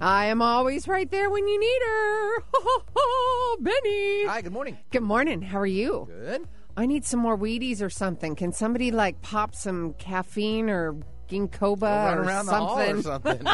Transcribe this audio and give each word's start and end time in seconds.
I 0.00 0.26
am 0.26 0.40
always 0.42 0.86
right 0.86 1.10
there 1.10 1.28
when 1.30 1.46
you 1.48 1.58
need 1.58 1.80
her. 1.84 2.40
Benny. 3.60 4.26
Hi, 4.26 4.40
good 4.42 4.52
morning. 4.52 4.78
Good 4.90 5.02
morning. 5.02 5.42
How 5.42 5.58
are 5.58 5.66
you? 5.66 6.06
Good. 6.08 6.46
I 6.76 6.86
need 6.86 7.04
some 7.04 7.18
more 7.20 7.36
Wheaties 7.36 7.82
or 7.82 7.90
something. 7.90 8.36
Can 8.36 8.52
somebody 8.52 8.92
like 8.92 9.20
pop 9.22 9.54
some 9.56 9.94
caffeine 9.94 10.70
or 10.70 10.96
ginkgoba 11.28 11.82
Run 11.82 12.18
or 12.18 12.22
around 12.22 12.46
the 12.46 12.52
hall 12.52 12.76
something? 12.76 12.96
or 12.98 13.02
something. 13.02 13.46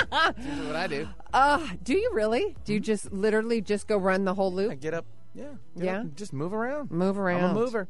Usually 0.44 0.66
what 0.66 0.76
I 0.76 0.86
do. 0.86 1.08
Uh, 1.32 1.66
do 1.82 1.94
you 1.94 2.10
really? 2.12 2.54
Do 2.64 2.74
you 2.74 2.80
just 2.80 3.10
literally 3.12 3.62
just 3.62 3.86
go 3.88 3.96
run 3.96 4.24
the 4.24 4.34
whole 4.34 4.52
loop? 4.52 4.66
I 4.70 4.74
loop? 4.74 4.80
get 4.80 4.94
up. 4.94 5.06
Yeah. 5.34 5.44
get 5.76 5.84
Yeah? 5.84 5.97
up 5.97 6.00
and 6.02 6.16
just 6.16 6.32
move 6.34 6.52
around. 6.52 6.91
Move 6.91 7.19
around. 7.19 7.44
I'm 7.44 7.50
a 7.50 7.54
mover. 7.54 7.88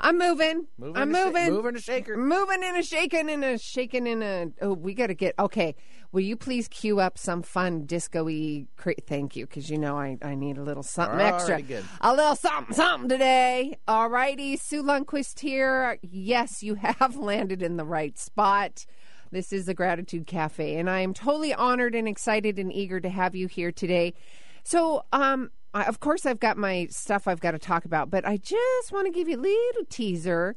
I'm 0.00 0.18
moving. 0.18 0.66
Moving 0.78 0.96
I'm 0.96 1.14
and 1.14 1.16
a 1.16 1.18
sha- 1.18 1.24
moving. 1.26 1.52
moving 1.52 1.68
and 1.68 1.76
a 1.76 1.80
shaker. 1.80 2.16
Moving 2.16 2.64
and 2.64 2.76
a 2.76 2.82
shaking 2.82 3.30
and 3.30 3.44
a 3.44 3.58
shaking 3.58 4.06
and 4.08 4.22
a. 4.22 4.52
Oh, 4.62 4.72
we 4.74 4.94
got 4.94 5.08
to 5.08 5.14
get. 5.14 5.34
Okay. 5.38 5.74
Will 6.12 6.20
you 6.22 6.36
please 6.36 6.68
cue 6.68 7.00
up 7.00 7.18
some 7.18 7.42
fun 7.42 7.84
disco 7.86 8.24
y. 8.24 8.66
Cra- 8.76 8.94
thank 9.06 9.36
you, 9.36 9.46
because 9.46 9.68
you 9.68 9.76
know 9.78 9.98
I, 9.98 10.16
I 10.22 10.34
need 10.34 10.56
a 10.56 10.62
little 10.62 10.82
something 10.82 11.20
extra. 11.20 11.60
Good. 11.60 11.84
A 12.00 12.14
little 12.14 12.36
something, 12.36 12.74
something 12.74 13.08
today. 13.08 13.78
All 13.88 14.08
righty. 14.08 14.56
Sue 14.56 14.82
Lundquist 14.82 15.40
here. 15.40 15.98
Yes, 16.02 16.62
you 16.62 16.76
have 16.76 17.16
landed 17.18 17.62
in 17.62 17.76
the 17.76 17.84
right 17.84 18.16
spot. 18.18 18.86
This 19.32 19.52
is 19.52 19.66
the 19.66 19.74
Gratitude 19.74 20.26
Cafe, 20.28 20.76
and 20.76 20.88
I 20.88 21.00
am 21.00 21.12
totally 21.12 21.52
honored 21.52 21.96
and 21.96 22.06
excited 22.06 22.58
and 22.60 22.72
eager 22.72 23.00
to 23.00 23.08
have 23.08 23.34
you 23.34 23.48
here 23.48 23.72
today. 23.72 24.14
So, 24.62 25.04
um, 25.12 25.50
I, 25.74 25.84
of 25.84 26.00
course, 26.00 26.24
I've 26.24 26.40
got 26.40 26.56
my 26.56 26.86
stuff 26.90 27.28
I've 27.28 27.40
got 27.40 27.52
to 27.52 27.58
talk 27.58 27.84
about, 27.84 28.10
but 28.10 28.26
I 28.26 28.36
just 28.36 28.92
want 28.92 29.06
to 29.06 29.12
give 29.12 29.28
you 29.28 29.36
a 29.36 29.40
little 29.40 29.84
teaser. 29.88 30.56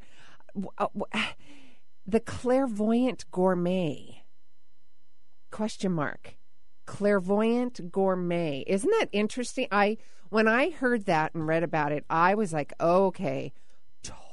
Uh, 0.78 0.88
The 2.10 2.20
clairvoyant 2.20 3.30
gourmet. 3.30 4.24
Question 5.52 5.92
mark. 5.92 6.38
Clairvoyant 6.88 7.92
gourmet. 7.92 8.64
Isn't 8.66 8.90
that 9.00 9.10
interesting? 9.12 9.68
I 9.72 9.98
when 10.30 10.48
I 10.48 10.72
heard 10.72 11.06
that 11.06 11.36
and 11.36 11.46
read 11.46 11.62
about 11.62 11.92
it, 11.92 12.06
I 12.10 12.34
was 12.34 12.52
like, 12.52 12.74
okay, 12.82 13.54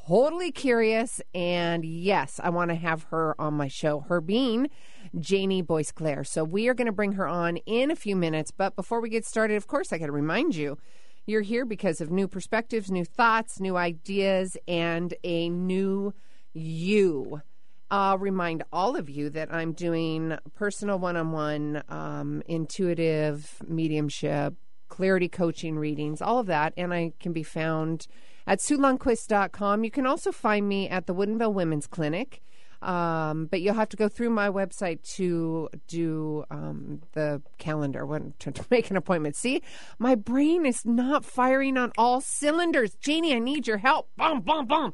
totally 0.06 0.52
curious. 0.52 1.20
And 1.34 1.84
yes, 1.84 2.40
I 2.42 2.50
want 2.50 2.70
to 2.70 2.74
have 2.74 3.04
her 3.04 3.34
on 3.40 3.54
my 3.54 3.68
show. 3.68 4.00
Her 4.00 4.20
being 4.20 4.70
Janie 5.18 5.62
Boyce 5.62 5.92
Claire. 5.92 6.24
So 6.24 6.44
we 6.44 6.68
are 6.68 6.74
going 6.74 6.86
to 6.86 6.92
bring 6.92 7.12
her 7.12 7.26
on 7.26 7.56
in 7.58 7.90
a 7.90 7.96
few 7.96 8.16
minutes. 8.16 8.50
But 8.50 8.76
before 8.76 9.00
we 9.00 9.08
get 9.08 9.24
started, 9.24 9.56
of 9.56 9.66
course, 9.66 9.92
I 9.92 9.98
got 9.98 10.06
to 10.06 10.12
remind 10.12 10.54
you 10.54 10.78
you're 11.26 11.42
here 11.42 11.64
because 11.64 12.00
of 12.00 12.10
new 12.10 12.28
perspectives, 12.28 12.90
new 12.90 13.04
thoughts, 13.04 13.58
new 13.58 13.76
ideas, 13.76 14.56
and 14.68 15.14
a 15.24 15.48
new 15.48 16.14
you. 16.52 17.42
I'll 17.90 18.18
remind 18.18 18.64
all 18.72 18.96
of 18.96 19.08
you 19.08 19.30
that 19.30 19.52
I'm 19.52 19.72
doing 19.72 20.36
personal 20.54 20.98
one 20.98 21.16
on 21.16 21.32
one, 21.32 22.42
intuitive 22.46 23.62
mediumship, 23.66 24.54
clarity 24.88 25.28
coaching 25.28 25.78
readings, 25.78 26.22
all 26.22 26.38
of 26.38 26.46
that. 26.46 26.74
And 26.76 26.92
I 26.94 27.12
can 27.20 27.32
be 27.32 27.42
found 27.42 28.06
at 28.46 28.60
SueLundquist.com. 28.60 29.84
You 29.84 29.90
can 29.90 30.06
also 30.06 30.32
find 30.32 30.68
me 30.68 30.88
at 30.88 31.06
the 31.06 31.14
Woodinville 31.14 31.52
Women's 31.52 31.86
Clinic. 31.86 32.42
Um, 32.82 33.46
but 33.46 33.62
you'll 33.62 33.74
have 33.74 33.88
to 33.88 33.96
go 33.96 34.08
through 34.08 34.30
my 34.30 34.48
website 34.48 35.02
to 35.16 35.68
do 35.88 36.44
um, 36.50 37.00
the 37.12 37.42
calendar 37.58 38.04
when 38.04 38.34
to, 38.40 38.52
to 38.52 38.64
make 38.70 38.90
an 38.90 38.96
appointment. 38.96 39.34
See, 39.34 39.62
my 39.98 40.14
brain 40.14 40.66
is 40.66 40.84
not 40.84 41.24
firing 41.24 41.76
on 41.78 41.92
all 41.96 42.20
cylinders. 42.20 42.94
Janie, 42.96 43.34
I 43.34 43.38
need 43.38 43.66
your 43.66 43.78
help. 43.78 44.08
Boom, 44.16 44.40
boom, 44.40 44.66
boom. 44.66 44.92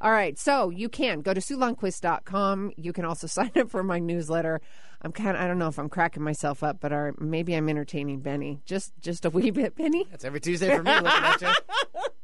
All 0.00 0.10
right, 0.10 0.36
so 0.36 0.68
you 0.68 0.88
can 0.88 1.20
go 1.20 1.32
to 1.32 1.40
SueLundquist.com. 1.40 2.72
You 2.76 2.92
can 2.92 3.04
also 3.04 3.26
sign 3.28 3.52
up 3.56 3.70
for 3.70 3.82
my 3.82 3.98
newsletter. 3.98 4.60
I'm 5.00 5.12
kind 5.12 5.36
of, 5.36 5.42
I 5.42 5.46
don't 5.46 5.58
know 5.58 5.68
if 5.68 5.78
I'm 5.78 5.88
cracking 5.88 6.22
myself 6.22 6.62
up, 6.62 6.78
but 6.80 6.92
our, 6.92 7.14
maybe 7.18 7.54
I'm 7.54 7.68
entertaining 7.68 8.20
Benny. 8.20 8.60
Just 8.64 8.92
just 9.00 9.24
a 9.24 9.30
wee 9.30 9.50
bit, 9.50 9.74
Benny. 9.74 10.06
That's 10.10 10.24
every 10.24 10.40
Tuesday 10.40 10.76
for 10.76 10.82
me. 10.82 10.92
looking 10.92 11.08
at 11.08 11.42
you. 11.42 11.48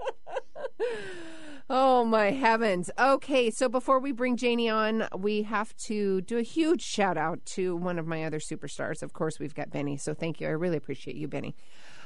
Oh 1.71 2.03
my 2.05 2.31
heavens. 2.31 2.91
Okay, 2.99 3.51
so 3.51 3.69
before 3.69 3.99
we 3.99 4.11
bring 4.11 4.39
Janie 4.39 4.71
on, 4.71 5.07
we 5.15 5.43
have 5.43 5.77
to 5.77 6.23
do 6.23 6.39
a 6.39 6.43
huge 6.43 6.81
shout 6.81 7.19
out 7.19 7.45
to 7.45 7.77
one 7.77 7.99
of 7.99 8.07
my 8.07 8.25
other 8.25 8.39
superstars. 8.39 9.03
Of 9.03 9.13
course, 9.13 9.39
we've 9.39 9.55
got 9.55 9.71
Benny, 9.71 9.99
so 9.99 10.15
thank 10.15 10.41
you. 10.41 10.47
I 10.47 10.53
really 10.53 10.79
appreciate 10.79 11.17
you, 11.17 11.29
Benny. 11.29 11.55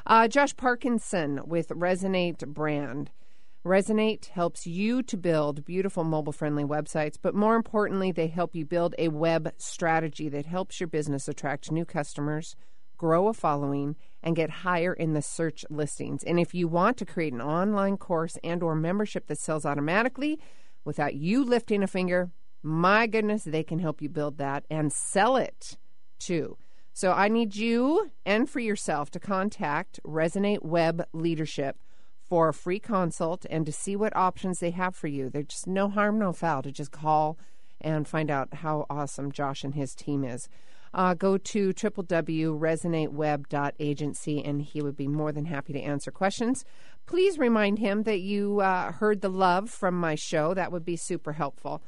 Uh, 0.04 0.26
Josh 0.26 0.56
Parkinson 0.56 1.42
with 1.46 1.68
Resonate 1.68 2.44
Brand. 2.48 3.12
Resonate 3.64 4.26
helps 4.26 4.66
you 4.66 5.00
to 5.04 5.16
build 5.16 5.64
beautiful 5.64 6.02
mobile 6.02 6.32
friendly 6.32 6.64
websites, 6.64 7.16
but 7.22 7.32
more 7.32 7.54
importantly, 7.54 8.10
they 8.10 8.26
help 8.26 8.56
you 8.56 8.66
build 8.66 8.96
a 8.98 9.06
web 9.06 9.52
strategy 9.58 10.28
that 10.28 10.46
helps 10.46 10.80
your 10.80 10.88
business 10.88 11.28
attract 11.28 11.70
new 11.70 11.84
customers, 11.84 12.56
grow 13.02 13.26
a 13.26 13.32
following, 13.32 13.96
and 14.22 14.36
get 14.36 14.48
higher 14.48 14.92
in 14.92 15.12
the 15.12 15.20
search 15.20 15.64
listings. 15.68 16.22
And 16.22 16.38
if 16.38 16.54
you 16.54 16.68
want 16.68 16.96
to 16.98 17.04
create 17.04 17.32
an 17.32 17.40
online 17.40 17.96
course 17.96 18.38
and 18.44 18.62
or 18.62 18.76
membership 18.76 19.26
that 19.26 19.40
sells 19.40 19.66
automatically 19.66 20.38
without 20.84 21.16
you 21.16 21.44
lifting 21.44 21.82
a 21.82 21.88
finger, 21.88 22.30
my 22.62 23.08
goodness, 23.08 23.42
they 23.42 23.64
can 23.64 23.80
help 23.80 24.00
you 24.00 24.08
build 24.08 24.38
that 24.38 24.66
and 24.70 24.92
sell 24.92 25.36
it 25.36 25.76
too. 26.20 26.56
So 26.92 27.10
I 27.10 27.26
need 27.26 27.56
you 27.56 28.12
and 28.24 28.48
for 28.48 28.60
yourself 28.60 29.10
to 29.10 29.18
contact 29.18 29.98
Resonate 30.06 30.62
Web 30.62 31.04
Leadership 31.12 31.78
for 32.28 32.50
a 32.50 32.54
free 32.54 32.78
consult 32.78 33.44
and 33.50 33.66
to 33.66 33.72
see 33.72 33.96
what 33.96 34.14
options 34.14 34.60
they 34.60 34.70
have 34.70 34.94
for 34.94 35.08
you. 35.08 35.28
There's 35.28 35.46
just 35.46 35.66
no 35.66 35.88
harm, 35.88 36.20
no 36.20 36.32
foul 36.32 36.62
to 36.62 36.70
just 36.70 36.92
call 36.92 37.36
and 37.80 38.06
find 38.06 38.30
out 38.30 38.54
how 38.54 38.86
awesome 38.88 39.32
Josh 39.32 39.64
and 39.64 39.74
his 39.74 39.96
team 39.96 40.22
is. 40.22 40.48
Uh, 40.94 41.14
go 41.14 41.38
to 41.38 41.72
www.resonateweb.agency 41.72 44.44
and 44.44 44.60
he 44.62 44.82
would 44.82 44.96
be 44.96 45.08
more 45.08 45.32
than 45.32 45.46
happy 45.46 45.72
to 45.72 45.80
answer 45.80 46.10
questions. 46.10 46.66
Please 47.06 47.38
remind 47.38 47.78
him 47.78 48.02
that 48.02 48.20
you 48.20 48.60
uh, 48.60 48.92
heard 48.92 49.22
the 49.22 49.30
love 49.30 49.70
from 49.70 49.98
my 49.98 50.14
show. 50.14 50.52
That 50.54 50.70
would 50.70 50.84
be 50.84 50.96
super 50.96 51.32
helpful. 51.32 51.82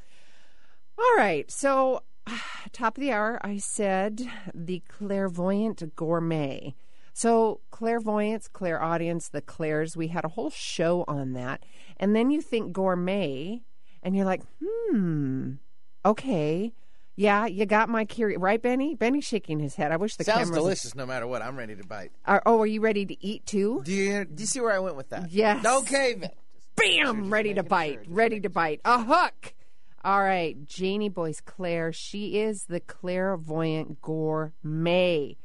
All 0.99 1.15
right, 1.17 1.49
so 1.51 2.03
top 2.73 2.97
of 2.97 3.01
the 3.01 3.13
hour, 3.13 3.39
I 3.43 3.59
said 3.59 4.23
the 4.55 4.83
clairvoyant 4.89 5.95
gourmet. 5.97 6.75
So, 7.17 7.61
clairvoyance, 7.71 8.49
clairaudience, 8.49 9.29
the 9.29 9.41
clairs, 9.41 9.97
we 9.97 10.09
had 10.09 10.25
a 10.25 10.31
whole 10.31 10.51
show 10.51 11.05
on 11.07 11.33
that. 11.35 11.63
And 11.97 12.17
then 12.17 12.31
you 12.31 12.41
think 12.41 12.73
gourmet, 12.73 13.63
and 14.03 14.17
you're 14.17 14.25
like, 14.25 14.43
hmm, 14.61 15.53
okay. 16.05 16.73
Yeah, 17.17 17.47
you 17.47 17.65
got 17.67 17.89
my 17.89 18.05
curiosity. 18.05 18.43
Right, 18.43 18.61
Benny? 18.61 18.95
Benny's 18.95 19.25
shaking 19.25 19.61
his 19.61 19.77
head. 19.77 19.93
I 19.93 19.97
wish 19.97 20.17
the 20.17 20.25
Sounds 20.25 20.39
cameras. 20.39 20.59
delicious 20.59 20.95
no 20.95 21.07
matter 21.07 21.27
what. 21.27 21.43
I'm 21.43 21.57
ready 21.57 21.77
to 21.77 21.87
bite. 21.87 22.11
Are, 22.27 22.43
oh, 22.45 22.61
are 22.61 22.67
you 22.67 22.81
ready 22.81 23.07
to 23.07 23.25
eat 23.25 23.47
too? 23.47 23.83
Do 23.85 23.93
you, 23.93 24.25
do 24.25 24.43
you 24.43 24.47
see 24.47 24.61
where 24.61 24.73
I 24.73 24.81
went 24.81 24.97
with 24.97 25.11
that? 25.11 25.31
Yes. 25.31 25.65
Okay, 25.65 26.15
then. 26.15 26.31
Bam! 26.77 27.33
Ready 27.33 27.55
to 27.55 27.63
bite. 27.63 28.01
Ready 28.09 28.41
to 28.41 28.51
bite. 28.51 28.81
A 28.85 29.03
hook. 29.03 29.55
All 30.05 30.21
right, 30.21 30.67
Janie 30.67 31.09
Boyce 31.09 31.41
Claire. 31.41 31.93
She 31.93 32.41
is 32.41 32.65
the 32.65 32.81
clairvoyant 32.81 34.03
gourmet. 34.03 35.37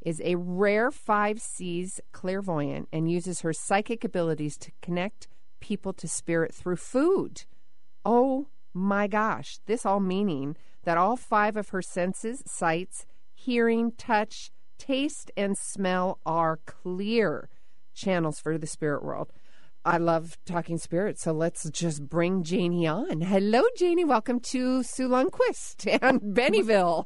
Is 0.00 0.20
a 0.24 0.34
rare 0.34 0.90
five 0.90 1.40
C's 1.40 2.00
clairvoyant 2.10 2.88
and 2.92 3.08
uses 3.08 3.42
her 3.42 3.52
psychic 3.52 4.02
abilities 4.02 4.56
to 4.58 4.72
connect 4.82 5.28
people 5.60 5.92
to 5.92 6.08
spirit 6.08 6.52
through 6.52 6.76
food. 6.76 7.44
Oh 8.04 8.48
my 8.74 9.06
gosh! 9.06 9.60
This 9.66 9.86
all 9.86 10.00
meaning 10.00 10.56
that 10.84 10.98
all 10.98 11.16
five 11.16 11.56
of 11.56 11.70
her 11.70 11.82
senses, 11.82 12.42
sights, 12.46 13.06
hearing, 13.34 13.92
touch, 13.96 14.50
taste, 14.78 15.30
and 15.36 15.56
smell 15.56 16.18
are 16.26 16.58
clear 16.66 17.48
channels 17.94 18.40
for 18.40 18.58
the 18.58 18.66
spirit 18.66 19.04
world. 19.04 19.32
I 19.84 19.96
love 19.98 20.38
talking 20.46 20.78
spirits, 20.78 21.22
so 21.22 21.32
let's 21.32 21.68
just 21.70 22.08
bring 22.08 22.44
Janie 22.44 22.86
on. 22.86 23.20
Hello, 23.20 23.62
Janie. 23.76 24.04
Welcome 24.04 24.38
to 24.50 24.84
Sue 24.84 25.08
Lundquist 25.08 25.98
and 26.02 26.20
Bennyville. 26.36 27.04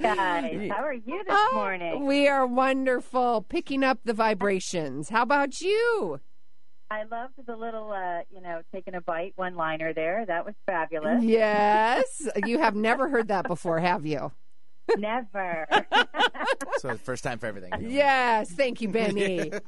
guys. 0.00 0.70
How 0.70 0.82
are 0.82 0.92
you 0.92 1.22
this 1.24 1.26
Oh, 1.30 1.50
morning? 1.54 2.04
We 2.04 2.26
are 2.26 2.46
wonderful, 2.46 3.42
picking 3.48 3.84
up 3.84 3.98
the 4.04 4.12
vibrations. 4.12 5.10
How 5.10 5.22
about 5.22 5.60
you? 5.60 6.18
I 6.92 7.04
loved 7.04 7.34
the 7.46 7.56
little, 7.56 7.90
uh, 7.90 8.20
you 8.30 8.42
know, 8.42 8.60
taking 8.70 8.94
a 8.94 9.00
bite 9.00 9.32
one 9.36 9.54
liner 9.56 9.94
there. 9.94 10.26
That 10.26 10.44
was 10.44 10.54
fabulous. 10.66 11.22
Yes. 11.24 12.28
You 12.44 12.58
have 12.58 12.74
never 12.74 13.08
heard 13.08 13.28
that 13.28 13.46
before, 13.48 13.78
have 13.80 14.04
you? 14.04 14.30
Never. 14.98 15.66
So 16.78 16.96
first 16.96 17.22
time 17.22 17.38
for 17.38 17.46
everything. 17.46 17.70
Yes. 17.80 18.50
Thank 18.50 18.80
you, 18.80 18.88
Benny. 18.88 19.52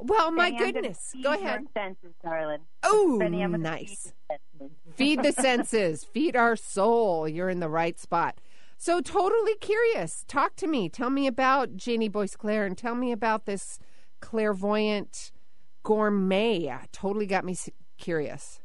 Well, 0.00 0.30
my 0.30 0.50
Benny, 0.50 0.56
I'm 0.56 0.60
gonna 0.60 0.72
goodness. 0.74 1.10
feed 1.12 1.24
Go 1.24 1.32
ahead. 1.32 1.66
senses, 1.74 2.12
darling. 2.22 2.58
Oh, 2.84 3.18
Benny, 3.18 3.42
I'm 3.42 3.60
nice. 3.60 4.12
feed 4.28 4.30
your 4.30 4.38
senses. 4.60 4.94
Feed 4.94 5.22
the 5.24 5.32
senses, 5.32 6.04
feed 6.04 6.36
our 6.36 6.54
soul. 6.54 7.28
You're 7.28 7.48
in 7.48 7.58
the 7.58 7.68
right 7.68 7.98
spot. 7.98 8.40
So, 8.76 9.00
totally 9.00 9.56
curious. 9.56 10.24
Talk 10.28 10.54
to 10.56 10.68
me. 10.68 10.88
Tell 10.88 11.10
me 11.10 11.26
about 11.26 11.76
Janie 11.76 12.08
Boyce 12.08 12.36
Claire 12.36 12.64
and 12.64 12.78
tell 12.78 12.94
me 12.94 13.10
about 13.10 13.44
this 13.46 13.80
clairvoyant 14.20 15.32
gourmet. 15.82 16.74
Totally 16.92 17.26
got 17.26 17.44
me 17.44 17.56
curious. 17.98 18.60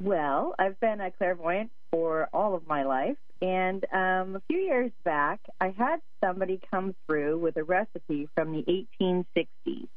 Well, 0.00 0.54
I've 0.58 0.78
been 0.80 1.00
a 1.00 1.10
clairvoyant 1.10 1.70
for 1.90 2.28
all 2.32 2.54
of 2.54 2.66
my 2.66 2.82
life. 2.82 3.16
And 3.40 3.84
um, 3.92 4.36
a 4.36 4.42
few 4.48 4.58
years 4.58 4.90
back, 5.04 5.40
I 5.60 5.74
had 5.76 6.00
somebody 6.22 6.60
come 6.70 6.94
through 7.06 7.38
with 7.38 7.56
a 7.56 7.64
recipe 7.64 8.28
from 8.34 8.52
the 8.52 8.86
1860s. 9.00 9.88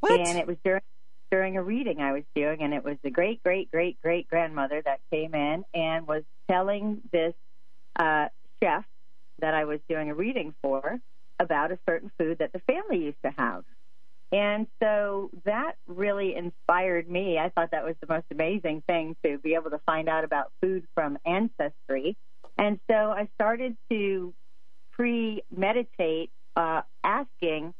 What? 0.00 0.20
And 0.20 0.38
it 0.38 0.46
was 0.46 0.56
during 0.64 0.82
during 1.30 1.56
a 1.56 1.62
reading 1.62 2.00
I 2.00 2.12
was 2.12 2.22
doing, 2.34 2.62
and 2.62 2.72
it 2.74 2.84
was 2.84 2.96
the 3.02 3.10
great 3.10 3.42
great 3.42 3.70
great 3.70 4.00
great 4.02 4.28
grandmother 4.28 4.82
that 4.84 5.00
came 5.10 5.34
in 5.34 5.64
and 5.72 6.06
was 6.06 6.22
telling 6.48 7.00
this 7.12 7.34
uh, 7.98 8.26
chef 8.62 8.84
that 9.40 9.54
I 9.54 9.64
was 9.64 9.80
doing 9.88 10.10
a 10.10 10.14
reading 10.14 10.54
for 10.62 10.98
about 11.40 11.72
a 11.72 11.78
certain 11.88 12.10
food 12.18 12.38
that 12.38 12.52
the 12.52 12.60
family 12.60 13.04
used 13.04 13.22
to 13.24 13.32
have. 13.36 13.64
And 14.34 14.66
so 14.82 15.30
that 15.44 15.76
really 15.86 16.34
inspired 16.34 17.08
me. 17.08 17.38
I 17.38 17.50
thought 17.50 17.70
that 17.70 17.84
was 17.84 17.94
the 18.00 18.12
most 18.12 18.24
amazing 18.32 18.82
thing 18.84 19.14
to 19.24 19.38
be 19.38 19.54
able 19.54 19.70
to 19.70 19.78
find 19.86 20.08
out 20.08 20.24
about 20.24 20.50
food 20.60 20.88
from 20.92 21.18
ancestry. 21.24 22.16
And 22.58 22.80
so 22.90 22.96
I 22.96 23.28
started 23.36 23.76
to 23.92 24.34
premeditate, 24.90 26.30
uh, 26.56 26.82
asking, 27.04 27.74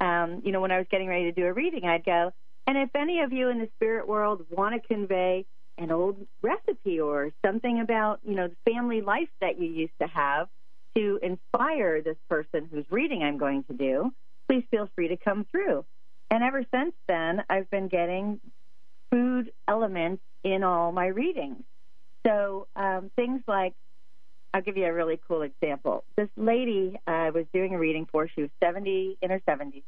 um, 0.00 0.42
you 0.44 0.52
know, 0.52 0.60
when 0.60 0.70
I 0.70 0.78
was 0.78 0.86
getting 0.92 1.08
ready 1.08 1.24
to 1.24 1.32
do 1.32 1.44
a 1.44 1.52
reading, 1.52 1.88
I'd 1.88 2.04
go, 2.04 2.32
and 2.68 2.78
if 2.78 2.90
any 2.94 3.22
of 3.22 3.32
you 3.32 3.48
in 3.48 3.58
the 3.58 3.68
spirit 3.74 4.06
world 4.06 4.46
want 4.48 4.80
to 4.80 4.86
convey 4.86 5.44
an 5.76 5.90
old 5.90 6.24
recipe 6.40 7.00
or 7.00 7.32
something 7.44 7.80
about, 7.80 8.20
you 8.22 8.36
know, 8.36 8.46
the 8.46 8.72
family 8.72 9.00
life 9.00 9.28
that 9.40 9.60
you 9.60 9.66
used 9.66 9.98
to 10.00 10.06
have 10.06 10.46
to 10.94 11.18
inspire 11.20 12.00
this 12.00 12.16
person 12.30 12.68
whose 12.70 12.84
reading 12.90 13.24
I'm 13.24 13.38
going 13.38 13.64
to 13.64 13.72
do, 13.72 14.12
please 14.48 14.62
feel 14.70 14.88
free 14.94 15.08
to 15.08 15.16
come 15.16 15.44
through. 15.50 15.84
And 16.30 16.42
ever 16.42 16.64
since 16.74 16.94
then, 17.08 17.42
I've 17.48 17.70
been 17.70 17.88
getting 17.88 18.40
food 19.10 19.50
elements 19.68 20.22
in 20.44 20.62
all 20.64 20.92
my 20.92 21.06
readings. 21.06 21.62
So 22.26 22.66
um, 22.76 23.10
things 23.16 23.42
like, 23.46 23.74
I'll 24.52 24.62
give 24.62 24.76
you 24.76 24.86
a 24.86 24.92
really 24.92 25.20
cool 25.28 25.42
example. 25.42 26.04
This 26.16 26.28
lady 26.36 26.98
I 27.06 27.30
was 27.30 27.44
doing 27.52 27.74
a 27.74 27.78
reading 27.78 28.06
for, 28.10 28.28
she 28.28 28.42
was 28.42 28.50
70 28.62 29.18
in 29.20 29.30
her 29.30 29.40
70s, 29.48 29.82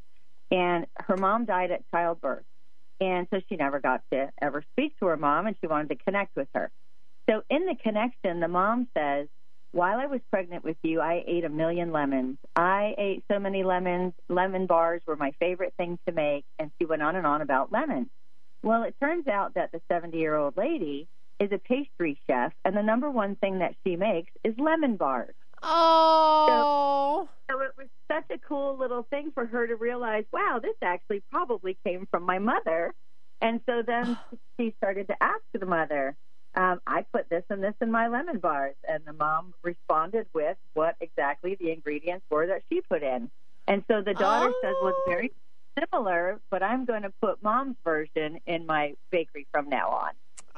and 0.51 0.87
her 0.99 1.17
mom 1.17 1.47
died 1.47 1.71
at 1.71 1.89
childbirth. 1.91 2.45
And 3.01 3.27
so 3.33 3.41
she 3.49 3.57
never 3.57 3.81
got 3.81 4.03
to 4.13 4.31
ever 4.43 4.63
speak 4.73 4.99
to 4.99 5.07
her 5.07 5.17
mom, 5.17 5.47
and 5.47 5.57
she 5.61 5.67
wanted 5.67 5.89
to 5.91 5.97
connect 6.05 6.37
with 6.37 6.49
her. 6.55 6.71
So 7.31 7.43
in 7.49 7.67
the 7.67 7.77
connection, 7.83 8.41
the 8.41 8.49
mom 8.49 8.89
says, 8.97 9.29
while 9.73 9.99
I 9.99 10.07
was 10.07 10.21
pregnant 10.31 10.65
with 10.65 10.77
you, 10.83 11.01
I 11.01 11.23
ate 11.27 11.45
a 11.45 11.49
million 11.49 11.93
lemons. 11.93 12.39
I 12.57 12.95
ate 12.97 13.25
so 13.31 13.39
many 13.39 13.65
lemons. 13.65 14.15
Lemon 14.29 14.67
bars 14.67 15.03
were 15.07 15.17
my 15.17 15.33
favorite 15.39 15.75
thing 15.77 15.99
to 16.07 16.15
make. 16.15 16.45
And 16.59 16.71
she 16.79 16.87
went 16.87 17.03
on 17.03 17.17
and 17.17 17.27
on 17.27 17.43
about 17.43 17.71
lemons. 17.73 18.09
Well, 18.63 18.83
it 18.83 18.97
turns 19.01 19.29
out 19.29 19.55
that 19.55 19.73
the 19.73 19.81
70 19.91 20.17
year 20.17 20.35
old 20.35 20.57
lady 20.57 21.09
is 21.39 21.53
a 21.53 21.59
pastry 21.59 22.19
chef, 22.27 22.53
and 22.65 22.77
the 22.77 22.83
number 22.83 23.11
one 23.11 23.37
thing 23.37 23.61
that 23.61 23.75
she 23.87 23.95
makes 23.95 24.33
is 24.43 24.55
lemon 24.59 24.97
bars. 24.97 25.35
Oh. 25.63 27.29
So 27.51 27.61
it 27.61 27.73
was 27.77 27.87
such 28.11 28.25
a 28.31 28.39
cool 28.39 28.77
little 28.77 29.05
thing 29.05 29.31
for 29.33 29.47
her 29.47 29.67
to 29.67 29.77
realize, 29.77 30.25
wow, 30.33 30.59
this 30.63 30.77
actually 30.83 31.23
probably 31.31 31.77
came 31.85 32.07
from 32.11 32.25
my 32.25 32.39
mother. 32.39 32.95
And 33.41 33.61
so 33.67 33.83
then 33.87 34.19
she 34.59 34.75
started 34.79 35.09
to 35.09 35.17
ask 35.21 35.43
the 35.53 35.67
mother, 35.67 36.17
um, 36.55 36.81
I 36.87 37.05
put 37.13 37.29
this 37.29 37.45
and 37.51 37.63
this 37.63 37.75
in 37.81 37.91
my 37.91 38.09
lemon 38.09 38.39
bars. 38.39 38.75
And 38.89 39.05
the 39.05 39.13
mom 39.13 39.55
responded 39.63 40.27
with 40.35 40.57
what 40.75 40.97
exactly 41.01 41.57
the 41.61 41.71
ingredients 41.71 42.25
were 42.31 42.47
that 42.47 42.63
she 42.71 42.81
put 42.81 43.03
in. 43.03 43.31
And 43.67 43.85
so 43.91 44.01
the 44.03 44.15
daughter 44.15 44.53
says, 44.63 44.75
well, 44.81 44.91
it's 44.91 44.99
very 45.07 45.33
similar, 45.79 46.41
but 46.51 46.63
I'm 46.63 46.85
going 46.85 47.03
to 47.03 47.13
put 47.21 47.43
mom's 47.43 47.77
version 47.85 48.41
in 48.47 48.67
my 48.67 48.95
bakery 49.11 49.47
from 49.53 49.69
now 49.69 49.91
on. 49.91 50.11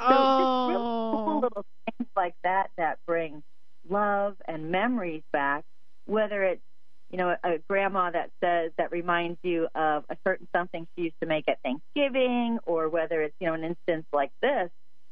So 0.09 0.27
just 0.39 0.51
really 0.67 0.85
cool 1.11 1.23
Oh. 1.27 1.41
little 1.43 1.67
things 1.99 2.09
like 2.17 2.35
that 2.45 2.71
that 2.79 2.99
bring 3.07 3.43
love 3.89 4.37
and 4.47 4.71
memories 4.71 5.23
back, 5.33 5.65
whether 6.07 6.45
it's 6.45 6.63
you 7.11 7.19
know 7.19 7.37
a 7.43 7.59
grandma 7.69 8.11
that 8.11 8.31
says 8.43 8.71
that 8.79 8.93
reminds 8.93 9.39
you 9.43 9.69
of 9.75 10.05
a 10.09 10.17
certain 10.25 10.49
something 10.55 10.87
she 10.95 11.03
used 11.05 11.17
to 11.21 11.27
make 11.27 11.49
at 11.49 11.61
Thanksgiving, 11.63 12.59
or 12.65 12.89
whether 12.89 13.21
it's 13.23 13.35
you 13.41 13.49
know 13.49 13.55
an 13.55 13.65
instance 13.65 14.07
like 14.13 14.31
this 14.41 14.71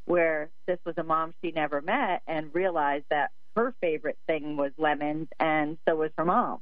where 0.09 0.51
this 0.67 0.79
was 0.87 0.95
a 0.97 1.03
mom 1.03 1.35
she 1.43 1.51
never 1.53 1.81
met 1.81 2.23
and 2.27 2.55
realized 2.55 3.05
that 3.11 3.31
her 3.57 3.75
favorite 3.81 4.19
thing 4.27 4.57
was 4.57 4.73
lemons 4.79 5.29
and 5.39 5.77
so 5.87 5.97
was 5.97 6.11
her 6.17 6.25
mom. 6.25 6.61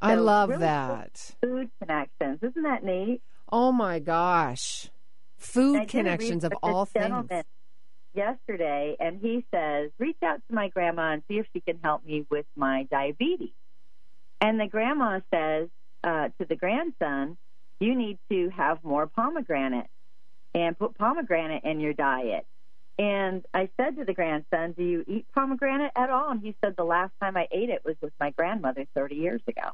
I 0.00 0.14
So 0.14 0.22
love 0.22 0.48
really 0.50 0.60
that. 0.60 1.34
Food 1.42 1.70
connections, 1.80 2.38
isn't 2.42 2.62
that 2.62 2.84
neat? 2.84 3.20
Oh 3.50 3.72
my 3.72 3.98
gosh. 3.98 4.90
Food 5.38 5.88
connections 5.88 6.44
of 6.44 6.52
all 6.62 6.84
things. 6.84 7.28
Yesterday, 8.14 8.96
and 8.98 9.20
he 9.20 9.44
says, 9.52 9.90
reach 9.98 10.16
out 10.24 10.40
to 10.48 10.54
my 10.54 10.68
grandma 10.68 11.12
and 11.12 11.22
see 11.28 11.38
if 11.38 11.46
she 11.52 11.60
can 11.60 11.78
help 11.82 12.04
me 12.04 12.24
with 12.30 12.46
my 12.56 12.86
diabetes. 12.90 13.52
And 14.40 14.58
the 14.58 14.66
grandma 14.66 15.20
says 15.34 15.68
uh, 16.02 16.28
to 16.38 16.46
the 16.48 16.56
grandson, 16.56 17.36
you 17.78 17.94
need 17.94 18.18
to 18.30 18.48
have 18.50 18.82
more 18.82 19.06
pomegranate 19.06 19.88
and 20.56 20.78
put 20.78 20.96
pomegranate 20.96 21.64
in 21.64 21.80
your 21.80 21.92
diet. 21.92 22.46
And 22.98 23.44
I 23.52 23.68
said 23.76 23.96
to 23.98 24.06
the 24.06 24.14
grandson, 24.14 24.72
Do 24.72 24.82
you 24.82 25.04
eat 25.06 25.26
pomegranate 25.34 25.92
at 25.94 26.08
all? 26.08 26.30
And 26.30 26.40
he 26.40 26.56
said, 26.64 26.74
The 26.78 26.84
last 26.84 27.12
time 27.20 27.36
I 27.36 27.46
ate 27.52 27.68
it 27.68 27.82
was 27.84 27.94
with 28.00 28.14
my 28.18 28.30
grandmother 28.30 28.86
30 28.94 29.16
years 29.16 29.42
ago. 29.46 29.68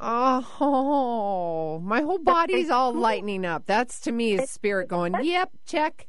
Oh, 0.00 1.80
my 1.84 2.00
whole 2.00 2.18
body's 2.18 2.70
all 2.70 2.94
lightening 2.94 3.44
up. 3.44 3.66
That's 3.66 4.00
to 4.00 4.12
me 4.12 4.32
is 4.32 4.48
spirit 4.50 4.88
going, 4.88 5.14
yep, 5.22 5.50
check. 5.66 6.08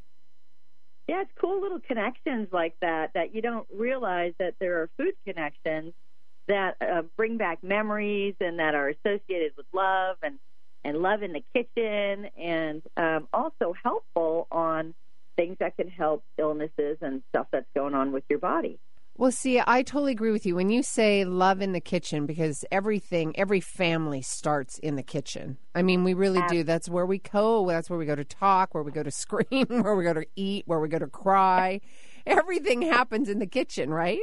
Yeah, 1.09 1.21
it's 1.21 1.31
cool 1.39 1.61
little 1.61 1.81
connections 1.81 2.47
like 2.53 2.75
that 2.81 3.11
that 3.13 3.35
you 3.35 3.41
don't 3.41 3.67
realize 3.75 4.31
that 4.39 4.55
there 4.61 4.81
are 4.81 4.89
food 4.97 5.15
connections 5.27 5.93
that 6.47 6.77
uh, 6.79 7.01
bring 7.17 7.37
back 7.37 7.61
memories 7.61 8.35
and 8.39 8.59
that 8.59 8.73
are 8.73 8.87
associated 8.87 9.51
with 9.57 9.65
love 9.73 10.15
and 10.23 10.39
and 10.85 10.97
love 10.97 11.23
in 11.23 11.33
the 11.33 11.43
kitchen 11.53 12.27
and 12.37 12.81
um, 12.97 13.27
also 13.33 13.73
things 13.83 14.02
that 15.63 15.77
can 15.77 15.87
help 15.87 16.25
illnesses 16.37 16.97
and 17.01 17.23
stuff 17.29 17.47
that's 17.51 17.69
going 17.73 17.95
on 17.95 18.11
with 18.11 18.25
your 18.29 18.39
body. 18.39 18.79
Well, 19.15 19.31
see, 19.31 19.61
I 19.65 19.81
totally 19.83 20.11
agree 20.11 20.31
with 20.31 20.45
you 20.45 20.55
when 20.55 20.69
you 20.69 20.83
say 20.83 21.23
love 21.23 21.61
in 21.61 21.71
the 21.71 21.79
kitchen 21.79 22.25
because 22.25 22.65
everything, 22.69 23.37
every 23.37 23.61
family 23.61 24.21
starts 24.21 24.77
in 24.79 24.97
the 24.97 25.03
kitchen. 25.03 25.57
I 25.73 25.83
mean, 25.83 26.03
we 26.03 26.13
really 26.13 26.41
do. 26.49 26.63
That's 26.63 26.89
where 26.89 27.05
we 27.05 27.19
go. 27.19 27.65
That's 27.67 27.89
where 27.89 27.99
we 27.99 28.05
go 28.05 28.15
to 28.15 28.25
talk, 28.25 28.73
where 28.73 28.83
we 28.83 28.91
go 28.91 29.03
to 29.03 29.11
scream, 29.11 29.67
where 29.67 29.95
we 29.95 30.03
go 30.03 30.13
to 30.13 30.25
eat, 30.35 30.63
where 30.67 30.79
we 30.79 30.89
go 30.89 30.99
to 30.99 31.07
cry. 31.07 31.79
Everything 32.25 32.81
happens 32.81 33.29
in 33.29 33.39
the 33.39 33.47
kitchen, 33.47 33.89
right? 33.93 34.19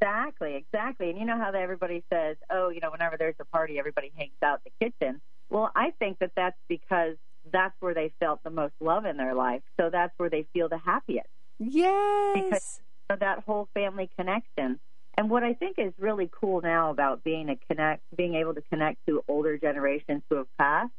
Exactly, 0.00 0.54
exactly. 0.54 1.10
And 1.10 1.18
you 1.18 1.26
know 1.26 1.36
how 1.36 1.50
that 1.50 1.60
everybody 1.60 2.02
says, 2.10 2.36
oh, 2.50 2.70
you 2.70 2.80
know, 2.80 2.92
whenever 2.92 3.16
there's 3.18 3.34
a 3.40 3.44
party, 3.44 3.78
everybody 3.78 4.10
hangs 4.16 4.32
out 4.42 4.60
in 4.64 4.72
the 4.78 4.86
kitchen. 4.90 5.20
Well, 5.50 5.70
I 5.76 5.90
think 5.98 6.20
that 6.20 6.30
that's 6.34 6.58
because 6.68 7.16
that's 7.56 7.74
where 7.80 7.94
they 7.94 8.12
felt 8.20 8.42
the 8.44 8.50
most 8.50 8.74
love 8.80 9.06
in 9.06 9.16
their 9.16 9.34
life. 9.34 9.62
So 9.80 9.88
that's 9.90 10.12
where 10.18 10.28
they 10.28 10.46
feel 10.52 10.68
the 10.68 10.78
happiest. 10.78 11.28
Yes. 11.58 12.80
So 13.10 13.16
that 13.18 13.44
whole 13.46 13.68
family 13.72 14.10
connection. 14.18 14.78
And 15.16 15.30
what 15.30 15.42
I 15.42 15.54
think 15.54 15.78
is 15.78 15.92
really 15.98 16.28
cool 16.30 16.60
now 16.60 16.90
about 16.90 17.24
being 17.24 17.48
a 17.48 17.56
connect, 17.68 18.02
being 18.14 18.34
able 18.34 18.54
to 18.54 18.62
connect 18.70 18.98
to 19.06 19.22
older 19.26 19.56
generations 19.56 20.22
who 20.28 20.36
have 20.36 20.56
passed, 20.58 20.92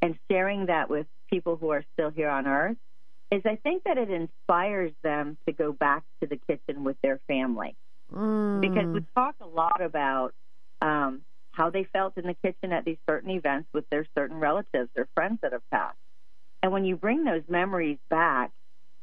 and 0.00 0.16
sharing 0.30 0.66
that 0.66 0.88
with 0.88 1.06
people 1.28 1.56
who 1.56 1.70
are 1.70 1.84
still 1.94 2.10
here 2.10 2.28
on 2.28 2.46
Earth, 2.46 2.76
is 3.32 3.42
I 3.44 3.56
think 3.56 3.82
that 3.84 3.98
it 3.98 4.10
inspires 4.10 4.92
them 5.02 5.36
to 5.46 5.52
go 5.52 5.72
back 5.72 6.04
to 6.20 6.28
the 6.28 6.38
kitchen 6.48 6.84
with 6.84 6.96
their 7.02 7.18
family 7.26 7.74
Mm. 8.12 8.60
because 8.60 8.86
we 8.92 9.00
talk 9.16 9.34
a 9.40 9.46
lot 9.46 9.80
about 9.80 10.32
um, 10.80 11.22
how 11.56 11.70
they 11.70 11.84
felt 11.84 12.18
in 12.18 12.26
the 12.26 12.34
kitchen 12.34 12.72
at 12.72 12.84
these 12.84 12.98
certain 13.08 13.30
events 13.30 13.68
with 13.72 13.88
their 13.90 14.06
certain 14.16 14.38
relatives 14.38 14.90
or 14.94 15.08
friends 15.14 15.38
that 15.42 15.52
have 15.52 15.68
passed. 15.70 15.96
And 16.62 16.70
when 16.70 16.84
you 16.84 16.96
bring 16.96 17.24
those 17.24 17.42
memories 17.48 17.98
back, 18.10 18.50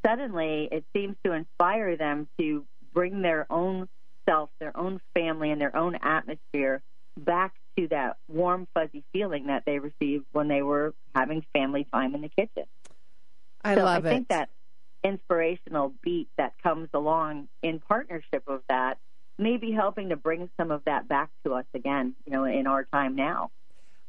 suddenly 0.06 0.70
it 0.72 0.86
seems 0.96 1.16
to 1.26 1.32
inspire 1.32 1.98
them 1.98 2.28
to 2.40 2.66
bring 2.94 3.24
their 3.24 3.48
own 3.50 3.90
self, 4.30 4.52
their 4.60 4.76
own 4.78 5.02
family, 5.16 5.50
and 5.50 5.60
their 5.60 5.76
own 5.76 5.96
atmosphere 5.96 6.84
back 7.18 7.54
to 7.78 7.88
that 7.88 8.18
warm, 8.28 8.68
fuzzy 8.76 9.04
feeling 9.12 9.48
that 9.48 9.64
they 9.66 9.80
received 9.80 10.26
when 10.32 10.48
they 10.48 10.62
were 10.62 10.94
having 11.16 11.44
family 11.54 11.88
time 11.92 12.14
in 12.14 12.22
the 12.22 12.30
kitchen. 12.30 12.66
I 13.64 13.76
so 13.76 13.84
love 13.84 14.06
I 14.06 14.10
it. 14.10 14.12
think 14.12 14.28
that 14.28 14.50
inspirational 15.04 15.94
beat 16.04 16.30
that 16.38 16.54
comes 16.62 16.90
along 16.94 17.48
in 17.64 17.80
partnership 17.80 18.44
with 18.48 18.62
that 18.70 19.00
may 19.38 19.58
be 19.58 19.72
helping 19.72 20.10
to 20.10 20.16
bring 20.16 20.50
some 20.58 20.72
of 20.72 20.84
that 20.86 21.08
back 21.08 21.30
to 21.46 21.54
us 21.54 21.66
again, 21.74 22.16
you 22.26 22.32
know, 22.32 22.46
in 22.46 22.68
our 22.68 22.86
time 22.86 23.16
now. 23.16 23.52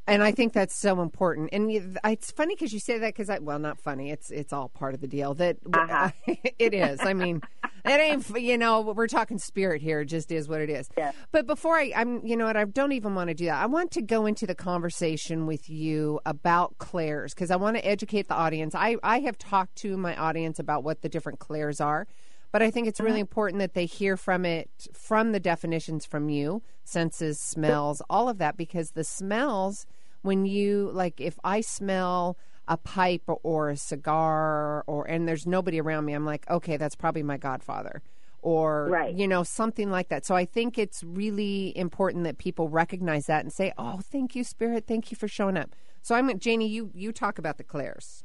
And 0.06 0.22
I 0.22 0.32
think 0.32 0.52
that's 0.52 0.76
so 0.76 1.00
important. 1.00 1.48
And 1.52 1.70
it's 2.04 2.30
funny 2.30 2.54
because 2.54 2.74
you 2.74 2.78
say 2.78 2.98
that 2.98 3.14
because 3.14 3.30
I 3.30 3.38
well, 3.38 3.58
not 3.58 3.80
funny. 3.80 4.10
It's 4.10 4.30
it's 4.30 4.52
all 4.52 4.68
part 4.68 4.92
of 4.94 5.00
the 5.00 5.06
deal. 5.06 5.32
That 5.34 5.56
Uh-huh. 5.72 6.10
it 6.58 6.74
is. 6.74 7.00
I 7.00 7.14
mean, 7.14 7.40
it 7.86 8.00
ain't. 8.00 8.28
You 8.38 8.58
know, 8.58 8.82
we're 8.82 9.06
talking 9.06 9.38
spirit 9.38 9.80
here. 9.80 10.00
It 10.00 10.06
just 10.06 10.30
is 10.30 10.46
what 10.46 10.60
it 10.60 10.68
is. 10.68 10.90
Yeah. 10.98 11.12
But 11.32 11.46
before 11.46 11.76
I, 11.78 11.90
I'm, 11.96 12.24
you 12.24 12.36
know 12.36 12.44
what? 12.44 12.56
I 12.56 12.64
don't 12.64 12.92
even 12.92 13.14
want 13.14 13.28
to 13.28 13.34
do 13.34 13.46
that. 13.46 13.62
I 13.62 13.66
want 13.66 13.92
to 13.92 14.02
go 14.02 14.26
into 14.26 14.46
the 14.46 14.54
conversation 14.54 15.46
with 15.46 15.70
you 15.70 16.20
about 16.26 16.76
clairs 16.76 17.32
because 17.32 17.50
I 17.50 17.56
want 17.56 17.78
to 17.78 17.86
educate 17.86 18.28
the 18.28 18.34
audience. 18.34 18.74
I 18.74 18.96
I 19.02 19.20
have 19.20 19.38
talked 19.38 19.76
to 19.76 19.96
my 19.96 20.14
audience 20.16 20.58
about 20.58 20.84
what 20.84 21.00
the 21.00 21.08
different 21.08 21.38
clairs 21.38 21.80
are. 21.80 22.06
But 22.54 22.62
I 22.62 22.70
think 22.70 22.86
it's 22.86 23.00
really 23.00 23.14
uh-huh. 23.14 23.22
important 23.22 23.58
that 23.58 23.74
they 23.74 23.84
hear 23.84 24.16
from 24.16 24.44
it, 24.44 24.70
from 24.92 25.32
the 25.32 25.40
definitions 25.40 26.06
from 26.06 26.28
you, 26.28 26.62
senses, 26.84 27.40
smells, 27.40 28.00
all 28.08 28.28
of 28.28 28.38
that, 28.38 28.56
because 28.56 28.92
the 28.92 29.02
smells, 29.02 29.86
when 30.22 30.46
you, 30.46 30.88
like, 30.92 31.20
if 31.20 31.36
I 31.42 31.60
smell 31.60 32.36
a 32.68 32.76
pipe 32.76 33.24
or 33.26 33.70
a 33.70 33.76
cigar, 33.76 34.84
or, 34.86 35.04
and 35.06 35.26
there's 35.26 35.48
nobody 35.48 35.80
around 35.80 36.04
me, 36.04 36.12
I'm 36.12 36.24
like, 36.24 36.48
okay, 36.48 36.76
that's 36.76 36.94
probably 36.94 37.24
my 37.24 37.38
godfather. 37.38 38.02
Or, 38.40 38.86
Right. 38.88 39.12
you 39.12 39.26
know, 39.26 39.42
something 39.42 39.90
like 39.90 40.08
that. 40.10 40.24
So 40.24 40.36
I 40.36 40.44
think 40.44 40.78
it's 40.78 41.02
really 41.02 41.76
important 41.76 42.22
that 42.22 42.38
people 42.38 42.68
recognize 42.68 43.26
that 43.26 43.42
and 43.42 43.52
say, 43.52 43.72
oh, 43.76 43.98
thank 44.00 44.36
you, 44.36 44.44
Spirit. 44.44 44.84
Thank 44.86 45.10
you 45.10 45.16
for 45.16 45.26
showing 45.26 45.56
up. 45.56 45.74
So 46.02 46.14
I'm, 46.14 46.38
Janie, 46.38 46.68
you, 46.68 46.92
you 46.94 47.10
talk 47.10 47.40
about 47.40 47.58
the 47.58 47.64
clairs. 47.64 48.22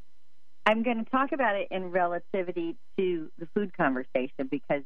I'm 0.65 0.83
going 0.83 1.03
to 1.03 1.09
talk 1.09 1.31
about 1.31 1.55
it 1.55 1.67
in 1.71 1.91
relativity 1.91 2.75
to 2.97 3.31
the 3.37 3.47
food 3.55 3.75
conversation 3.75 4.47
because 4.49 4.83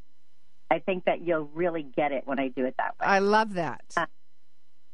I 0.70 0.78
think 0.78 1.04
that 1.04 1.20
you'll 1.20 1.50
really 1.54 1.82
get 1.82 2.12
it 2.12 2.22
when 2.26 2.38
I 2.38 2.48
do 2.48 2.64
it 2.64 2.74
that 2.78 2.94
way. 3.00 3.06
I 3.06 3.18
love 3.18 3.54
that. 3.54 3.82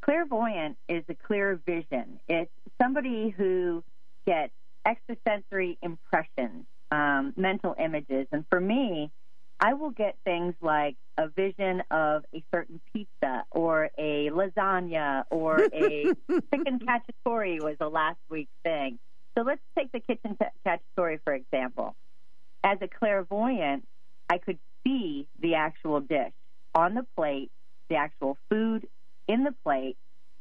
Clairvoyant 0.05 0.77
is 0.89 1.05
a 1.09 1.15
clear 1.15 1.61
vision. 1.65 2.21
It's 2.29 2.51
somebody 2.81 3.31
who 3.37 3.85
gets 4.27 4.53
extrasensory 4.87 5.79
impressions, 5.83 6.65
um, 6.91 7.35
mental 7.37 7.75
images. 7.79 8.27
And 8.33 8.45
for 8.51 8.61
me, 8.61 9.11
I 9.61 9.75
will 9.75 9.91
get 9.91 10.17
things 10.25 10.55
like 10.63 10.97
a 11.19 11.29
vision 11.29 11.83
of 11.91 12.25
a 12.35 12.43
certain 12.53 12.81
pizza 12.93 13.45
or 13.51 13.91
a 13.99 14.31
lasagna 14.31 15.25
or 15.31 15.61
a 15.73 16.05
chicken 16.53 16.81
cacciatore 16.81 17.63
was 17.63 17.77
a 17.81 17.89
last 17.89 18.19
week 18.31 18.49
thing. 18.65 18.99
So 19.37 19.45
let's 19.45 19.61
take 19.79 19.93
the 19.93 20.01
kitchen 20.01 20.37
t- 20.41 20.71
story 20.93 21.21
for 21.25 21.35
example. 21.35 21.95
As 22.63 22.79
a 22.83 22.89
clairvoyant, 22.89 23.85
I 24.29 24.39
could 24.39 24.59
see 24.85 25.29
the 25.41 25.55
actual 25.55 26.01
dish 26.01 26.33
on 26.75 26.95
the 26.95 27.07
plate, 27.17 27.51
the 27.89 27.97
actual 27.97 28.37
food 28.51 28.87
in 29.29 29.45
the 29.45 29.55
plate, 29.65 29.97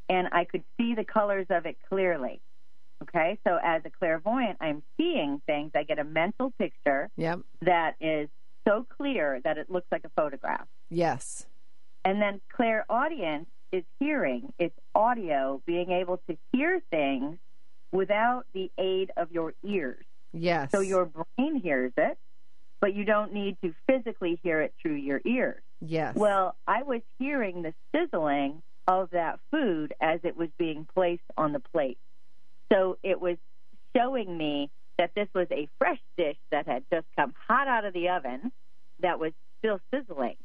and 0.10 0.28
I 0.32 0.46
could 0.46 0.64
see 0.78 0.96
the 0.96 1.06
colors 1.06 1.48
of 1.50 1.66
it 1.66 1.78
clearly. 1.88 2.42
Okay, 3.02 3.40
so 3.48 3.58
as 3.64 3.82
a 3.86 3.90
clairvoyant, 3.90 4.58
I'm 4.60 4.84
seeing 4.98 5.42
things. 5.46 5.72
I 5.74 5.84
get 5.84 6.00
a 6.00 6.04
mental 6.04 6.52
picture 6.60 7.10
Yep. 7.16 7.40
that 7.62 7.96
is 8.02 8.28
so 8.68 8.86
clear 8.98 9.40
that 9.46 9.58
it 9.58 9.70
looks 9.70 9.88
like 9.92 10.04
a 10.04 10.10
photograph. 10.10 10.68
Yes. 10.90 11.48
And 12.04 12.22
then 12.22 12.42
clairaudience 12.54 13.48
is 13.72 13.84
hearing, 14.00 14.52
it's 14.60 14.76
audio, 14.94 15.62
being 15.66 15.92
able 15.92 16.18
to 16.30 16.38
hear 16.52 16.82
things 16.92 17.38
without 17.92 18.46
the 18.54 18.72
aid 18.78 19.12
of 19.18 19.32
your 19.32 19.54
ears. 19.64 20.06
Yes. 20.34 20.72
So 20.72 20.80
your 20.80 21.06
brain 21.06 21.60
hears 21.62 21.92
it, 21.98 22.18
but 22.80 22.94
you 22.94 23.04
don't 23.04 23.34
need 23.34 23.58
to 23.64 23.74
physically 23.88 24.40
hear 24.44 24.62
it 24.62 24.74
through 24.82 24.96
your 24.96 25.22
ears. 25.26 25.62
Yes. 25.82 26.16
Well, 26.16 26.56
I 26.68 26.84
was 26.84 27.02
hearing 27.18 27.62
the 27.62 27.74
sizzling 27.96 28.62
of 28.88 29.10
that 29.12 29.40
food 29.52 29.94
as 30.02 30.20
it 30.24 30.36
was 30.36 30.50
being 30.58 30.88
placed 30.94 31.24
on 31.38 31.54
the 31.54 31.60
plate. 31.60 31.98
So 32.72 32.98
it 33.04 33.20
was 33.20 33.38
showing 33.96 34.38
me 34.38 34.70
that 34.98 35.12
this 35.16 35.28
was 35.34 35.48
a 35.52 35.68
fresh 35.78 36.00
dish 36.18 36.38
that 36.52 36.68
had 36.68 36.84
just 36.92 37.06
come 37.16 37.34
hot 37.48 37.68
out 37.68 37.86
of 37.86 37.94
the 37.94 38.10
oven 38.10 38.52
that 39.00 39.20
was 39.20 39.32
still 39.60 39.80
sizzling. 39.94 40.36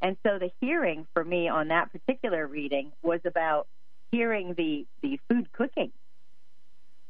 And 0.00 0.16
so 0.24 0.38
the 0.38 0.50
hearing 0.60 1.06
for 1.12 1.24
me 1.24 1.48
on 1.48 1.68
that 1.68 1.90
particular 1.90 2.46
reading 2.46 2.92
was 3.02 3.20
about 3.24 3.66
hearing 4.12 4.54
the, 4.56 4.86
the 5.02 5.18
food 5.28 5.50
cooking. 5.52 5.90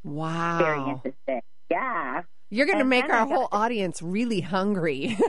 Wow. 0.04 0.58
Very 0.58 0.90
interesting. 0.90 1.40
Yeah. 1.70 2.22
You're 2.50 2.66
going 2.66 2.78
to 2.78 2.84
make 2.84 3.10
our 3.10 3.26
whole 3.26 3.48
audience 3.52 4.00
really 4.00 4.40
hungry. 4.40 5.18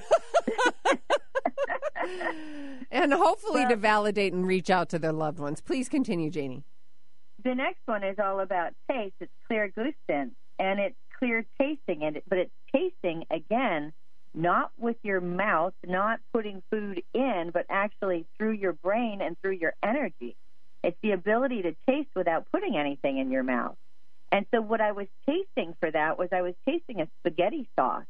and 2.91 3.13
hopefully 3.13 3.67
to 3.67 3.75
validate 3.75 4.33
and 4.33 4.47
reach 4.47 4.69
out 4.69 4.89
to 4.89 4.99
their 4.99 5.11
loved 5.11 5.39
ones. 5.39 5.61
Please 5.61 5.89
continue, 5.89 6.29
Janie. 6.29 6.63
The 7.43 7.55
next 7.55 7.81
one 7.85 8.03
is 8.03 8.17
all 8.23 8.39
about 8.39 8.73
taste. 8.89 9.15
It's 9.19 9.31
clairgustance, 9.49 10.31
and 10.57 10.79
it's 10.79 10.95
clear 11.17 11.45
tasting, 11.59 12.03
and 12.03 12.17
it 12.17 12.23
but 12.27 12.38
it's 12.38 12.51
tasting 12.73 13.25
again, 13.31 13.93
not 14.33 14.71
with 14.77 14.97
your 15.03 15.21
mouth, 15.21 15.73
not 15.85 16.19
putting 16.33 16.61
food 16.69 17.01
in, 17.13 17.51
but 17.53 17.65
actually 17.69 18.25
through 18.38 18.53
your 18.53 18.73
brain 18.73 19.21
and 19.21 19.38
through 19.41 19.57
your 19.59 19.73
energy. 19.83 20.35
It's 20.83 20.97
the 21.01 21.11
ability 21.11 21.63
to 21.63 21.75
taste 21.89 22.09
without 22.15 22.47
putting 22.51 22.77
anything 22.77 23.17
in 23.17 23.31
your 23.31 23.43
mouth. 23.43 23.75
And 24.31 24.45
so 24.53 24.62
what 24.62 24.81
I 24.81 24.91
was 24.91 25.07
tasting 25.27 25.75
for 25.79 25.89
that 25.91 26.17
was 26.17 26.29
I 26.31 26.41
was 26.41 26.53
tasting 26.67 27.01
a 27.01 27.07
spaghetti 27.19 27.67
sauce. 27.77 28.05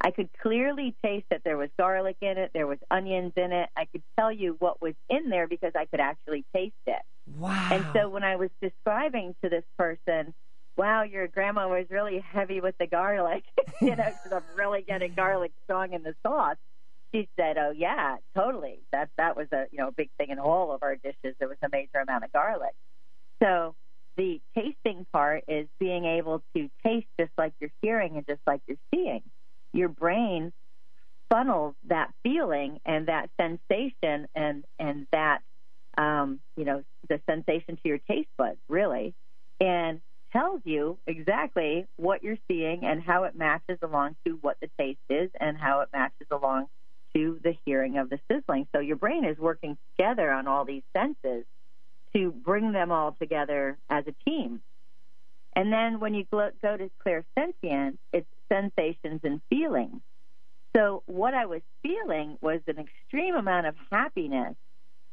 I 0.00 0.10
could 0.10 0.30
clearly 0.42 0.96
taste 1.04 1.26
that 1.30 1.42
there 1.44 1.56
was 1.56 1.70
garlic 1.78 2.16
in 2.20 2.36
it, 2.36 2.50
there 2.52 2.66
was 2.66 2.78
onions 2.90 3.32
in 3.36 3.52
it. 3.52 3.68
I 3.76 3.84
could 3.84 4.02
tell 4.18 4.32
you 4.32 4.56
what 4.58 4.82
was 4.82 4.94
in 5.08 5.30
there 5.30 5.46
because 5.46 5.72
I 5.76 5.84
could 5.84 6.00
actually 6.00 6.44
taste 6.54 6.74
it. 6.88 7.02
Wow. 7.38 7.68
And 7.70 7.86
so 7.94 8.08
when 8.08 8.24
I 8.24 8.34
was 8.34 8.50
describing 8.60 9.36
to 9.44 9.48
this 9.48 9.62
person, 9.78 10.34
wow, 10.76 11.02
your 11.02 11.28
grandma 11.28 11.68
was 11.68 11.86
really 11.88 12.18
heavy 12.18 12.60
with 12.60 12.76
the 12.78 12.86
garlic, 12.88 13.44
you 13.80 13.94
know, 13.94 14.12
because 14.24 14.32
I'm 14.32 14.56
really 14.56 14.82
getting 14.82 15.14
garlic 15.14 15.52
strong 15.64 15.92
in 15.92 16.02
the 16.02 16.14
sauce. 16.26 16.56
She 17.14 17.28
said, 17.38 17.58
"Oh 17.58 17.72
yeah, 17.76 18.16
totally. 18.34 18.80
That 18.90 19.10
that 19.18 19.36
was 19.36 19.46
a 19.52 19.66
you 19.70 19.78
know 19.78 19.90
big 19.94 20.08
thing 20.16 20.30
in 20.30 20.38
all 20.38 20.72
of 20.72 20.82
our 20.82 20.96
dishes. 20.96 21.36
There 21.38 21.48
was 21.48 21.58
a 21.62 21.68
major 21.70 21.98
amount 21.98 22.24
of 22.24 22.32
garlic. 22.32 22.72
So 23.42 23.74
the 24.16 24.40
tasting 24.54 25.06
part 25.12 25.44
is 25.48 25.66
being 25.78 26.04
able 26.04 26.42
to 26.54 26.68
taste 26.84 27.06
just 27.18 27.32
like 27.38 27.52
you're 27.60 27.72
hearing 27.80 28.16
and 28.16 28.26
just 28.26 28.40
like 28.46 28.60
you're 28.66 28.76
seeing. 28.94 29.22
Your 29.72 29.88
brain 29.88 30.52
funnels 31.30 31.74
that 31.88 32.12
feeling 32.22 32.78
and 32.84 33.08
that 33.08 33.30
sensation 33.40 34.28
and 34.34 34.64
and 34.78 35.06
that 35.12 35.40
um, 35.96 36.40
you 36.56 36.64
know 36.64 36.82
the 37.08 37.20
sensation 37.28 37.76
to 37.76 37.88
your 37.88 37.98
taste 37.98 38.28
buds 38.36 38.58
really, 38.68 39.14
and 39.60 40.00
tells 40.32 40.60
you 40.64 40.98
exactly 41.06 41.86
what 41.96 42.22
you're 42.22 42.38
seeing 42.48 42.84
and 42.84 43.02
how 43.02 43.24
it 43.24 43.34
matches 43.34 43.78
along 43.82 44.16
to 44.26 44.38
what 44.40 44.56
the 44.60 44.70
taste 44.78 44.98
is 45.10 45.30
and 45.38 45.58
how 45.58 45.80
it 45.80 45.88
matches 45.92 46.26
along 46.30 46.66
to 47.14 47.38
the 47.44 47.54
hearing 47.66 47.98
of 47.98 48.08
the 48.08 48.18
sizzling. 48.30 48.66
So 48.74 48.80
your 48.80 48.96
brain 48.96 49.24
is 49.24 49.36
working 49.38 49.76
together 49.96 50.30
on 50.30 50.46
all 50.46 50.64
these 50.64 50.82
senses 50.96 51.44
to 52.14 52.30
bring 52.30 52.72
them 52.72 52.92
all 52.92 53.16
together 53.20 53.78
as 53.88 54.04
a 54.06 54.30
team. 54.30 54.60
And 55.54 55.72
then 55.72 56.00
when 56.00 56.14
you 56.14 56.24
go 56.30 56.50
to 56.62 56.90
clairsentient, 57.06 57.98
it's 58.12 58.28
sensations 58.50 59.20
and 59.22 59.40
feelings. 59.50 60.00
So 60.74 61.02
what 61.06 61.34
I 61.34 61.46
was 61.46 61.60
feeling 61.82 62.38
was 62.40 62.60
an 62.66 62.78
extreme 62.78 63.34
amount 63.34 63.66
of 63.66 63.74
happiness 63.90 64.54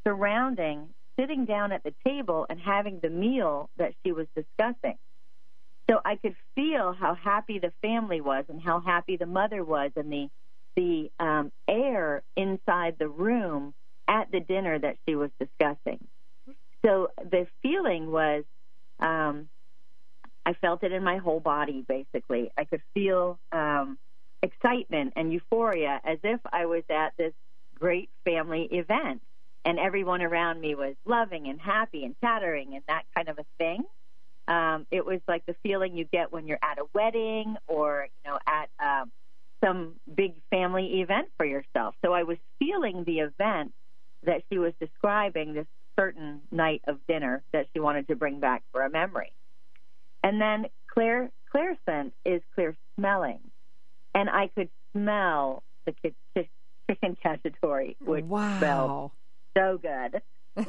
surrounding 0.08 0.89
sitting 1.20 1.46
down 1.46 1.74
at 1.74 1.84
the 1.84 1.94
table 2.06 2.46
and 2.50 2.60
having 2.60 3.00
the 3.01 3.10
meal 3.10 3.70
that 3.77 3.94
she 4.03 4.13
was 4.13 4.27
discussing. 4.36 4.98
So 5.89 6.00
I 6.06 6.15
could 6.15 6.36
feel 6.56 6.94
how 6.94 7.15
happy 7.15 7.60
the 7.60 7.74
family 7.82 8.22
was 8.22 8.46
and 8.48 8.62
how 8.62 8.79
happy 8.79 9.18
the 9.18 9.25
mother 9.25 9.63
was 9.63 9.91
and 9.96 10.12
the 10.12 10.29
the 10.75 11.12
um, 11.20 11.51
air 11.68 12.24
inside 12.38 12.96
the 13.00 13.10
room 13.10 13.74
at 14.08 14.32
the 14.32 14.39
dinner 14.39 14.79
that 14.79 14.96
she 15.06 15.15
was 15.15 15.29
discussing. 15.39 16.00
So 16.86 17.10
the 17.18 17.48
feeling 17.62 18.12
was, 18.12 18.44
um, 19.00 19.50
I 20.46 20.54
felt 20.54 20.84
it 20.84 20.92
in 20.92 21.04
my 21.04 21.18
whole 21.18 21.40
body. 21.40 21.86
Basically, 21.88 22.52
I 22.58 22.64
could 22.66 22.82
feel 22.94 23.40
um, 23.52 23.98
excitement 24.42 25.14
and 25.16 25.32
euphoria 25.32 26.00
as 26.04 26.20
if 26.24 26.40
I 26.52 26.66
was 26.66 26.84
at 26.90 27.14
this 27.18 27.34
great 27.76 28.10
family 28.26 28.68
event, 28.72 29.22
and 29.66 29.80
everyone 29.80 30.22
around 30.22 30.60
me 30.60 30.76
was 30.76 30.96
loving 31.06 31.48
and 31.48 31.60
happy 31.60 32.06
and 32.06 32.16
chattering 32.24 32.76
and 32.76 32.84
that 32.88 33.04
kind 33.16 33.30
of 33.30 33.38
a 33.40 33.46
thing. 33.58 33.84
Um, 34.48 34.88
it 34.90 35.06
was 35.06 35.20
like 35.28 35.46
the 35.46 35.56
feeling 35.62 35.96
you 35.96 36.06
get 36.06 36.32
when 36.32 36.48
you're 36.48 36.60
at 36.64 36.80
a 36.80 36.86
wedding 36.94 37.56
or 37.68 38.08
you 38.24 38.32
know 38.32 38.40
at 38.48 38.70
um, 38.80 39.12
some 39.64 39.96
big 40.14 40.34
family 40.50 41.02
event 41.02 41.28
for 41.38 41.46
yourself. 41.46 41.96
So 42.04 42.14
I 42.14 42.24
was 42.24 42.38
feeling 42.58 43.04
the 43.04 43.20
event 43.20 43.74
that 44.24 44.42
she 44.52 44.58
was 44.58 44.74
describing, 44.80 45.54
this 45.54 45.68
certain 46.00 46.41
night 46.51 46.82
of 46.88 46.98
dinner 47.08 47.44
that 47.51 47.68
she 47.74 47.79
wanted 47.79 48.08
to 48.08 48.15
bring 48.15 48.39
back 48.39 48.63
for 48.72 48.82
a 48.82 48.89
memory. 48.89 49.34
And 50.24 50.39
then 50.39 50.68
Claire 50.88 51.29
clairscent 51.53 52.12
is 52.25 52.41
clear 52.56 52.75
smelling, 52.96 53.39
and 54.13 54.29
I 54.29 54.50
could 54.56 54.70
smell 54.94 55.63
the 55.86 55.94
chicken 56.88 57.18
cacciatore, 57.24 57.96
which 58.00 58.25
wow. 58.25 58.58
smelled 58.60 59.12
so 59.58 59.79
good 59.82 60.22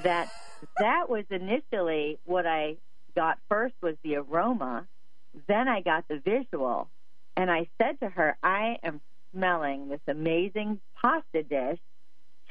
that 0.03 0.31
that 0.79 1.09
was 1.09 1.25
initially 1.31 2.19
what 2.25 2.47
I 2.47 2.77
got 3.17 3.39
first 3.49 3.75
was 3.83 3.97
the 4.05 4.17
aroma, 4.17 4.87
then 5.49 5.69
I 5.69 5.81
got 5.81 6.07
the 6.09 6.19
visual, 6.19 6.89
and 7.37 7.51
I 7.51 7.69
said 7.81 7.99
to 8.01 8.09
her, 8.09 8.37
I 8.43 8.77
am 8.83 9.01
smelling 9.33 9.89
this 9.89 10.01
amazing 10.07 10.81
pasta 11.01 11.43
dish, 11.43 11.79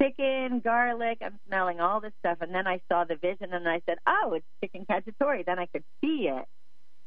chicken, 0.02 0.60
garlic. 0.60 1.20
I'm 1.24 1.40
smelling 1.48 1.80
all 1.80 2.00
this 2.00 2.14
stuff. 2.20 2.40
And 2.42 2.54
then 2.54 2.68
I 2.68 2.82
saw 2.90 3.04
the 3.04 3.16
vision 3.16 3.54
and 3.54 3.68
I 3.68 3.82
said, 3.86 3.98
oh, 4.08 4.34
it's 4.34 4.46
chicken 4.62 4.86
cacciatore. 4.90 5.46
Then 5.46 5.60
I 5.60 5.66
could 5.68 5.84
see 6.02 6.30
it. 6.30 6.46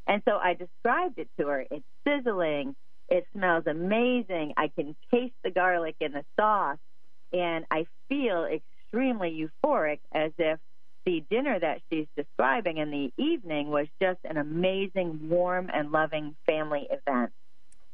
And 0.06 0.22
so 0.28 0.36
I 0.36 0.54
described 0.54 1.18
it 1.18 1.28
to 1.38 1.46
her. 1.48 1.64
It's 1.70 1.84
sizzling. 2.06 2.74
It 3.08 3.26
smells 3.32 3.64
amazing. 3.66 4.54
I 4.56 4.68
can 4.68 4.96
taste 5.12 5.34
the 5.42 5.50
garlic 5.50 5.96
in 6.00 6.12
the 6.12 6.24
sauce. 6.38 6.78
And 7.32 7.64
I 7.70 7.86
feel 8.08 8.44
extremely 8.44 9.48
euphoric 9.64 10.00
as 10.12 10.32
if 10.38 10.58
the 11.04 11.24
dinner 11.30 11.58
that 11.58 11.80
she's 11.90 12.06
describing 12.16 12.76
in 12.78 12.90
the 12.90 13.12
evening 13.16 13.68
was 13.68 13.86
just 14.00 14.20
an 14.24 14.36
amazing, 14.36 15.28
warm, 15.28 15.70
and 15.72 15.90
loving 15.90 16.36
family 16.46 16.88
event. 16.90 17.32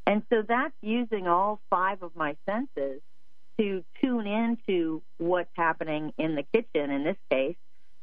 And 0.07 0.23
so 0.31 0.43
that's 0.47 0.75
using 0.83 1.27
all 1.27 1.61
five 1.71 2.03
of 2.03 2.17
my 2.17 2.37
senses 2.47 3.01
to 3.59 3.85
tune 4.01 4.27
into 4.27 5.03
what's 5.19 5.51
happening 5.55 6.13
in 6.19 6.35
the 6.35 6.45
kitchen, 6.55 6.91
in 6.91 7.05
this 7.05 7.17
case, 7.31 7.57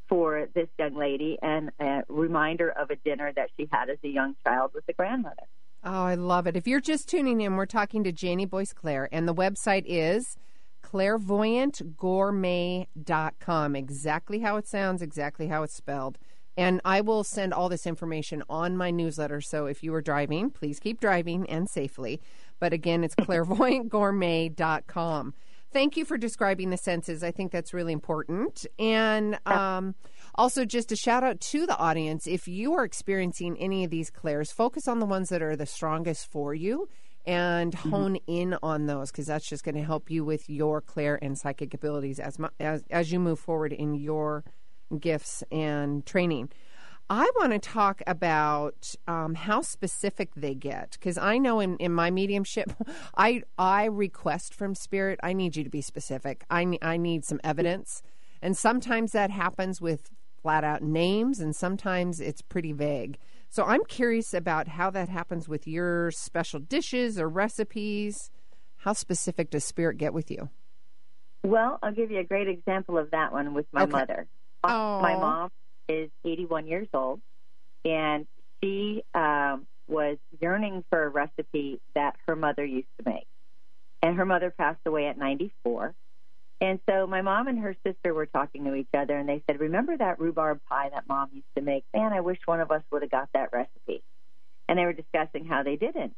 for 0.07 0.47
this 0.53 0.67
young 0.77 0.95
lady, 0.95 1.37
and 1.41 1.71
a 1.79 2.03
reminder 2.09 2.69
of 2.69 2.91
a 2.91 2.95
dinner 2.97 3.31
that 3.35 3.49
she 3.57 3.67
had 3.71 3.89
as 3.89 3.97
a 4.03 4.07
young 4.07 4.35
child 4.45 4.71
with 4.73 4.83
a 4.87 4.93
grandmother. 4.93 5.35
Oh, 5.83 6.03
I 6.03 6.15
love 6.15 6.47
it. 6.47 6.55
If 6.55 6.67
you're 6.67 6.81
just 6.81 7.07
tuning 7.07 7.41
in, 7.41 7.55
we're 7.55 7.65
talking 7.65 8.03
to 8.03 8.11
Janie 8.11 8.45
Boyce 8.45 8.73
Claire, 8.73 9.09
and 9.11 9.27
the 9.27 9.33
website 9.33 9.83
is 9.85 10.35
clairvoyantgourmet.com. 10.83 13.75
Exactly 13.75 14.39
how 14.39 14.57
it 14.57 14.67
sounds, 14.67 15.01
exactly 15.01 15.47
how 15.47 15.63
it's 15.63 15.75
spelled. 15.75 16.17
And 16.57 16.79
I 16.85 17.01
will 17.01 17.23
send 17.23 17.53
all 17.53 17.67
this 17.67 17.85
information 17.85 18.41
on 18.49 18.77
my 18.77 18.89
newsletter. 18.89 19.41
So 19.41 19.65
if 19.65 19.83
you 19.83 19.93
are 19.93 20.01
driving, 20.01 20.51
please 20.51 20.79
keep 20.79 21.01
driving 21.01 21.49
and 21.49 21.69
safely. 21.69 22.21
But 22.59 22.73
again, 22.73 23.03
it's 23.03 23.15
clairvoyantgourmet.com. 23.15 25.33
Thank 25.71 25.97
you 25.97 26.05
for 26.05 26.17
describing 26.17 26.69
the 26.69 26.77
senses. 26.77 27.23
I 27.23 27.31
think 27.31 27.51
that's 27.51 27.73
really 27.73 27.91
important. 27.91 28.65
And 28.79 29.37
um, 29.45 29.95
also, 30.35 30.63
just 30.63 30.93
a 30.93 30.95
shout 30.95 31.23
out 31.23 31.41
to 31.41 31.65
the 31.65 31.77
audience 31.77 32.27
if 32.27 32.47
you 32.47 32.75
are 32.75 32.85
experiencing 32.85 33.57
any 33.59 33.83
of 33.83 33.91
these 33.91 34.09
clairs, 34.09 34.53
focus 34.53 34.87
on 34.87 34.99
the 34.99 35.05
ones 35.05 35.27
that 35.29 35.41
are 35.41 35.57
the 35.57 35.65
strongest 35.65 36.31
for 36.31 36.53
you 36.53 36.87
and 37.25 37.73
mm-hmm. 37.73 37.89
hone 37.89 38.13
mm-hmm. 38.13 38.31
in 38.31 38.55
on 38.63 38.85
those 38.85 39.11
because 39.11 39.27
that's 39.27 39.49
just 39.49 39.63
going 39.63 39.75
to 39.75 39.83
help 39.83 40.09
you 40.09 40.23
with 40.23 40.49
your 40.49 40.79
clair 40.79 41.19
and 41.21 41.37
psychic 41.37 41.73
abilities 41.73 42.19
as, 42.19 42.37
as 42.59 42.83
as 42.89 43.11
you 43.11 43.19
move 43.19 43.39
forward 43.39 43.73
in 43.73 43.95
your 43.95 44.45
gifts 44.99 45.43
and 45.51 46.05
training. 46.05 46.49
I 47.09 47.29
want 47.35 47.51
to 47.53 47.59
talk 47.59 48.01
about 48.07 48.95
um, 49.07 49.35
how 49.35 49.61
specific 49.61 50.33
they 50.35 50.55
get 50.55 50.91
because 50.93 51.17
I 51.17 51.37
know 51.37 51.59
in, 51.59 51.77
in 51.77 51.91
my 51.91 52.09
mediumship, 52.09 52.73
I 53.17 53.43
I 53.57 53.85
request 53.85 54.53
from 54.53 54.73
spirit. 54.73 55.19
I 55.21 55.33
need 55.33 55.55
you 55.55 55.63
to 55.63 55.69
be 55.69 55.81
specific. 55.81 56.43
I 56.49 56.77
I 56.81 56.97
need 56.97 57.23
some 57.23 57.39
evidence, 57.43 58.01
and 58.41 58.57
sometimes 58.57 59.11
that 59.11 59.29
happens 59.29 59.79
with 59.79 60.09
flat 60.41 60.63
out 60.63 60.81
names, 60.81 61.39
and 61.39 61.55
sometimes 61.55 62.19
it's 62.19 62.41
pretty 62.41 62.71
vague. 62.71 63.19
So 63.49 63.63
I'm 63.63 63.85
curious 63.85 64.33
about 64.33 64.67
how 64.67 64.89
that 64.89 65.07
happens 65.07 65.47
with 65.47 65.67
your 65.67 66.09
special 66.11 66.59
dishes 66.59 67.19
or 67.19 67.29
recipes. 67.29 68.31
How 68.77 68.93
specific 68.93 69.51
does 69.51 69.63
spirit 69.63 69.97
get 69.97 70.13
with 70.13 70.31
you? 70.31 70.49
Well, 71.43 71.77
I'll 71.83 71.93
give 71.93 72.09
you 72.09 72.19
a 72.19 72.23
great 72.23 72.47
example 72.47 72.97
of 72.97 73.11
that 73.11 73.31
one 73.31 73.53
with 73.53 73.67
my 73.71 73.83
okay. 73.83 73.91
mother. 73.91 74.27
Oh. 74.63 74.99
My 75.01 75.13
mom 75.13 75.51
is 75.87 76.09
81 76.23 76.67
years 76.67 76.87
old, 76.93 77.21
and 77.83 78.25
she 78.63 79.03
um, 79.13 79.67
was 79.87 80.17
yearning 80.41 80.83
for 80.89 81.03
a 81.03 81.09
recipe 81.09 81.79
that 81.93 82.15
her 82.27 82.35
mother 82.35 82.65
used 82.65 82.87
to 82.99 83.09
make. 83.09 83.27
And 84.01 84.17
her 84.17 84.25
mother 84.25 84.53
passed 84.55 84.81
away 84.85 85.07
at 85.07 85.17
94. 85.17 85.93
And 86.61 86.79
so 86.89 87.05
my 87.05 87.21
mom 87.21 87.47
and 87.47 87.59
her 87.59 87.75
sister 87.85 88.13
were 88.13 88.27
talking 88.27 88.63
to 88.65 88.75
each 88.75 88.89
other, 88.95 89.17
and 89.17 89.27
they 89.27 89.43
said, 89.45 89.59
"Remember 89.59 89.97
that 89.97 90.19
rhubarb 90.19 90.61
pie 90.69 90.89
that 90.89 91.07
mom 91.07 91.29
used 91.33 91.53
to 91.57 91.61
make? 91.61 91.83
Man, 91.93 92.13
I 92.13 92.21
wish 92.21 92.39
one 92.45 92.61
of 92.61 92.71
us 92.71 92.81
would 92.91 93.01
have 93.01 93.11
got 93.11 93.29
that 93.33 93.51
recipe." 93.51 94.03
And 94.67 94.79
they 94.79 94.85
were 94.85 94.93
discussing 94.93 95.45
how 95.45 95.63
they 95.63 95.75
didn't. 95.75 96.15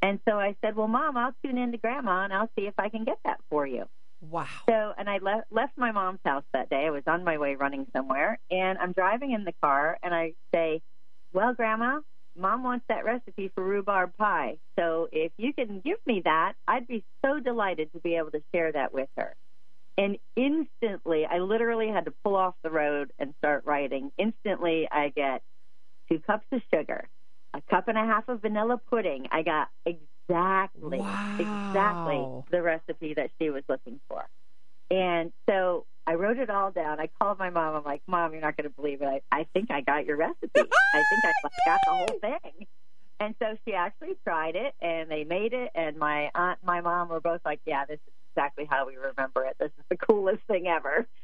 And 0.00 0.20
so 0.28 0.38
I 0.38 0.56
said, 0.62 0.74
"Well, 0.74 0.88
mom, 0.88 1.16
I'll 1.16 1.34
tune 1.44 1.58
in 1.58 1.72
to 1.72 1.78
grandma 1.78 2.24
and 2.24 2.32
I'll 2.32 2.50
see 2.58 2.66
if 2.66 2.74
I 2.78 2.88
can 2.88 3.04
get 3.04 3.18
that 3.24 3.40
for 3.50 3.66
you." 3.66 3.88
Wow. 4.30 4.46
So, 4.68 4.94
and 4.96 5.08
I 5.08 5.18
le- 5.18 5.44
left 5.50 5.76
my 5.76 5.92
mom's 5.92 6.20
house 6.24 6.44
that 6.52 6.70
day. 6.70 6.86
I 6.86 6.90
was 6.90 7.02
on 7.06 7.24
my 7.24 7.38
way 7.38 7.56
running 7.56 7.86
somewhere, 7.94 8.38
and 8.50 8.78
I'm 8.78 8.92
driving 8.92 9.32
in 9.32 9.44
the 9.44 9.52
car, 9.62 9.98
and 10.02 10.14
I 10.14 10.34
say, 10.54 10.82
"Well, 11.32 11.52
grandma, 11.54 12.00
mom 12.36 12.62
wants 12.62 12.86
that 12.88 13.04
recipe 13.04 13.48
for 13.54 13.62
rhubarb 13.62 14.16
pie. 14.16 14.58
So 14.78 15.08
if 15.12 15.32
you 15.36 15.52
can 15.52 15.80
give 15.80 15.98
me 16.06 16.22
that, 16.24 16.54
I'd 16.66 16.86
be 16.86 17.04
so 17.24 17.38
delighted 17.40 17.92
to 17.92 18.00
be 18.00 18.16
able 18.16 18.30
to 18.32 18.42
share 18.54 18.72
that 18.72 18.92
with 18.94 19.10
her." 19.16 19.36
And 19.98 20.18
instantly, 20.36 21.26
I 21.26 21.38
literally 21.38 21.88
had 21.88 22.06
to 22.06 22.14
pull 22.24 22.36
off 22.36 22.54
the 22.62 22.70
road 22.70 23.12
and 23.18 23.34
start 23.38 23.64
writing. 23.66 24.10
Instantly, 24.18 24.88
I 24.90 25.10
get 25.10 25.42
two 26.10 26.18
cups 26.20 26.46
of 26.52 26.62
sugar, 26.72 27.08
a 27.52 27.60
cup 27.70 27.88
and 27.88 27.98
a 27.98 28.04
half 28.04 28.28
of 28.28 28.42
vanilla 28.42 28.78
pudding. 28.90 29.28
I 29.30 29.42
got 29.42 29.68
exactly, 29.86 30.08
wow. 30.28 31.18
exactly 31.38 32.28
the 32.50 32.62
recipe 32.62 33.14
that 33.14 33.30
she 33.40 33.50
was 33.50 33.62
looking 33.68 34.00
for. 34.08 34.26
And 34.90 35.32
so 35.48 35.86
I 36.06 36.14
wrote 36.14 36.38
it 36.38 36.50
all 36.50 36.70
down. 36.70 37.00
I 37.00 37.08
called 37.20 37.38
my 37.38 37.50
mom. 37.50 37.76
I'm 37.76 37.84
like, 37.84 38.02
Mom, 38.06 38.32
you're 38.32 38.42
not 38.42 38.56
going 38.56 38.68
to 38.68 38.74
believe 38.74 39.02
it. 39.02 39.06
I, 39.32 39.40
I 39.40 39.46
think 39.54 39.70
I 39.70 39.80
got 39.80 40.06
your 40.06 40.16
recipe. 40.16 40.74
I 40.92 41.04
think 41.04 41.24
I 41.24 41.34
got 41.64 41.84
the 41.84 41.90
whole 41.92 42.14
thing. 42.20 42.66
And 43.20 43.34
so 43.40 43.56
she 43.64 43.74
actually 43.74 44.14
tried 44.24 44.56
it, 44.56 44.74
and 44.82 45.10
they 45.10 45.24
made 45.24 45.52
it. 45.52 45.70
And 45.74 45.96
my 45.96 46.30
aunt, 46.34 46.58
and 46.60 46.66
my 46.66 46.80
mom 46.80 47.08
were 47.08 47.20
both 47.20 47.40
like, 47.44 47.60
"Yeah, 47.64 47.84
this 47.86 48.00
is 48.06 48.12
exactly 48.36 48.66
how 48.68 48.86
we 48.86 48.96
remember 48.96 49.44
it. 49.44 49.56
This 49.58 49.70
is 49.78 49.84
the 49.88 49.96
coolest 49.96 50.42
thing 50.46 50.66
ever. 50.66 51.06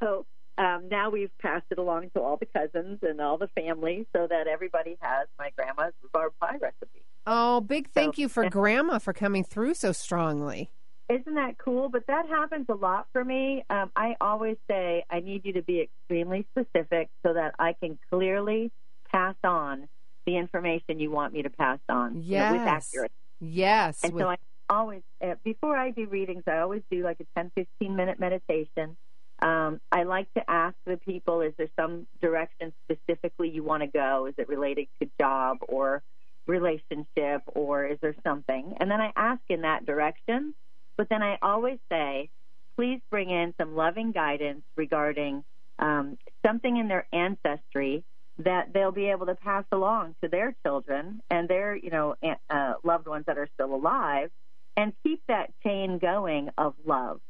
So 0.00 0.26
um, 0.58 0.88
now 0.90 1.10
we've 1.10 1.30
passed 1.40 1.66
it 1.70 1.78
along 1.78 2.10
to 2.16 2.20
all 2.20 2.36
the 2.36 2.46
cousins 2.46 2.98
and 3.02 3.20
all 3.20 3.38
the 3.38 3.46
family 3.48 4.08
so 4.14 4.26
that 4.26 4.48
everybody 4.48 4.96
has 5.00 5.28
my 5.38 5.50
grandma's 5.56 5.92
rhubarb 6.02 6.32
pie 6.40 6.56
recipe. 6.60 7.04
Oh, 7.30 7.60
big 7.60 7.90
thank 7.90 8.16
so, 8.16 8.22
you 8.22 8.28
for 8.28 8.48
grandma 8.48 8.98
for 8.98 9.12
coming 9.12 9.44
through 9.44 9.74
so 9.74 9.92
strongly. 9.92 10.70
Isn't 11.10 11.34
that 11.34 11.58
cool? 11.58 11.90
But 11.90 12.06
that 12.06 12.26
happens 12.26 12.66
a 12.70 12.74
lot 12.74 13.06
for 13.12 13.22
me. 13.22 13.64
Um, 13.68 13.90
I 13.94 14.16
always 14.20 14.56
say 14.68 15.04
I 15.10 15.20
need 15.20 15.44
you 15.44 15.52
to 15.54 15.62
be 15.62 15.80
extremely 15.80 16.46
specific 16.52 17.08
so 17.26 17.34
that 17.34 17.54
I 17.58 17.74
can 17.82 17.98
clearly 18.10 18.72
pass 19.10 19.34
on 19.44 19.88
the 20.26 20.36
information 20.36 21.00
you 21.00 21.10
want 21.10 21.34
me 21.34 21.42
to 21.42 21.50
pass 21.50 21.78
on 21.88 22.22
yes. 22.22 22.52
You 22.52 22.58
know, 22.58 22.64
with 22.64 22.68
accuracy. 22.68 23.14
Yes. 23.40 24.04
And 24.04 24.14
with... 24.14 24.22
so 24.22 24.28
I 24.28 24.36
always 24.70 25.02
uh, 25.22 25.34
before 25.44 25.76
I 25.76 25.90
do 25.90 26.06
readings, 26.06 26.44
I 26.46 26.58
always 26.58 26.82
do 26.90 27.02
like 27.02 27.20
a 27.20 27.26
10, 27.38 27.52
15 27.54 27.94
minute 27.94 28.18
meditation. 28.18 28.96
Um, 29.40 29.80
I 29.92 30.02
like 30.02 30.32
to 30.34 30.42
ask 30.48 30.76
the 30.86 30.96
people: 30.96 31.42
Is 31.42 31.52
there 31.58 31.68
some 31.78 32.06
direction 32.20 32.72
specifically 32.84 33.50
you 33.50 33.62
want 33.62 33.82
to 33.82 33.86
go? 33.86 34.26
Is 34.26 34.34
it 34.38 34.48
related 34.48 34.88
to 35.00 35.08
job 35.18 35.58
or 35.68 36.02
relationship, 36.48 37.42
or 37.46 37.86
is 37.86 37.98
there 38.00 38.16
something? 38.24 38.74
And 38.80 38.90
then 38.90 39.00
I 39.00 39.12
ask 39.14 39.42
in 39.48 39.60
that 39.60 39.86
direction. 39.86 40.54
But 40.96 41.08
then 41.08 41.22
I 41.22 41.38
always 41.42 41.78
say, 41.92 42.30
please 42.76 43.00
bring 43.10 43.30
in 43.30 43.54
some 43.60 43.76
loving 43.76 44.10
guidance 44.10 44.62
regarding 44.76 45.44
um, 45.78 46.18
something 46.44 46.76
in 46.76 46.88
their 46.88 47.06
ancestry 47.12 48.02
that 48.38 48.72
they'll 48.72 48.92
be 48.92 49.10
able 49.10 49.26
to 49.26 49.34
pass 49.34 49.64
along 49.72 50.14
to 50.22 50.28
their 50.28 50.56
children 50.64 51.20
and 51.30 51.48
their, 51.48 51.76
you 51.76 51.90
know, 51.90 52.14
uh, 52.50 52.74
loved 52.82 53.06
ones 53.06 53.24
that 53.26 53.36
are 53.36 53.48
still 53.54 53.74
alive 53.74 54.30
and 54.76 54.92
keep 55.02 55.20
that 55.28 55.52
chain 55.64 55.98
going 55.98 56.50
of 56.56 56.74
love. 56.86 57.20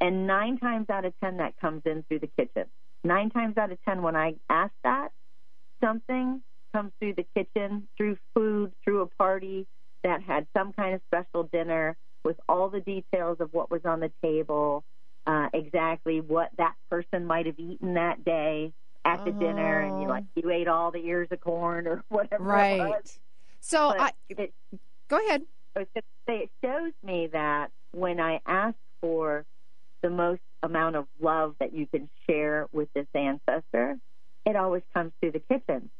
And 0.00 0.26
nine 0.26 0.58
times 0.58 0.88
out 0.90 1.04
of 1.04 1.12
ten, 1.22 1.38
that 1.38 1.58
comes 1.60 1.82
in 1.84 2.04
through 2.04 2.20
the 2.20 2.30
kitchen. 2.38 2.66
Nine 3.04 3.30
times 3.30 3.56
out 3.56 3.72
of 3.72 3.78
ten, 3.84 4.02
when 4.02 4.16
I 4.16 4.34
ask 4.48 4.72
that, 4.84 5.08
something 5.82 6.42
comes 6.72 6.92
through 6.98 7.14
the 7.14 7.26
kitchen, 7.34 7.88
through 7.96 8.16
food, 8.34 8.72
through 8.84 9.02
a 9.02 9.06
party 9.06 9.66
that 10.02 10.22
had 10.22 10.46
some 10.56 10.72
kind 10.72 10.94
of 10.94 11.00
special 11.06 11.44
dinner 11.44 11.96
with 12.24 12.36
all 12.48 12.68
the 12.68 12.80
details 12.80 13.38
of 13.40 13.52
what 13.52 13.70
was 13.70 13.82
on 13.84 14.00
the 14.00 14.10
table, 14.22 14.84
uh, 15.26 15.48
exactly 15.52 16.20
what 16.20 16.50
that 16.58 16.74
person 16.90 17.24
might 17.26 17.46
have 17.46 17.58
eaten 17.58 17.94
that 17.94 18.24
day. 18.24 18.72
at 19.02 19.24
the 19.24 19.32
dinner, 19.32 19.80
and 19.80 20.02
you 20.02 20.08
like 20.08 20.24
you 20.34 20.50
ate 20.50 20.68
all 20.68 20.90
the 20.90 20.98
ears 20.98 21.26
of 21.30 21.40
corn 21.40 21.86
or 21.86 22.04
whatever. 22.10 22.44
Right. 22.44 23.18
So 23.60 23.94
But 23.96 24.00
I 24.00 24.12
it, 24.28 24.52
go 25.08 25.16
ahead. 25.24 25.42
I 25.74 25.78
was 25.80 25.88
going 25.94 26.02
to 26.02 26.02
say 26.28 26.36
it 26.44 26.50
shows 26.62 26.92
me 27.02 27.28
that 27.32 27.70
when 27.92 28.20
I 28.20 28.40
ask 28.46 28.76
for 29.00 29.46
the 30.02 30.10
most 30.10 30.42
amount 30.62 30.96
of 30.96 31.06
love 31.18 31.54
that 31.60 31.72
you 31.72 31.86
can 31.86 32.10
share 32.28 32.66
with 32.72 32.92
this 32.94 33.06
ancestor, 33.14 33.98
it 34.44 34.54
always 34.56 34.82
comes 34.92 35.12
through 35.20 35.32
the 35.32 35.40
kitchen. 35.40 35.90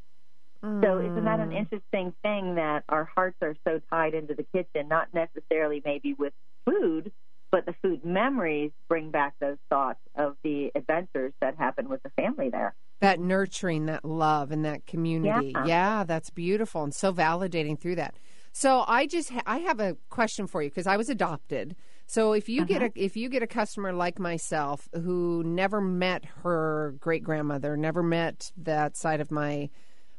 So 0.83 0.99
isn't 0.99 1.25
that 1.25 1.41
an 1.41 1.51
Mm. 1.51 1.57
interesting 1.59 2.13
thing 2.23 2.55
that 2.57 2.85
our 2.89 3.05
hearts 3.05 3.37
are 3.43 3.55
so 3.65 3.81
tied 3.91 4.15
into 4.15 4.35
the 4.35 4.43
kitchen, 4.45 4.89
not 4.89 5.13
necessarily 5.15 5.83
maybe 5.85 6.15
with 6.15 6.33
food, 6.65 7.13
but 7.51 7.67
the 7.67 7.73
food 7.83 8.05
memories 8.05 8.71
bring 8.89 9.11
back 9.11 9.35
those 9.41 9.59
thoughts 9.69 10.01
of 10.15 10.37
the 10.45 10.71
adventures 10.75 11.33
that 11.41 11.57
happened 11.57 11.89
with 11.89 12.03
the 12.03 12.11
family 12.11 12.49
there. 12.51 12.75
that 13.01 13.19
nurturing, 13.19 13.87
that 13.87 14.05
love, 14.05 14.51
and 14.51 14.63
that 14.67 14.85
community. 14.87 15.55
Yeah. 15.65 16.05
that's 16.05 16.29
beautiful 16.29 16.83
and 16.85 16.95
so 16.95 17.11
validating 17.15 17.81
through 17.81 17.95
that. 17.97 18.15
So 18.53 18.85
I 18.87 19.07
just 19.07 19.31
ha- 19.31 19.43
I 19.47 19.59
have 19.61 19.81
a 19.81 19.97
question 20.11 20.47
for 20.47 20.63
you 20.63 20.69
because 20.69 20.87
I 20.87 20.99
was 20.99 21.09
adopted. 21.09 21.77
So 22.07 22.35
if 22.35 22.49
you 22.51 22.67
get 22.67 22.83
a 22.83 22.91
if 22.95 23.17
you 23.17 23.31
get 23.31 23.43
a 23.43 23.47
customer 23.47 23.93
like 23.95 24.19
myself 24.19 24.87
who 24.93 25.43
never 25.45 25.81
met 25.81 26.25
her 26.43 26.95
great 27.01 27.23
grandmother, 27.23 27.75
never 27.77 28.03
met 28.03 28.53
that 28.59 28.97
side 28.99 29.21
of 29.23 29.31
my 29.31 29.71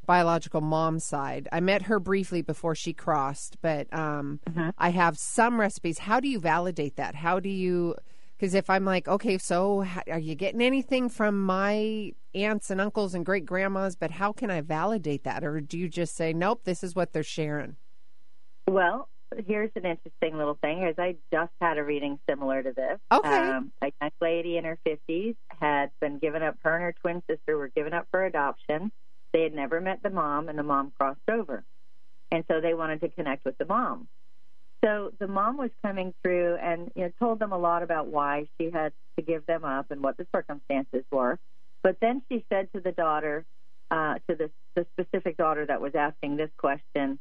biological 0.06 0.62
mom's 0.62 1.06
side. 1.06 1.48
I 1.52 1.60
met 1.60 1.84
her 1.84 2.00
briefly 2.00 2.42
before 2.42 2.76
she 2.76 2.94
crossed, 2.94 3.58
but 3.62 3.92
um, 3.94 4.40
I 4.78 4.90
have 4.90 5.18
some 5.18 5.60
recipes. 5.60 6.00
How 6.00 6.20
do 6.20 6.28
you 6.28 6.40
validate 6.40 6.96
that? 6.96 7.16
How 7.16 7.40
do 7.40 7.50
you? 7.50 7.96
Because 8.38 8.56
if 8.56 8.70
I'm 8.70 8.86
like, 8.86 9.08
okay, 9.08 9.38
so 9.38 9.86
are 10.10 10.20
you 10.20 10.34
getting 10.34 10.62
anything 10.62 11.10
from 11.10 11.40
my 11.44 12.14
aunts 12.34 12.72
and 12.72 12.82
uncles 12.82 13.14
and 13.14 13.26
great 13.26 13.46
grandmas? 13.46 13.96
But 13.96 14.12
how 14.12 14.32
can 14.32 14.50
I 14.50 14.62
validate 14.62 15.24
that? 15.26 15.44
Or 15.44 15.62
do 15.62 15.78
you 15.78 15.88
just 15.88 16.16
say, 16.16 16.34
nope, 16.34 16.62
this 16.64 16.84
is 16.84 16.96
what 16.96 17.14
they're 17.14 17.22
sharing? 17.22 17.76
Well, 18.68 19.10
here's 19.46 19.72
an 19.76 19.86
interesting 19.86 20.38
little 20.38 20.58
thing. 20.62 20.84
Is 20.84 20.96
I 20.98 21.18
just 21.32 21.52
had 21.62 21.78
a 21.78 21.84
reading 21.84 22.20
similar 22.28 22.64
to 22.64 22.72
this. 22.72 23.00
Okay. 23.12 23.30
Um, 23.30 23.72
a 23.82 23.92
young 24.02 24.12
lady 24.20 24.58
in 24.58 24.64
her 24.66 24.78
50s 24.88 25.36
had 25.60 25.92
been 26.00 26.18
given 26.18 26.42
up. 26.42 26.58
Her 26.64 26.76
and 26.76 26.84
her 26.84 26.96
twin 27.02 27.22
sister 27.30 27.58
were 27.58 27.70
given 27.70 27.94
up 27.94 28.08
for 28.12 28.26
adoption. 28.26 28.92
They 29.34 29.44
had 29.44 29.54
never 29.54 29.80
met 29.82 30.04
the 30.04 30.10
mom, 30.10 30.50
and 30.50 30.58
the 30.58 30.64
mom 30.64 30.92
crossed 31.00 31.20
over, 31.30 31.64
and 32.32 32.44
so 32.50 32.62
they 32.62 32.74
wanted 32.74 33.02
to 33.02 33.10
connect 33.10 33.46
with 33.46 33.58
the 33.58 33.66
mom. 33.66 34.08
So 34.84 35.12
the 35.20 35.28
mom 35.28 35.58
was 35.58 35.70
coming 35.84 36.14
through 36.24 36.56
and 36.56 36.92
you 36.96 37.04
know, 37.04 37.12
told 37.20 37.40
them 37.40 37.52
a 37.52 37.58
lot 37.58 37.84
about 37.84 38.08
why 38.08 38.48
she 38.60 38.72
had 38.72 38.94
to 39.18 39.24
give 39.24 39.46
them 39.46 39.64
up 39.64 39.92
and 39.92 40.02
what 40.02 40.18
the 40.18 40.26
circumstances 40.36 41.04
were. 41.12 41.38
But 41.84 41.98
then 42.02 42.24
she 42.30 42.46
said 42.52 42.70
to 42.74 42.82
the 42.82 42.92
daughter, 42.92 43.46
uh, 43.92 44.16
to 44.30 44.36
the, 44.36 44.52
the 44.76 44.88
specific 44.94 45.38
daughter 45.38 45.66
that 45.66 45.82
was 45.82 45.94
asking 45.96 46.38
this 46.38 46.50
question, 46.58 47.20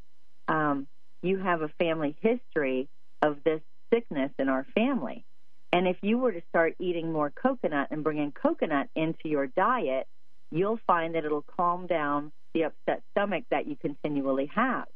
um, 0.48 0.86
you 1.22 1.38
have 1.38 1.60
a 1.60 1.68
family 1.78 2.16
history 2.20 2.88
of 3.20 3.38
this 3.44 3.60
sickness 3.92 4.30
in 4.38 4.48
our 4.48 4.64
family. 4.74 5.24
And 5.72 5.86
if 5.86 5.98
you 6.02 6.18
were 6.18 6.32
to 6.32 6.42
start 6.48 6.74
eating 6.80 7.12
more 7.12 7.30
coconut 7.30 7.88
and 7.90 8.02
bringing 8.02 8.32
coconut 8.32 8.88
into 8.96 9.28
your 9.28 9.46
diet, 9.48 10.06
you'll 10.50 10.80
find 10.86 11.14
that 11.14 11.24
it'll 11.24 11.44
calm 11.56 11.86
down 11.86 12.32
the 12.54 12.64
upset 12.64 13.02
stomach 13.12 13.44
that 13.50 13.66
you 13.66 13.76
continually 13.76 14.50
have. 14.54 14.86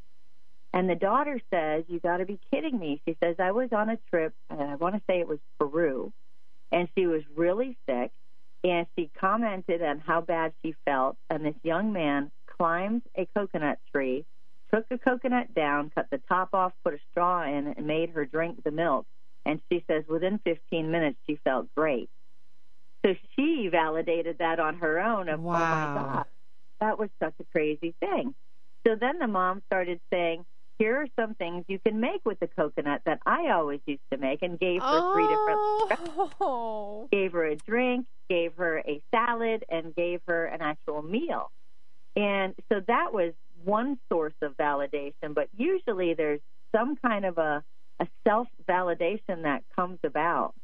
And 0.73 0.91
the 0.91 0.97
daughter 0.97 1.41
says, 1.53 1.85
You 1.87 2.01
got 2.01 2.17
to 2.17 2.27
be 2.27 2.41
kidding 2.53 2.79
me. 2.79 3.01
She 3.07 3.17
says, 3.23 3.37
I 3.39 3.53
was 3.53 3.69
on 3.73 3.91
a 3.91 3.99
trip, 4.11 4.35
and 4.51 4.61
I 4.61 4.75
want 4.75 4.97
to 4.97 5.03
say 5.09 5.21
it 5.21 5.29
was 5.29 5.39
Peru, 5.59 6.13
and 6.73 6.89
she 6.97 7.07
was 7.07 7.23
really 7.37 7.79
sick. 7.89 8.11
And 8.65 8.87
she 8.97 9.11
commented 9.21 9.83
on 9.83 10.01
how 10.01 10.23
bad 10.23 10.55
she 10.65 10.75
felt. 10.87 11.17
And 11.29 11.45
this 11.45 11.55
young 11.63 11.93
man 11.93 12.31
climbed 12.47 13.03
a 13.15 13.29
coconut 13.37 13.79
tree, 13.93 14.25
took 14.73 14.89
the 14.89 14.97
coconut 14.97 15.55
down, 15.55 15.93
cut 15.95 16.07
the 16.11 16.21
top 16.29 16.49
off, 16.55 16.73
put 16.83 16.95
a 16.95 16.99
straw 17.11 17.45
in, 17.45 17.75
and 17.77 17.87
made 17.87 18.11
her 18.11 18.25
drink 18.25 18.65
the 18.65 18.71
milk. 18.71 19.07
And 19.45 19.61
she 19.71 19.85
says 19.87 20.05
within 20.09 20.41
15 20.45 20.91
minutes, 20.91 21.19
she 21.27 21.39
felt 21.45 21.67
great. 21.77 22.09
So 23.05 23.15
she 23.37 23.69
validated 23.71 24.39
that 24.39 24.59
on 24.61 24.77
her 24.79 25.01
own 25.01 25.29
of, 25.29 25.41
oh 25.41 25.43
Wow. 25.43 25.71
my 25.71 26.01
God, 26.01 26.25
that 26.81 26.99
was 26.99 27.11
such 27.23 27.35
a 27.41 27.45
crazy 27.53 27.95
thing. 28.01 28.35
So 28.87 28.97
then 28.99 29.19
the 29.19 29.27
mom 29.27 29.63
started 29.67 30.01
saying, 30.13 30.45
here 30.79 30.97
are 30.97 31.07
some 31.19 31.35
things 31.35 31.65
you 31.69 31.79
can 31.87 32.01
make 32.01 32.21
with 32.25 32.41
the 32.41 32.49
coconut 32.49 33.03
that 33.07 33.21
I 33.27 33.51
always 33.51 33.81
used 33.87 34.03
to 34.13 34.19
make 34.19 34.43
and 34.43 34.59
gave 34.59 34.81
her 34.81 35.03
three 35.13 35.29
different 35.29 35.61
Oh, 36.41 37.09
gave 37.13 37.33
her 37.33 37.45
a 37.47 37.57
drink, 37.57 38.07
gave 38.29 38.55
her 38.57 38.79
a 38.81 39.03
salad, 39.15 39.65
and 39.71 39.95
gave 39.95 40.21
her 40.27 40.47
an 40.47 40.61
actual 40.63 41.03
meal. 41.03 41.51
And 42.17 42.55
so 42.73 42.81
that 42.89 43.13
was 43.13 43.35
one 43.65 43.99
source 44.11 44.35
of 44.43 44.57
validation, 44.57 45.35
but 45.35 45.49
usually 45.57 46.15
there's 46.15 46.41
some 46.75 46.97
kind 46.97 47.25
of 47.25 47.39
a, 47.39 47.63
a 48.01 48.07
self 48.27 48.49
validation 48.69 49.43
that 49.43 49.63
comes 49.77 49.99
about. 50.05 50.55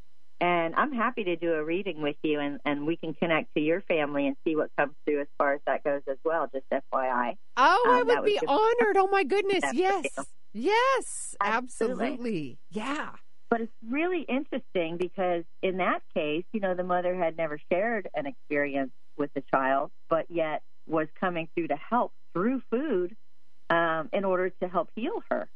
And 0.41 0.73
I'm 0.75 0.91
happy 0.91 1.23
to 1.25 1.35
do 1.35 1.53
a 1.53 1.63
reading 1.63 2.01
with 2.01 2.15
you, 2.23 2.39
and, 2.39 2.59
and 2.65 2.87
we 2.87 2.97
can 2.97 3.13
connect 3.13 3.53
to 3.53 3.61
your 3.61 3.81
family 3.81 4.25
and 4.25 4.35
see 4.43 4.55
what 4.55 4.71
comes 4.75 4.93
through 5.05 5.21
as 5.21 5.27
far 5.37 5.53
as 5.53 5.61
that 5.67 5.83
goes 5.83 6.01
as 6.09 6.17
well, 6.25 6.49
just 6.51 6.65
FYI. 6.71 7.35
oh, 7.57 7.85
I 7.87 8.01
Um, 8.01 8.07
would 8.07 8.25
be 8.25 8.39
honored. 8.47 8.97
Oh 8.97 9.07
my 9.11 9.23
goodness, 9.33 9.63
yes, 9.71 10.07
yes, 10.51 11.35
Absolutely. 11.39 12.05
absolutely, 12.07 12.59
yeah. 12.71 13.09
But 13.51 13.61
it's 13.61 13.73
really 13.87 14.21
interesting 14.21 14.97
because 14.97 15.43
in 15.61 15.77
that 15.77 15.99
case, 16.15 16.45
you 16.53 16.59
know, 16.59 16.73
the 16.73 16.83
mother 16.85 17.13
had 17.15 17.37
never 17.37 17.59
shared 17.71 18.09
an 18.15 18.25
experience 18.25 18.91
with 19.17 19.29
the 19.35 19.43
child, 19.53 19.91
but 20.09 20.25
yet 20.29 20.63
was 20.87 21.07
coming 21.19 21.49
through 21.53 21.67
to 21.67 21.75
help 21.75 22.13
through 22.33 22.63
food 22.71 23.15
um, 23.69 24.09
in 24.11 24.23
order 24.25 24.49
to 24.61 24.67
help 24.67 24.89
heal 24.95 25.21
her. 25.29 25.49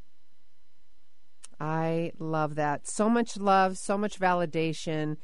I 2.05 2.11
love 2.23 2.55
that. 2.55 2.87
So 2.87 3.09
much 3.09 3.37
love, 3.37 3.77
so 3.77 3.97
much 3.97 4.19
validation. 4.19 5.17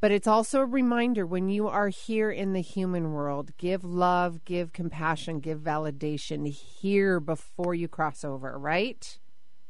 But 0.00 0.10
it's 0.10 0.26
also 0.26 0.60
a 0.60 0.66
reminder 0.66 1.26
when 1.26 1.48
you 1.48 1.68
are 1.68 1.88
here 1.88 2.30
in 2.30 2.52
the 2.52 2.60
human 2.60 3.12
world, 3.12 3.56
give 3.56 3.82
love, 3.82 4.44
give 4.44 4.72
compassion, 4.72 5.40
give 5.40 5.60
validation 5.60 6.46
here 6.46 7.18
before 7.18 7.74
you 7.74 7.88
cross 7.88 8.22
over, 8.22 8.58
right? 8.58 9.18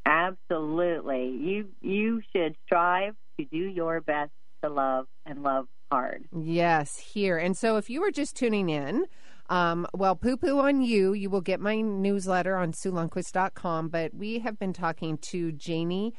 Absolutely, 0.04 1.28
you 1.28 1.68
you 1.80 2.22
should 2.32 2.56
strive 2.66 3.14
to 3.38 3.44
do 3.44 3.56
your 3.56 4.00
best 4.00 4.32
to 4.62 4.68
love 4.68 5.06
and 5.24 5.42
love 5.42 5.66
hard. 5.90 6.24
Yes, 6.36 6.98
here. 6.98 7.38
And 7.38 7.56
so 7.56 7.76
if 7.76 7.88
you 7.88 8.00
were 8.00 8.10
just 8.10 8.36
tuning 8.36 8.68
in, 8.68 9.06
um, 9.48 9.86
well, 9.94 10.16
poo 10.16 10.36
poo 10.36 10.58
on 10.58 10.82
you. 10.82 11.12
You 11.12 11.30
will 11.30 11.40
get 11.40 11.60
my 11.60 11.80
newsletter 11.80 12.56
on 12.56 12.72
SueLundquist.com. 12.72 13.88
But 13.88 14.14
we 14.14 14.40
have 14.40 14.58
been 14.58 14.72
talking 14.72 15.18
to 15.18 15.52
Janie 15.52 16.14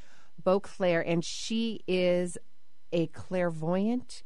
Beauclair, 0.47 1.01
and 1.01 1.25
she 1.25 1.81
is 1.89 2.37
a 2.93 3.07
clairvoyant 3.07 4.23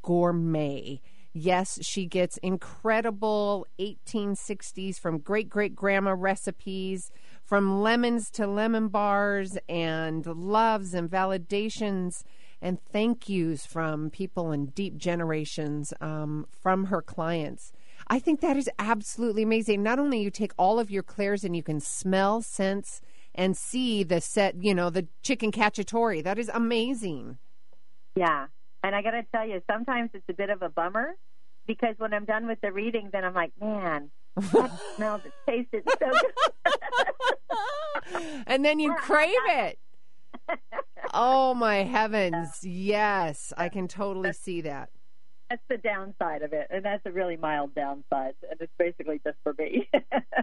gourmet. 0.00 1.02
Yes, 1.34 1.78
she 1.82 2.06
gets 2.06 2.38
incredible 2.38 3.66
1860s 3.78 4.98
from 4.98 5.18
great 5.18 5.50
great 5.50 5.76
grandma 5.76 6.14
recipes, 6.16 7.10
from 7.44 7.82
lemons 7.82 8.30
to 8.30 8.46
lemon 8.46 8.88
bars, 8.88 9.58
and 9.68 10.24
loves 10.24 10.94
and 10.94 11.10
validations 11.10 12.22
and 12.62 12.80
thank 12.80 13.28
yous 13.28 13.66
from 13.66 14.08
people 14.08 14.50
in 14.52 14.66
deep 14.66 14.96
generations 14.96 15.92
um, 16.00 16.46
from 16.50 16.86
her 16.86 17.02
clients. 17.02 17.72
I 18.08 18.18
think 18.18 18.40
that 18.40 18.56
is 18.56 18.70
absolutely 18.78 19.42
amazing. 19.42 19.82
Not 19.82 19.98
only 19.98 20.20
you 20.22 20.30
take 20.30 20.52
all 20.56 20.80
of 20.80 20.90
your 20.90 21.02
clairs 21.02 21.44
and 21.44 21.54
you 21.54 21.62
can 21.62 21.78
smell, 21.78 22.40
sense, 22.40 23.02
and 23.38 23.56
see 23.56 24.02
the 24.02 24.20
set, 24.20 24.62
you 24.62 24.74
know, 24.74 24.90
the 24.90 25.06
chicken 25.22 25.52
cacciatore. 25.52 26.22
That 26.24 26.38
is 26.38 26.50
amazing. 26.52 27.38
Yeah, 28.16 28.48
and 28.82 28.96
I 28.96 29.00
got 29.00 29.12
to 29.12 29.22
tell 29.32 29.46
you, 29.46 29.62
sometimes 29.70 30.10
it's 30.12 30.28
a 30.28 30.34
bit 30.34 30.50
of 30.50 30.60
a 30.60 30.68
bummer 30.68 31.14
because 31.66 31.94
when 31.98 32.12
I'm 32.12 32.24
done 32.24 32.48
with 32.48 32.60
the 32.60 32.72
reading, 32.72 33.10
then 33.12 33.24
I'm 33.24 33.34
like, 33.34 33.52
man, 33.60 34.10
that 34.36 34.72
smelled, 34.96 35.22
it 35.24 35.32
tasted 35.48 35.84
so 35.88 36.10
good. 36.10 36.24
and 38.48 38.64
then 38.64 38.80
you 38.80 38.92
crave 38.98 39.34
it. 39.46 39.78
Oh 41.14 41.54
my 41.54 41.84
heavens. 41.84 42.58
Yes, 42.64 43.52
I 43.56 43.68
can 43.68 43.86
totally 43.86 44.32
see 44.32 44.62
that. 44.62 44.90
That's 45.48 45.62
the 45.68 45.78
downside 45.78 46.42
of 46.42 46.52
it, 46.52 46.66
and 46.70 46.84
that's 46.84 47.06
a 47.06 47.12
really 47.12 47.36
mild 47.36 47.74
downside, 47.74 48.34
and 48.50 48.60
it's 48.60 48.72
basically 48.78 49.20
just 49.24 49.38
for 49.44 49.54
me. 49.58 49.88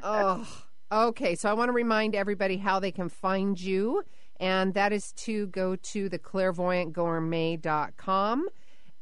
Oh, 0.01 0.47
okay. 0.95 1.35
So 1.35 1.49
I 1.49 1.53
want 1.53 1.69
to 1.69 1.73
remind 1.73 2.15
everybody 2.15 2.57
how 2.57 2.79
they 2.79 2.91
can 2.91 3.09
find 3.09 3.59
you, 3.59 4.03
and 4.39 4.73
that 4.73 4.91
is 4.93 5.11
to 5.13 5.47
go 5.47 5.75
to 5.75 6.09
the 6.09 6.19
clairvoyantgourmet.com. 6.19 8.47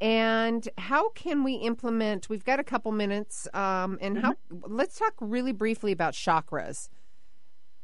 And 0.01 0.67
how 0.77 1.09
can 1.11 1.43
we 1.43 1.53
implement? 1.55 2.27
We've 2.29 2.43
got 2.43 2.59
a 2.59 2.63
couple 2.63 2.91
minutes, 2.91 3.47
um, 3.53 3.97
and 4.01 4.17
how? 4.17 4.35
Let's 4.49 4.97
talk 4.99 5.13
really 5.21 5.53
briefly 5.53 5.91
about 5.93 6.13
chakras. 6.13 6.89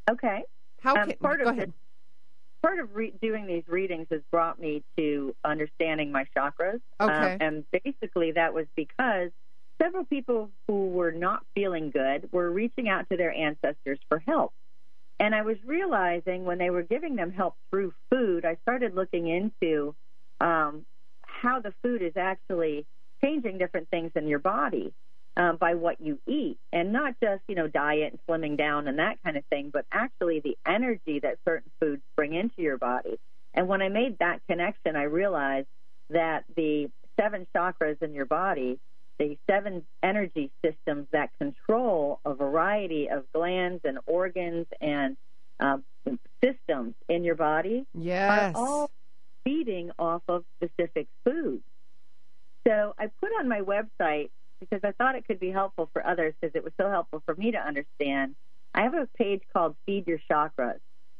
okay. 0.10 0.44
How 0.82 0.96
Um, 0.96 1.10
can? 1.10 1.18
part 1.20 1.40
go 1.42 1.50
of 1.50 1.56
ahead. 1.58 1.70
it- 1.70 1.74
Part 2.62 2.80
of 2.80 2.94
re- 2.94 3.14
doing 3.22 3.48
these 3.48 3.66
readings 3.70 4.08
has 4.12 4.22
brought 4.32 4.60
me 4.60 4.84
to 4.98 5.34
understanding 5.46 6.12
my 6.12 6.26
chakras. 6.36 6.82
Um, 7.00 7.10
Okay. 7.10 7.38
and 7.40 7.64
basically, 7.72 8.34
that 8.34 8.54
was 8.54 8.66
because 8.76 9.32
several 9.82 10.06
people 10.06 10.50
who 10.68 10.88
were 10.90 11.12
not 11.12 11.44
feeling 11.56 11.92
good 11.92 12.30
were 12.32 12.52
reaching 12.52 12.90
out 12.90 13.10
to 13.10 13.18
their 13.18 13.34
ancestors 13.34 14.00
for 14.08 14.20
help. 14.20 14.54
And 15.20 15.36
I 15.36 15.42
was 15.42 15.58
realizing 15.66 16.46
when 16.46 16.58
they 16.58 16.70
were 16.70 16.84
giving 16.84 17.16
them 17.16 17.32
help 17.32 17.56
through 17.70 17.94
food, 18.10 18.46
I 18.46 18.58
started 18.62 18.96
looking 18.96 19.28
into 19.28 19.96
um, 20.40 20.86
how 21.24 21.60
the 21.60 21.74
food 21.84 22.02
is 22.02 22.14
actually 22.16 22.86
changing 23.22 23.58
different 23.58 23.90
things 23.90 24.12
in 24.16 24.28
your 24.28 24.40
body 24.40 24.94
um, 25.36 25.58
by 25.58 25.76
what 25.76 26.02
you 26.02 26.20
eat, 26.28 26.58
and 26.72 26.92
not 26.92 27.16
just 27.22 27.42
you 27.48 27.56
know 27.56 27.68
diet 27.68 28.14
and 28.14 28.20
slimming 28.28 28.58
down 28.58 28.88
and 28.88 29.00
that 29.00 29.18
kind 29.24 29.38
of 29.38 29.46
thing, 29.46 29.70
but 29.72 29.86
actually 29.92 30.40
the 30.40 30.58
energy 30.66 31.20
that 31.20 31.38
certain 31.46 31.72
foods 31.80 32.02
bring 32.16 32.34
into 32.34 32.62
your 32.62 32.78
body. 32.78 33.20
And 33.54 33.68
when 33.68 33.82
I 33.82 33.90
made 33.90 34.18
that 34.20 34.42
connection, 34.50 34.96
I 34.96 35.04
realized 35.04 35.68
that 36.10 36.44
the 36.56 36.90
seven 37.20 37.48
chakras 37.56 38.02
in 38.02 38.14
your 38.14 38.26
body, 38.26 38.80
the 39.20 39.38
seven 39.50 39.84
energy 40.02 40.50
systems 40.66 41.08
that 41.12 41.30
control 41.40 42.20
a 42.26 42.34
variety 42.34 43.10
of 43.10 43.26
glands 43.34 43.82
and 43.84 44.00
organs 44.08 44.66
and 44.82 45.18
um, 45.60 45.84
systems 46.44 46.96
in 47.10 47.24
your 47.24 47.36
body, 47.36 47.86
yes. 47.94 48.56
are 48.56 48.60
all 48.60 48.92
feeding 49.44 49.92
off 50.00 50.24
of 50.28 50.46
specific 50.58 51.08
foods. 51.26 51.64
So 52.68 52.94
I 52.98 53.08
put 53.22 53.32
on 53.40 53.50
my 53.50 53.62
website 53.62 54.30
because 54.60 54.82
I 54.84 54.92
thought 54.92 55.16
it 55.16 55.26
could 55.26 55.40
be 55.40 55.52
helpful 55.52 55.90
for 55.94 56.06
others 56.06 56.34
because 56.40 56.56
it 56.56 56.64
was 56.64 56.74
so 56.80 56.90
helpful 56.90 57.22
for 57.26 57.36
me 57.36 57.52
to 57.52 57.58
understand. 57.58 58.36
I 58.74 58.84
have 58.84 58.94
a 58.94 59.08
page 59.18 59.42
called 59.54 59.76
Feed 59.86 60.08
Your 60.08 60.20
Chakras, 60.32 60.80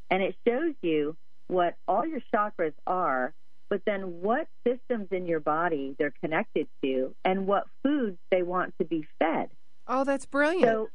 and 0.10 0.22
it 0.22 0.36
shows 0.48 0.74
you 0.82 1.18
what 1.48 1.76
all 1.88 2.06
your 2.06 2.22
chakras 2.34 2.74
are, 2.86 3.34
but 3.70 3.82
then 3.86 4.22
what 4.22 4.48
systems 4.66 5.08
in 5.12 5.28
your 5.28 5.40
body 5.40 5.96
they're 5.98 6.14
connected 6.22 6.68
to 6.84 7.14
and 7.24 7.48
what 7.48 7.66
foods 7.84 8.18
they 8.32 8.44
want 8.44 8.74
to 8.80 8.86
be 8.86 9.08
fed. 9.20 9.50
Oh, 9.88 10.04
that's 10.04 10.26
brilliant. 10.26 10.66
So 10.66 10.90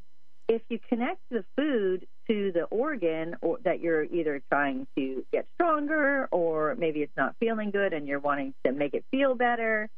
if 0.48 0.62
you 0.68 0.78
connect 0.88 1.20
the 1.30 1.44
food 1.56 2.06
to 2.28 2.52
the 2.52 2.64
organ 2.64 3.36
or 3.40 3.58
that 3.64 3.80
you're 3.80 4.04
either 4.04 4.40
trying 4.50 4.86
to 4.96 5.24
get 5.32 5.46
stronger 5.54 6.28
or 6.30 6.74
maybe 6.78 7.00
it's 7.00 7.16
not 7.16 7.34
feeling 7.40 7.70
good 7.70 7.92
and 7.92 8.06
you're 8.06 8.20
wanting 8.20 8.54
to 8.64 8.72
make 8.72 8.94
it 8.94 9.04
feel 9.10 9.34
better, 9.34 9.88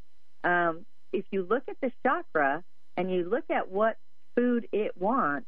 um, 0.45 0.85
if 1.13 1.25
you 1.31 1.47
look 1.49 1.65
at 1.69 1.77
the 1.81 1.91
chakra 2.05 2.63
and 2.97 3.11
you 3.11 3.29
look 3.29 3.45
at 3.51 3.71
what 3.71 3.97
food 4.37 4.69
it 4.73 4.93
wants, 4.97 5.47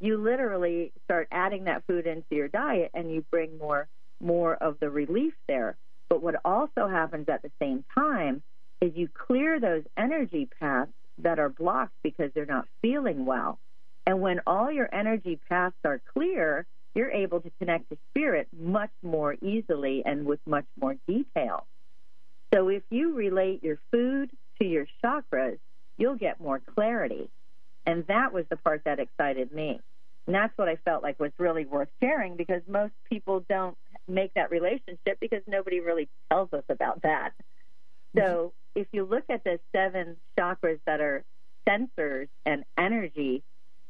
you 0.00 0.16
literally 0.16 0.92
start 1.04 1.28
adding 1.30 1.64
that 1.64 1.84
food 1.86 2.06
into 2.06 2.26
your 2.30 2.48
diet 2.48 2.90
and 2.94 3.12
you 3.12 3.24
bring 3.30 3.58
more 3.58 3.88
more 4.22 4.54
of 4.54 4.78
the 4.80 4.90
relief 4.90 5.34
there. 5.48 5.76
But 6.10 6.22
what 6.22 6.34
also 6.44 6.88
happens 6.88 7.28
at 7.28 7.40
the 7.40 7.52
same 7.58 7.84
time 7.94 8.42
is 8.82 8.92
you 8.94 9.08
clear 9.08 9.60
those 9.60 9.84
energy 9.96 10.48
paths 10.60 10.92
that 11.18 11.38
are 11.38 11.48
blocked 11.48 11.94
because 12.02 12.30
they're 12.34 12.44
not 12.44 12.66
feeling 12.82 13.24
well. 13.24 13.58
And 14.06 14.20
when 14.20 14.40
all 14.46 14.70
your 14.70 14.92
energy 14.92 15.38
paths 15.48 15.76
are 15.84 16.02
clear, 16.12 16.66
you're 16.94 17.10
able 17.10 17.40
to 17.40 17.50
connect 17.58 17.88
to 17.90 17.98
spirit 18.10 18.48
much 18.58 18.90
more 19.02 19.34
easily 19.40 20.02
and 20.04 20.26
with 20.26 20.40
much 20.46 20.64
more 20.80 20.96
detail. 21.06 21.66
So 22.52 22.68
if 22.68 22.82
you 22.90 23.14
relate 23.14 23.62
your 23.62 23.78
food 23.92 24.30
to 24.60 24.66
your 24.66 24.86
chakras, 25.04 25.58
you'll 25.96 26.16
get 26.16 26.40
more 26.40 26.60
clarity. 26.74 27.30
And 27.86 28.04
that 28.08 28.32
was 28.32 28.44
the 28.50 28.56
part 28.56 28.82
that 28.84 28.98
excited 28.98 29.52
me. 29.52 29.80
And 30.26 30.34
that's 30.34 30.56
what 30.56 30.68
I 30.68 30.76
felt 30.84 31.02
like 31.02 31.20
was 31.20 31.32
really 31.38 31.64
worth 31.64 31.88
sharing 32.00 32.36
because 32.36 32.62
most 32.66 32.92
people 33.08 33.44
don't 33.48 33.76
make 34.10 34.34
that 34.34 34.50
relationship 34.50 35.18
because 35.20 35.42
nobody 35.46 35.80
really 35.80 36.08
tells 36.30 36.52
us 36.52 36.64
about 36.68 37.02
that. 37.02 37.32
So 38.16 38.52
if 38.74 38.88
you 38.92 39.04
look 39.04 39.24
at 39.28 39.44
the 39.44 39.60
seven 39.74 40.16
chakras 40.38 40.80
that 40.86 41.00
are 41.00 41.24
sensors 41.68 42.28
and 42.44 42.64
energy 42.78 43.42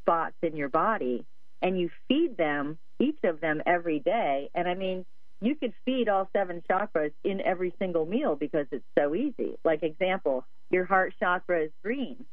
spots 0.02 0.34
in 0.42 0.56
your 0.56 0.68
body 0.68 1.24
and 1.62 1.78
you 1.78 1.90
feed 2.08 2.36
them, 2.36 2.78
each 2.98 3.18
of 3.24 3.40
them 3.40 3.62
every 3.66 3.98
day, 4.00 4.50
and 4.54 4.68
I 4.68 4.74
mean, 4.74 5.06
you 5.40 5.54
could 5.54 5.72
feed 5.86 6.08
all 6.08 6.28
seven 6.36 6.62
chakras 6.70 7.12
in 7.24 7.40
every 7.40 7.72
single 7.78 8.04
meal 8.04 8.36
because 8.36 8.66
it's 8.70 8.84
so 8.98 9.14
easy. 9.14 9.56
Like 9.64 9.82
example, 9.82 10.44
your 10.70 10.84
heart 10.84 11.14
chakra 11.18 11.64
is 11.64 11.70
green. 11.82 12.24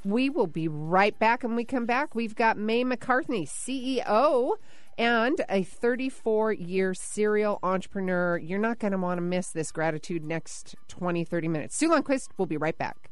We 0.05 0.31
will 0.31 0.47
be 0.47 0.69
right 0.69 1.19
back. 1.19 1.43
And 1.45 1.57
we 1.57 1.65
come 1.65 1.87
back, 1.87 2.15
we've 2.15 2.35
got 2.35 2.57
May 2.57 2.85
McCarthy, 2.85 3.45
CEO 3.45 4.55
and 4.99 5.41
a 5.49 5.63
34 5.63 6.53
year 6.53 6.93
serial 6.95 7.59
entrepreneur. 7.63 8.37
You're 8.37 8.59
not 8.59 8.79
going 8.79 8.93
to 8.93 8.99
want 8.99 9.19
to 9.19 9.23
miss 9.23 9.51
this 9.51 9.73
gratitude 9.73 10.25
next 10.25 10.77
20, 10.89 11.25
30 11.25 11.49
minutes. 11.49 11.77
Sue 11.77 11.89
Lundquist, 11.89 12.29
we'll 12.37 12.47
be 12.47 12.59
right 12.59 12.77
back. 12.77 13.11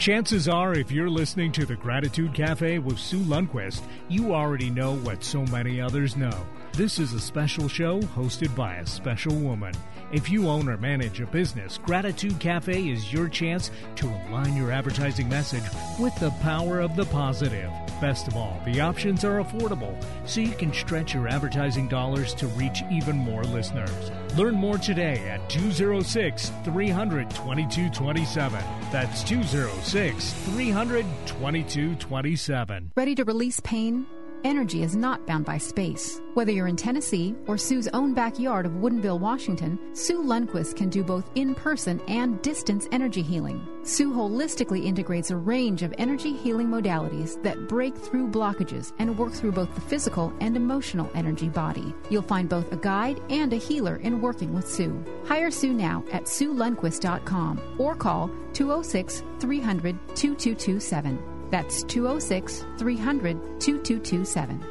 Chances 0.00 0.48
are, 0.48 0.72
if 0.72 0.90
you're 0.90 1.10
listening 1.10 1.52
to 1.52 1.66
the 1.66 1.76
Gratitude 1.76 2.32
Cafe 2.32 2.78
with 2.78 2.98
Sue 2.98 3.18
Lundquist, 3.18 3.82
you 4.08 4.32
already 4.32 4.70
know 4.70 4.96
what 4.96 5.22
so 5.22 5.44
many 5.44 5.78
others 5.78 6.16
know. 6.16 6.32
This 6.72 6.98
is 6.98 7.12
a 7.12 7.20
special 7.20 7.68
show 7.68 8.00
hosted 8.00 8.56
by 8.56 8.76
a 8.76 8.86
special 8.86 9.34
woman. 9.34 9.74
If 10.12 10.28
you 10.28 10.48
own 10.48 10.68
or 10.68 10.76
manage 10.76 11.20
a 11.20 11.26
business, 11.26 11.78
Gratitude 11.78 12.40
Cafe 12.40 12.88
is 12.88 13.12
your 13.12 13.28
chance 13.28 13.70
to 13.94 14.06
align 14.08 14.56
your 14.56 14.72
advertising 14.72 15.28
message 15.28 15.62
with 16.00 16.12
the 16.16 16.30
power 16.42 16.80
of 16.80 16.96
the 16.96 17.04
positive. 17.04 17.70
Best 18.00 18.26
of 18.26 18.36
all, 18.36 18.60
the 18.64 18.80
options 18.80 19.24
are 19.24 19.40
affordable, 19.40 19.94
so 20.26 20.40
you 20.40 20.50
can 20.50 20.72
stretch 20.72 21.14
your 21.14 21.28
advertising 21.28 21.86
dollars 21.86 22.34
to 22.34 22.48
reach 22.48 22.82
even 22.90 23.14
more 23.14 23.44
listeners. 23.44 24.10
Learn 24.36 24.54
more 24.54 24.78
today 24.78 25.28
at 25.28 25.48
206 25.48 26.50
300 26.64 27.30
2227. 27.30 28.64
That's 28.90 29.22
206 29.22 30.32
300 30.32 31.06
2227. 31.26 32.92
Ready 32.96 33.14
to 33.14 33.24
release 33.24 33.60
pain? 33.60 34.06
Energy 34.44 34.82
is 34.82 34.96
not 34.96 35.26
bound 35.26 35.44
by 35.44 35.58
space. 35.58 36.20
Whether 36.32 36.52
you're 36.52 36.68
in 36.68 36.76
Tennessee 36.76 37.34
or 37.46 37.58
Sue's 37.58 37.88
own 37.88 38.14
backyard 38.14 38.64
of 38.64 38.72
Woodinville, 38.72 39.20
Washington, 39.20 39.78
Sue 39.92 40.22
Lundquist 40.22 40.76
can 40.76 40.88
do 40.88 41.04
both 41.04 41.30
in 41.34 41.54
person 41.54 42.00
and 42.08 42.40
distance 42.40 42.88
energy 42.90 43.20
healing. 43.20 43.66
Sue 43.82 44.12
holistically 44.12 44.86
integrates 44.86 45.30
a 45.30 45.36
range 45.36 45.82
of 45.82 45.92
energy 45.98 46.32
healing 46.32 46.68
modalities 46.68 47.42
that 47.42 47.68
break 47.68 47.94
through 47.94 48.28
blockages 48.28 48.92
and 48.98 49.18
work 49.18 49.32
through 49.32 49.52
both 49.52 49.74
the 49.74 49.80
physical 49.80 50.32
and 50.40 50.56
emotional 50.56 51.10
energy 51.14 51.48
body. 51.48 51.94
You'll 52.08 52.22
find 52.22 52.48
both 52.48 52.72
a 52.72 52.76
guide 52.76 53.20
and 53.28 53.52
a 53.52 53.56
healer 53.56 53.96
in 53.96 54.22
working 54.22 54.54
with 54.54 54.68
Sue. 54.68 55.04
Hire 55.26 55.50
Sue 55.50 55.74
now 55.74 56.02
at 56.12 56.24
SueLundquist.com 56.24 57.76
or 57.78 57.94
call 57.94 58.30
206 58.54 59.22
300 59.38 59.98
2227. 60.16 61.39
That's 61.50 61.82
206 61.84 62.64
300 62.78 63.60
2227. 63.60 64.64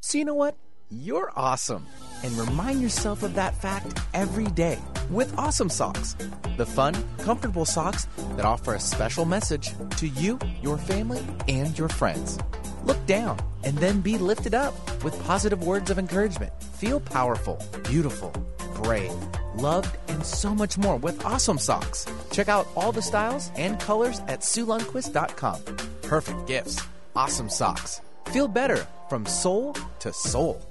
So, 0.00 0.18
you 0.18 0.24
know 0.24 0.34
what? 0.34 0.56
You're 0.88 1.32
awesome. 1.34 1.84
And 2.22 2.32
remind 2.38 2.80
yourself 2.80 3.24
of 3.24 3.34
that 3.34 3.60
fact 3.60 3.98
every 4.14 4.46
day 4.46 4.78
with 5.10 5.36
Awesome 5.36 5.68
Socks. 5.68 6.16
The 6.56 6.66
fun, 6.66 6.94
comfortable 7.18 7.64
socks 7.64 8.06
that 8.36 8.44
offer 8.44 8.74
a 8.74 8.80
special 8.80 9.24
message 9.24 9.74
to 9.96 10.06
you, 10.06 10.38
your 10.62 10.78
family, 10.78 11.24
and 11.48 11.76
your 11.76 11.88
friends. 11.88 12.38
Look 12.86 13.04
down 13.06 13.38
and 13.64 13.76
then 13.78 14.00
be 14.00 14.16
lifted 14.16 14.54
up 14.54 14.74
with 15.02 15.20
positive 15.24 15.64
words 15.64 15.90
of 15.90 15.98
encouragement. 15.98 16.52
Feel 16.62 17.00
powerful, 17.00 17.60
beautiful, 17.82 18.32
brave, 18.76 19.12
loved, 19.56 19.96
and 20.08 20.24
so 20.24 20.54
much 20.54 20.78
more 20.78 20.96
with 20.96 21.24
Awesome 21.26 21.58
Socks. 21.58 22.06
Check 22.30 22.48
out 22.48 22.68
all 22.76 22.92
the 22.92 23.02
styles 23.02 23.50
and 23.56 23.80
colors 23.80 24.20
at 24.28 24.40
SueLundquist.com. 24.40 25.60
Perfect 26.02 26.46
gifts. 26.46 26.80
Awesome 27.16 27.48
socks. 27.48 28.00
Feel 28.26 28.46
better 28.46 28.86
from 29.08 29.26
soul 29.26 29.74
to 30.00 30.12
soul. 30.12 30.64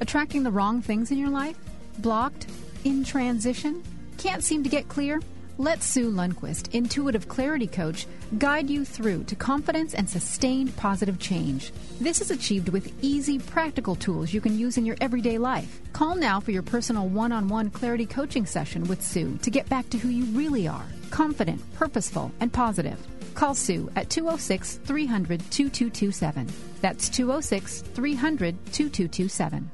Attracting 0.00 0.44
the 0.44 0.52
wrong 0.52 0.80
things 0.80 1.10
in 1.10 1.18
your 1.18 1.30
life? 1.30 1.56
Blocked? 1.98 2.46
In 2.84 3.02
transition? 3.02 3.82
Can't 4.18 4.44
seem 4.44 4.62
to 4.62 4.68
get 4.68 4.88
clear? 4.88 5.20
Let 5.60 5.82
Sue 5.82 6.10
Lundquist, 6.10 6.74
intuitive 6.74 7.28
clarity 7.28 7.66
coach, 7.66 8.06
guide 8.38 8.70
you 8.70 8.82
through 8.82 9.24
to 9.24 9.36
confidence 9.36 9.92
and 9.92 10.08
sustained 10.08 10.74
positive 10.76 11.18
change. 11.18 11.70
This 12.00 12.22
is 12.22 12.30
achieved 12.30 12.70
with 12.70 12.90
easy, 13.04 13.38
practical 13.38 13.94
tools 13.94 14.32
you 14.32 14.40
can 14.40 14.58
use 14.58 14.78
in 14.78 14.86
your 14.86 14.96
everyday 15.02 15.36
life. 15.36 15.82
Call 15.92 16.14
now 16.14 16.40
for 16.40 16.50
your 16.50 16.62
personal 16.62 17.08
one 17.08 17.30
on 17.30 17.46
one 17.46 17.68
clarity 17.68 18.06
coaching 18.06 18.46
session 18.46 18.84
with 18.84 19.02
Sue 19.02 19.38
to 19.42 19.50
get 19.50 19.68
back 19.68 19.90
to 19.90 19.98
who 19.98 20.08
you 20.08 20.24
really 20.34 20.66
are 20.66 20.86
confident, 21.10 21.60
purposeful, 21.74 22.32
and 22.40 22.50
positive. 22.50 22.98
Call 23.34 23.54
Sue 23.54 23.90
at 23.96 24.08
206 24.08 24.76
300 24.86 25.40
2227. 25.50 26.48
That's 26.80 27.10
206 27.10 27.82
300 27.82 28.56
2227. 28.72 29.70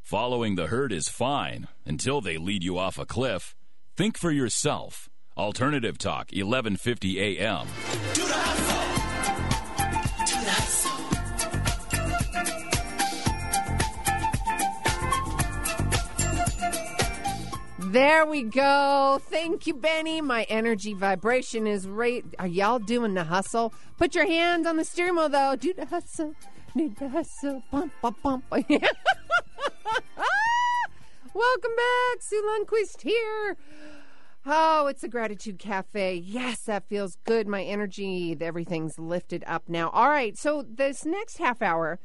Following 0.00 0.54
the 0.54 0.68
herd 0.68 0.94
is 0.94 1.10
fine 1.10 1.68
until 1.84 2.22
they 2.22 2.38
lead 2.38 2.64
you 2.64 2.78
off 2.78 2.98
a 2.98 3.04
cliff. 3.04 3.54
Think 3.98 4.16
for 4.16 4.30
yourself. 4.30 5.10
Alternative 5.36 5.98
Talk, 5.98 6.30
1150 6.32 7.20
AM. 7.20 7.66
There 17.92 18.24
we 18.24 18.44
go. 18.44 19.20
Thank 19.30 19.66
you, 19.66 19.74
Benny. 19.74 20.22
My 20.22 20.44
energy 20.44 20.94
vibration 20.94 21.66
is 21.66 21.86
right. 21.86 22.24
Are 22.38 22.46
y'all 22.46 22.78
doing 22.78 23.12
the 23.12 23.24
hustle? 23.24 23.74
Put 23.98 24.14
your 24.14 24.26
hands 24.26 24.66
on 24.66 24.78
the 24.78 24.84
steering 24.84 25.16
wheel, 25.16 25.28
though. 25.28 25.54
Do 25.54 25.74
the 25.74 25.84
hustle. 25.84 26.34
Do 26.74 26.94
the 26.98 27.10
hustle. 27.10 27.62
Bump, 27.70 27.92
bump, 28.00 28.22
bump. 28.22 28.44
Welcome 28.50 28.70
back. 31.34 32.20
Sue 32.20 32.42
Lundquist 32.42 33.02
here. 33.02 33.56
Oh, 34.48 34.86
it's 34.86 35.02
a 35.02 35.08
gratitude 35.08 35.58
cafe. 35.58 36.14
Yes, 36.14 36.60
that 36.62 36.88
feels 36.88 37.18
good. 37.24 37.48
My 37.48 37.64
energy, 37.64 38.36
everything's 38.40 38.96
lifted 38.96 39.42
up 39.44 39.68
now. 39.68 39.90
All 39.90 40.08
right, 40.08 40.38
so 40.38 40.64
this 40.68 41.04
next 41.04 41.38
half 41.38 41.60
hour. 41.62 41.98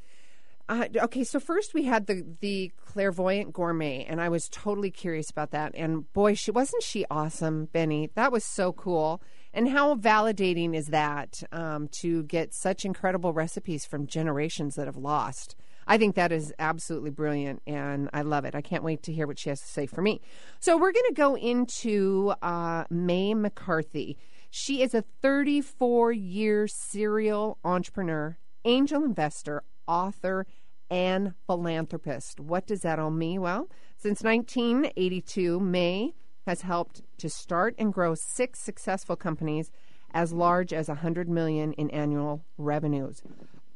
Uh, 0.68 0.88
okay, 0.96 1.24
so 1.24 1.40
first 1.40 1.74
we 1.74 1.84
had 1.84 2.08
the 2.08 2.26
the 2.40 2.72
clairvoyant 2.86 3.54
gourmet, 3.54 4.06
and 4.06 4.20
I 4.20 4.30
was 4.30 4.50
totally 4.50 4.90
curious 4.90 5.30
about 5.30 5.52
that. 5.52 5.74
And 5.76 6.12
boy, 6.14 6.34
she 6.34 6.50
wasn't 6.50 6.82
she 6.82 7.06
awesome, 7.12 7.66
Benny? 7.66 8.10
That 8.16 8.32
was 8.32 8.44
so 8.44 8.72
cool. 8.74 9.22
And 9.54 9.70
how 9.70 9.96
validating 9.96 10.76
is 10.76 10.88
that 10.88 11.44
um, 11.52 11.90
to 12.00 12.24
get 12.24 12.54
such 12.54 12.86
incredible 12.86 13.34
recipes 13.34 13.86
from 13.86 14.08
generations 14.08 14.76
that 14.76 14.88
have 14.88 14.98
lost? 14.98 15.56
I 15.88 15.98
think 15.98 16.16
that 16.16 16.32
is 16.32 16.54
absolutely 16.60 17.10
brilliant, 17.10 17.62
and 17.66 18.10
I 18.14 18.22
love 18.22 18.46
it. 18.46 18.56
I 18.56 18.62
can't 18.62 18.84
wait 18.84 19.04
to 19.04 19.14
hear 19.14 19.28
what 19.28 19.40
she 19.40 19.50
has 19.50 19.62
to 19.62 19.68
say 19.68 19.86
for 19.86 20.02
me. 20.02 20.22
So 20.60 20.78
we're 20.78 20.92
going 20.92 21.08
to 21.10 21.14
go 21.14 21.36
into 21.36 22.34
uh, 22.42 22.86
May 22.90 23.34
McCarthy. 23.34 24.18
She 24.50 24.82
is 24.82 24.94
a 24.94 25.04
34 25.22 26.12
year 26.12 26.68
serial 26.68 27.58
entrepreneur, 27.64 28.38
angel 28.66 29.04
investor, 29.04 29.64
author, 29.88 30.46
and 30.90 31.34
philanthropist. 31.48 32.40
What 32.40 32.68
does 32.68 32.82
that 32.82 33.00
all 33.00 33.12
mean? 33.12 33.42
Well, 33.42 33.70
since 33.98 34.22
1982, 34.24 35.60
May 35.60 36.14
has 36.46 36.62
helped 36.62 37.02
to 37.18 37.30
start 37.30 37.76
and 37.78 37.94
grow 37.94 38.14
six 38.14 38.60
successful 38.60 39.16
companies 39.16 39.72
as 40.14 40.34
large 40.34 40.74
as 40.74 40.90
100 40.90 41.30
million 41.30 41.72
in 41.74 41.90
annual 41.92 42.44
revenues. 42.58 43.22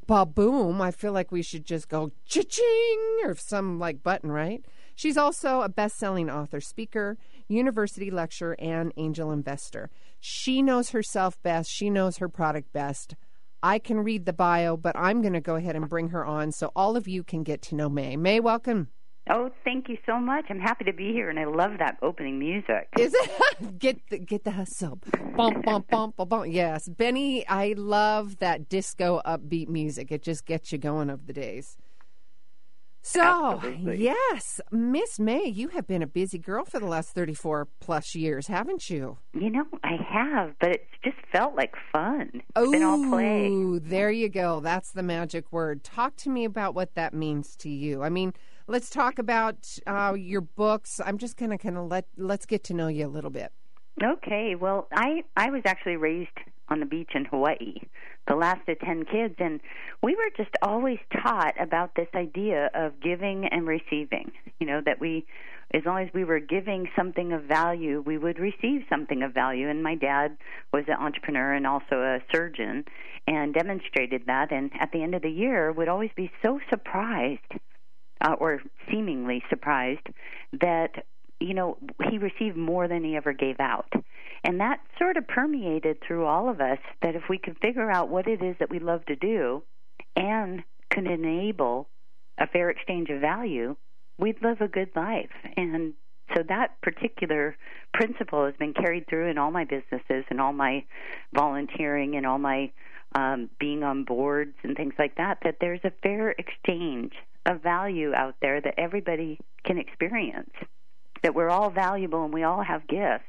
Ba-boom, 0.08 0.82
I 0.82 0.92
feel 0.92 1.12
like 1.12 1.32
we 1.32 1.42
should 1.42 1.66
just 1.66 1.90
go 1.90 2.12
cha-ching 2.26 3.20
or 3.24 3.36
some 3.36 3.80
like 3.80 4.04
button, 4.04 4.32
right? 4.32 4.64
She's 4.96 5.18
also 5.18 5.62
a 5.62 5.70
best-selling 5.70 6.30
author, 6.30 6.62
speaker, 6.62 7.18
university 7.48 8.12
lecturer, 8.12 8.56
and 8.60 8.94
angel 8.98 9.32
investor. 9.32 9.90
She 10.20 10.62
knows 10.62 10.92
herself 10.92 11.42
best. 11.44 11.70
She 11.70 11.90
knows 11.90 12.18
her 12.18 12.30
product 12.30 12.72
best. 12.72 13.16
I 13.64 13.80
can 13.80 14.00
read 14.00 14.26
the 14.26 14.34
bio, 14.34 14.78
but 14.78 14.96
I'm 14.96 15.22
going 15.22 15.34
to 15.34 15.42
go 15.42 15.56
ahead 15.56 15.76
and 15.76 15.90
bring 15.90 16.10
her 16.10 16.24
on 16.24 16.52
so 16.52 16.72
all 16.76 16.96
of 16.96 17.08
you 17.08 17.24
can 17.24 17.44
get 17.44 17.62
to 17.64 17.76
know 17.76 17.90
May. 17.90 18.16
May, 18.16 18.40
welcome. 18.40 18.90
Oh, 19.30 19.50
thank 19.64 19.90
you 19.90 19.98
so 20.06 20.20
much. 20.20 20.46
I'm 20.50 20.60
happy 20.60 20.84
to 20.86 20.94
be 20.94 21.12
here, 21.12 21.30
and 21.32 21.40
I 21.40 21.46
love 21.46 21.80
that 21.80 21.98
opening 22.04 22.38
music. 22.38 22.90
Is 23.00 23.14
it? 23.16 23.80
get 23.80 23.98
the 24.10 24.20
get 24.20 24.44
the 24.44 24.52
hustle. 24.52 25.00
Bump, 25.36 25.66
bump, 25.66 25.90
bump, 25.90 26.16
bump, 26.16 26.30
bump. 26.30 26.46
Yes, 26.48 26.88
Benny, 26.88 27.48
I 27.48 27.74
love 27.76 28.38
that 28.38 28.70
disco 28.70 29.22
upbeat 29.26 29.68
music. 29.68 30.12
It 30.12 30.22
just 30.22 30.46
gets 30.46 30.72
you 30.72 30.78
going 30.78 31.10
of 31.10 31.26
the 31.26 31.34
days. 31.34 31.78
So, 33.08 33.22
Absolutely. 33.22 34.04
yes, 34.04 34.60
Miss 34.72 35.20
May, 35.20 35.46
you 35.46 35.68
have 35.68 35.86
been 35.86 36.02
a 36.02 36.08
busy 36.08 36.40
girl 36.40 36.66
for 36.66 36.80
the 36.80 36.88
last 36.88 37.10
34 37.14 37.68
plus 37.80 38.16
years, 38.16 38.48
haven't 38.48 38.90
you? 38.90 39.20
You 39.34 39.52
know, 39.52 39.66
I 39.84 39.96
have, 40.10 40.56
but 40.60 40.70
it's 40.72 40.90
just 41.04 41.18
felt 41.32 41.56
like 41.56 41.76
fun. 41.92 42.42
It's 42.56 42.72
been 42.72 42.82
all 42.82 43.08
play. 43.12 43.46
Ooh, 43.48 43.80
there 43.80 44.10
you 44.10 44.28
go. 44.28 44.60
That's 44.60 44.92
the 44.92 45.04
magic 45.04 45.52
word. 45.52 45.84
Talk 45.84 46.16
to 46.18 46.32
me 46.32 46.46
about 46.46 46.74
what 46.74 46.96
that 46.96 47.14
means 47.14 47.56
to 47.58 47.70
you. 47.70 48.02
I 48.02 48.10
mean, 48.10 48.34
let's 48.68 48.90
talk 48.90 49.20
about 49.20 49.78
uh, 49.88 50.16
your 50.18 50.42
books. 50.42 51.00
I'm 51.04 51.18
just 51.18 51.38
gonna 51.38 51.58
kind 51.58 51.78
of 51.78 51.88
let 51.88 52.06
let's 52.18 52.46
get 52.46 52.64
to 52.66 52.74
know 52.74 52.88
you 52.88 53.06
a 53.06 53.10
little 53.10 53.30
bit. 53.30 53.52
Okay, 54.04 54.56
well, 54.56 54.88
I 54.92 55.24
I 55.36 55.50
was 55.50 55.62
actually 55.66 55.98
raised 55.98 56.38
on 56.68 56.80
the 56.80 56.86
beach 56.86 57.12
in 57.14 57.26
Hawaii, 57.26 57.76
the 58.28 58.36
last 58.36 58.68
of 58.68 58.80
10 58.80 59.06
kids 59.06 59.36
and 59.38 59.60
we 60.02 60.16
were 60.16 60.32
just 60.36 60.50
always 60.64 60.98
taught 61.24 61.54
about 61.62 61.94
this 61.96 62.08
idea 62.16 62.72
of 62.74 63.00
giving 63.00 63.48
and 63.52 63.68
receiving. 63.68 64.32
You 64.60 64.68
know, 64.68 64.82
that 64.86 65.00
we 65.00 65.26
as 65.74 65.84
long 65.86 66.04
as 66.04 66.10
we 66.14 66.24
were 66.24 66.40
giving 66.40 66.88
something 66.96 67.34
of 67.34 67.44
value, 67.44 68.02
we 68.06 68.18
would 68.18 68.40
receive 68.40 68.84
something 68.90 69.24
of 69.24 69.34
value. 69.34 69.70
And 69.70 69.84
my 69.84 69.96
dad 69.96 70.38
was 70.72 70.86
an 70.88 70.96
entrepreneur 71.00 71.54
and 71.54 71.68
also 71.68 71.96
a 72.02 72.20
surgeon 72.32 72.86
and 73.28 73.54
demonstrated 73.54 74.24
that 74.28 74.52
and 74.52 74.72
at 74.80 74.92
the 74.92 75.02
end 75.02 75.16
of 75.16 75.22
the 75.22 75.30
year 75.30 75.72
would 75.72 75.88
always 75.88 76.12
be 76.16 76.32
so 76.44 76.60
surprised 76.70 77.60
uh, 78.22 78.34
or 78.40 78.62
seemingly 78.90 79.44
surprised 79.50 80.08
that 80.54 81.06
you 81.40 81.54
know 81.54 81.78
he 82.10 82.18
received 82.18 82.58
more 82.58 82.88
than 82.88 83.04
he 83.04 83.16
ever 83.16 83.34
gave 83.34 83.60
out 83.60 83.92
and 84.44 84.60
that 84.60 84.80
sort 84.98 85.18
of 85.18 85.28
permeated 85.28 85.98
through 86.06 86.26
all 86.26 86.50
of 86.50 86.62
us 86.62 86.80
that 87.02 87.16
if 87.16 87.24
we 87.30 87.38
could 87.38 87.58
figure 87.62 87.92
out 87.92 88.10
what 88.10 88.28
it 88.28 88.42
is 88.42 88.56
that 88.60 88.70
we 88.70 88.80
love 88.80 89.06
to 89.06 89.16
do 89.16 89.62
and 90.16 90.64
could 90.90 91.08
enable 91.08 91.90
a 92.38 92.48
fair 92.48 92.70
exchange 92.70 93.10
of 93.10 93.20
value 93.20 93.76
we'd 94.18 94.42
live 94.42 94.62
a 94.62 94.68
good 94.68 94.90
life 94.96 95.32
and 95.58 95.94
So 96.34 96.44
that 96.48 96.82
particular 96.82 97.56
principle 97.94 98.46
has 98.46 98.56
been 98.58 98.74
carried 98.74 99.08
through 99.08 99.30
in 99.30 99.38
all 99.38 99.52
my 99.52 99.66
businesses 99.66 100.26
and 100.30 100.42
all 100.42 100.54
my 100.54 100.84
volunteering 101.34 102.16
and 102.16 102.26
all 102.26 102.40
my 102.40 102.72
um, 103.14 103.50
being 103.60 103.84
on 103.84 104.04
boards 104.04 104.56
and 104.64 104.76
things 104.76 104.94
like 104.98 105.16
that. 105.16 105.38
That 105.44 105.58
there's 105.62 105.84
a 105.84 105.92
fair 106.02 106.32
exchange 106.32 107.14
of 107.46 107.62
value 107.62 108.14
out 108.14 108.36
there 108.42 108.60
that 108.62 108.76
everybody 108.78 109.40
can 109.64 109.78
experience. 109.78 110.52
That 111.24 111.36
we're 111.36 111.50
all 111.50 111.70
valuable 111.70 112.24
and 112.24 112.34
we 112.34 112.44
all 112.44 112.64
have 112.64 112.88
gifts. 112.88 113.24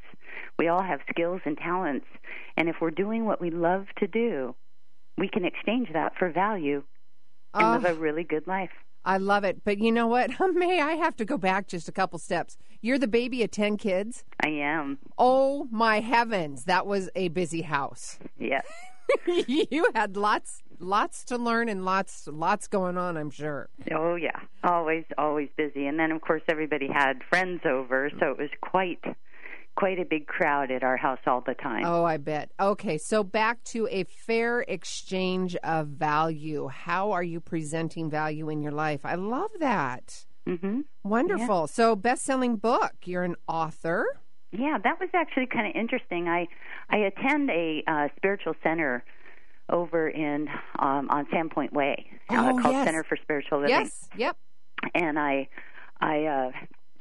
We 0.59 0.69
all 0.69 0.83
have 0.83 1.01
skills 1.11 1.41
and 1.45 1.57
talents. 1.57 2.07
And 2.57 2.69
if 2.69 2.77
we're 2.81 2.91
doing 2.91 3.25
what 3.27 3.41
we 3.41 3.51
love 3.51 3.87
to 3.99 4.07
do, 4.07 4.55
we 5.19 5.29
can 5.29 5.45
exchange 5.45 5.89
that 5.93 6.13
for 6.19 6.31
value 6.31 6.83
and 7.55 7.65
Oh. 7.65 7.71
live 7.73 7.85
a 7.85 7.95
really 8.01 8.25
good 8.25 8.47
life. 8.47 8.71
I 9.05 9.19
love 9.19 9.45
it. 9.45 9.63
But 9.65 9.79
you 9.79 9.93
know 9.93 10.07
what? 10.09 10.31
May 10.55 10.81
I 10.81 10.95
have 10.95 11.17
to 11.17 11.25
go 11.25 11.39
back 11.39 11.69
just 11.69 11.89
a 11.89 11.93
couple 11.93 12.19
steps? 12.19 12.57
You're 12.83 12.99
the 12.99 13.07
baby 13.09 13.43
of 13.45 13.51
10 13.51 13.77
kids. 13.77 14.25
I 14.43 14.49
am. 14.49 14.99
Oh 15.17 15.69
my 15.71 16.01
heavens, 16.01 16.65
that 16.65 16.87
was 16.87 17.09
a 17.15 17.29
busy 17.29 17.63
house. 17.63 18.19
Yes. 18.39 18.67
you 19.49 19.91
had 19.95 20.17
lots 20.17 20.63
lots 20.79 21.25
to 21.25 21.39
learn 21.39 21.69
and 21.69 21.85
lots 21.85 22.29
lots 22.31 22.69
going 22.69 22.99
on, 22.99 23.17
I'm 23.17 23.31
sure. 23.31 23.69
Oh 23.93 24.17
yeah, 24.17 24.41
always 24.65 25.05
always 25.19 25.49
busy. 25.57 25.87
And 25.87 25.99
then 25.99 26.13
of 26.13 26.21
course 26.21 26.43
everybody 26.49 26.89
had 26.93 27.23
friends 27.29 27.61
over, 27.65 28.11
so 28.21 28.31
it 28.31 28.39
was 28.39 28.51
quite 28.61 29.03
quite 29.77 29.99
a 29.99 30.05
big 30.05 30.27
crowd 30.27 30.71
at 30.71 30.83
our 30.83 30.97
house 30.97 31.19
all 31.27 31.43
the 31.47 31.55
time. 31.55 31.85
Oh, 31.85 32.05
I 32.05 32.17
bet. 32.17 32.51
Okay, 32.59 32.99
so 32.99 33.23
back 33.23 33.63
to 33.65 33.87
a 33.91 34.05
fair 34.05 34.61
exchange 34.67 35.55
of 35.57 35.89
value. 35.89 36.69
How 36.69 37.13
are 37.13 37.23
you 37.23 37.41
presenting 37.41 38.11
value 38.11 38.49
in 38.49 38.63
your 38.63 38.73
life? 38.73 39.01
I 39.05 39.15
love 39.15 39.51
that. 39.61 40.25
mm-hmm. 40.47 40.81
Wonderful. 41.05 41.67
So, 41.67 41.95
best-selling 41.95 42.57
book. 42.57 42.95
You're 43.05 43.25
an 43.25 43.37
author. 43.47 44.07
Yeah, 44.53 44.79
that 44.83 44.99
was 45.01 45.09
actually 45.15 45.47
kind 45.47 45.67
of 45.67 45.75
interesting. 45.75 46.29
I 46.29 46.47
I 46.91 46.99
attend 46.99 47.51
a 47.51 47.83
uh, 47.87 48.09
spiritual 48.17 48.55
center 48.63 49.05
over 49.69 50.09
in 50.09 50.49
um, 50.79 51.09
on 51.11 51.27
Sandpoint 51.27 51.73
Way 51.73 52.07
uh, 52.31 52.53
Oh, 52.53 52.61
called 52.63 52.75
yes. 52.75 52.87
Center 52.87 53.05
for 53.05 53.17
Spiritual 53.21 53.61
Living. 53.61 53.75
Yes. 53.75 54.09
Yep. 54.17 54.37
and 54.95 55.19
I 55.19 55.49
I 56.01 56.25
uh, 56.25 56.51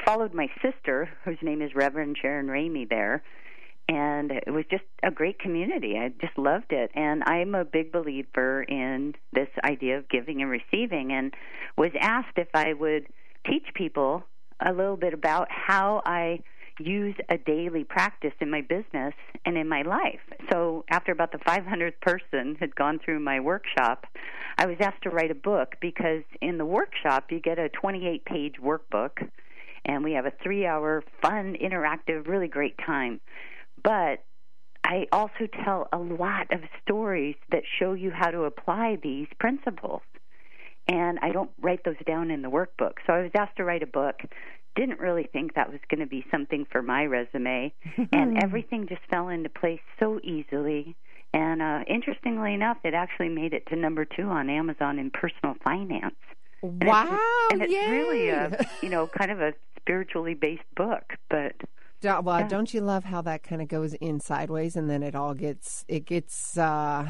followed 0.05 0.33
my 0.33 0.47
sister, 0.61 1.09
whose 1.23 1.37
name 1.41 1.61
is 1.61 1.75
Reverend 1.75 2.17
Sharon 2.19 2.47
Ramey, 2.47 2.89
there, 2.89 3.23
and 3.87 4.31
it 4.31 4.51
was 4.51 4.65
just 4.71 4.83
a 5.03 5.11
great 5.11 5.37
community. 5.39 5.97
I 5.99 6.09
just 6.19 6.37
loved 6.37 6.71
it, 6.71 6.89
and 6.95 7.23
I'm 7.25 7.53
a 7.53 7.63
big 7.65 7.91
believer 7.91 8.63
in 8.63 9.13
this 9.33 9.49
idea 9.63 9.97
of 9.99 10.09
giving 10.09 10.41
and 10.41 10.49
receiving, 10.49 11.11
and 11.13 11.33
was 11.77 11.91
asked 11.99 12.37
if 12.37 12.47
I 12.55 12.73
would 12.73 13.05
teach 13.45 13.67
people 13.75 14.23
a 14.65 14.71
little 14.73 14.97
bit 14.97 15.13
about 15.13 15.47
how 15.51 16.01
I 16.05 16.39
use 16.79 17.15
a 17.29 17.37
daily 17.37 17.83
practice 17.83 18.33
in 18.39 18.49
my 18.49 18.61
business 18.61 19.13
and 19.45 19.57
in 19.57 19.67
my 19.67 19.81
life. 19.81 20.19
So 20.51 20.83
after 20.89 21.11
about 21.11 21.31
the 21.31 21.37
500th 21.39 21.99
person 22.01 22.55
had 22.59 22.75
gone 22.75 22.99
through 23.03 23.19
my 23.19 23.39
workshop, 23.39 24.05
I 24.57 24.65
was 24.65 24.77
asked 24.79 25.03
to 25.03 25.09
write 25.09 25.31
a 25.31 25.35
book 25.35 25.75
because 25.81 26.23
in 26.41 26.57
the 26.57 26.65
workshop 26.65 27.31
you 27.31 27.39
get 27.39 27.59
a 27.59 27.69
28 27.69 28.25
page 28.25 28.55
workbook 28.61 29.29
and 29.85 30.03
we 30.03 30.13
have 30.13 30.25
a 30.25 30.33
3 30.43 30.65
hour 30.65 31.03
fun 31.21 31.55
interactive 31.61 32.27
really 32.27 32.47
great 32.47 32.77
time. 32.85 33.19
But 33.83 34.23
I 34.83 35.07
also 35.11 35.47
tell 35.63 35.87
a 35.91 35.97
lot 35.97 36.51
of 36.51 36.61
stories 36.83 37.35
that 37.51 37.63
show 37.79 37.93
you 37.93 38.11
how 38.11 38.31
to 38.31 38.43
apply 38.43 38.97
these 39.01 39.27
principles. 39.39 40.01
And 40.87 41.19
I 41.21 41.31
don't 41.31 41.49
write 41.59 41.83
those 41.83 41.95
down 42.05 42.31
in 42.31 42.41
the 42.41 42.49
workbook. 42.49 42.93
So 43.07 43.13
I 43.13 43.21
was 43.21 43.31
asked 43.35 43.57
to 43.57 43.63
write 43.63 43.83
a 43.83 43.87
book. 43.87 44.21
Didn't 44.75 44.99
really 44.99 45.27
think 45.31 45.55
that 45.55 45.71
was 45.71 45.79
going 45.89 46.01
to 46.01 46.05
be 46.05 46.25
something 46.29 46.65
for 46.71 46.81
my 46.81 47.05
resume. 47.05 47.73
and 48.11 48.37
everything 48.43 48.87
just 48.87 49.01
fell 49.09 49.29
into 49.29 49.49
place 49.49 49.81
so 49.99 50.19
easily. 50.23 50.95
And 51.33 51.61
uh, 51.61 51.79
interestingly 51.87 52.53
enough, 52.53 52.77
it 52.83 52.93
actually 52.93 53.29
made 53.29 53.53
it 53.53 53.65
to 53.67 53.75
number 53.75 54.05
two 54.05 54.23
on 54.23 54.49
Amazon 54.49 54.99
in 54.99 55.11
personal 55.11 55.55
finance. 55.63 56.15
And 56.61 56.81
it's- 56.81 56.89
wow. 56.89 57.47
and 57.51 57.61
it's 57.61 57.73
really 57.73 58.29
a 58.29 58.65
you 58.81 58.89
know 58.89 59.05
kind 59.07 59.31
of 59.31 59.39
a 59.41 59.53
spiritually 59.77 60.33
based 60.33 60.63
book, 60.75 61.13
but 61.29 61.53
well, 62.19 62.39
yeah. 62.39 62.47
don't 62.47 62.73
you 62.73 62.81
love 62.81 63.03
how 63.03 63.21
that 63.23 63.43
kind 63.43 63.61
of 63.61 63.67
goes 63.67 63.93
in 63.95 64.19
sideways 64.19 64.75
and 64.75 64.89
then 64.89 65.03
it 65.03 65.15
all 65.15 65.33
gets 65.33 65.85
it 65.87 66.05
gets 66.05 66.57
uh, 66.57 67.07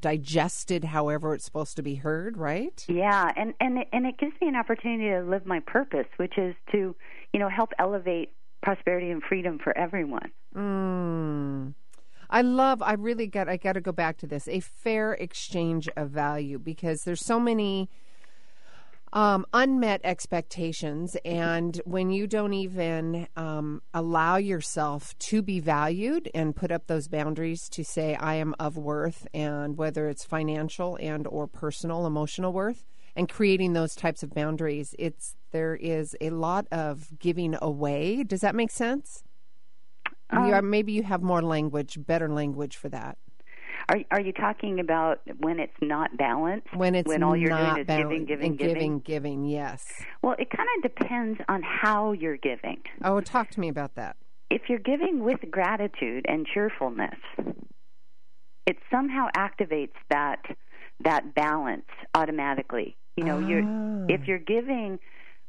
digested 0.00 0.84
however 0.84 1.34
it's 1.34 1.44
supposed 1.44 1.76
to 1.76 1.82
be 1.82 1.96
heard, 1.96 2.36
right? 2.36 2.84
Yeah, 2.88 3.30
and 3.36 3.54
and 3.60 3.78
it, 3.78 3.88
and 3.92 4.06
it 4.06 4.18
gives 4.18 4.32
me 4.40 4.48
an 4.48 4.56
opportunity 4.56 5.10
to 5.10 5.22
live 5.22 5.46
my 5.46 5.60
purpose, 5.60 6.06
which 6.16 6.38
is 6.38 6.54
to, 6.72 6.94
you 7.32 7.40
know, 7.40 7.48
help 7.48 7.70
elevate 7.78 8.32
prosperity 8.62 9.10
and 9.10 9.22
freedom 9.22 9.58
for 9.62 9.76
everyone. 9.76 10.30
Mm. 10.54 11.74
I 12.28 12.42
love. 12.42 12.82
I 12.82 12.94
really 12.94 13.26
got. 13.26 13.48
I 13.48 13.56
got 13.56 13.74
to 13.74 13.80
go 13.80 13.92
back 13.92 14.18
to 14.18 14.26
this. 14.26 14.48
A 14.48 14.60
fair 14.60 15.12
exchange 15.14 15.88
of 15.96 16.10
value 16.10 16.58
because 16.58 17.02
there's 17.02 17.24
so 17.24 17.38
many 17.38 17.88
um, 19.12 19.46
unmet 19.52 20.00
expectations, 20.04 21.16
and 21.24 21.80
when 21.84 22.10
you 22.10 22.26
don't 22.26 22.52
even 22.52 23.28
um, 23.36 23.82
allow 23.94 24.36
yourself 24.36 25.16
to 25.18 25.42
be 25.42 25.60
valued 25.60 26.30
and 26.34 26.56
put 26.56 26.70
up 26.70 26.86
those 26.86 27.08
boundaries 27.08 27.68
to 27.70 27.84
say 27.84 28.14
I 28.14 28.34
am 28.34 28.54
of 28.58 28.76
worth, 28.76 29.26
and 29.32 29.76
whether 29.76 30.08
it's 30.08 30.24
financial 30.24 30.96
and 31.00 31.26
or 31.26 31.46
personal, 31.46 32.06
emotional 32.06 32.52
worth, 32.52 32.84
and 33.14 33.28
creating 33.28 33.72
those 33.72 33.94
types 33.94 34.22
of 34.22 34.34
boundaries, 34.34 34.94
it's 34.98 35.36
there 35.52 35.74
is 35.74 36.16
a 36.20 36.30
lot 36.30 36.66
of 36.70 37.18
giving 37.18 37.56
away. 37.62 38.22
Does 38.24 38.40
that 38.40 38.54
make 38.54 38.70
sense? 38.70 39.22
you 40.32 40.52
are, 40.52 40.62
maybe 40.62 40.92
you 40.92 41.04
have 41.04 41.22
more 41.22 41.42
language, 41.42 41.98
better 42.04 42.28
language 42.28 42.76
for 42.76 42.88
that. 42.88 43.16
Are 43.88 43.98
are 44.10 44.20
you 44.20 44.32
talking 44.32 44.80
about 44.80 45.20
when 45.38 45.60
it's 45.60 45.76
not 45.80 46.16
balanced? 46.16 46.74
When 46.74 46.94
it's 46.94 47.06
when 47.06 47.22
all 47.22 47.36
you're 47.36 47.56
doing 47.56 47.78
is 47.78 47.86
giving, 47.86 48.24
giving, 48.24 48.26
giving, 48.26 48.56
giving, 48.56 48.98
giving, 49.00 49.44
yes. 49.44 49.84
Well, 50.22 50.34
it 50.38 50.50
kind 50.50 50.68
of 50.76 50.82
depends 50.94 51.40
on 51.48 51.62
how 51.62 52.12
you're 52.12 52.36
giving. 52.36 52.82
Oh, 53.04 53.20
talk 53.20 53.50
to 53.50 53.60
me 53.60 53.68
about 53.68 53.94
that. 53.94 54.16
If 54.50 54.62
you're 54.68 54.80
giving 54.80 55.22
with 55.24 55.40
gratitude 55.50 56.24
and 56.28 56.46
cheerfulness, 56.52 57.14
it 58.66 58.76
somehow 58.90 59.28
activates 59.36 59.94
that 60.10 60.42
that 61.04 61.34
balance 61.34 61.86
automatically. 62.14 62.96
You 63.16 63.24
know, 63.24 63.36
Ah. 63.36 63.48
you're 63.48 64.06
if 64.08 64.26
you're 64.26 64.38
giving 64.38 64.98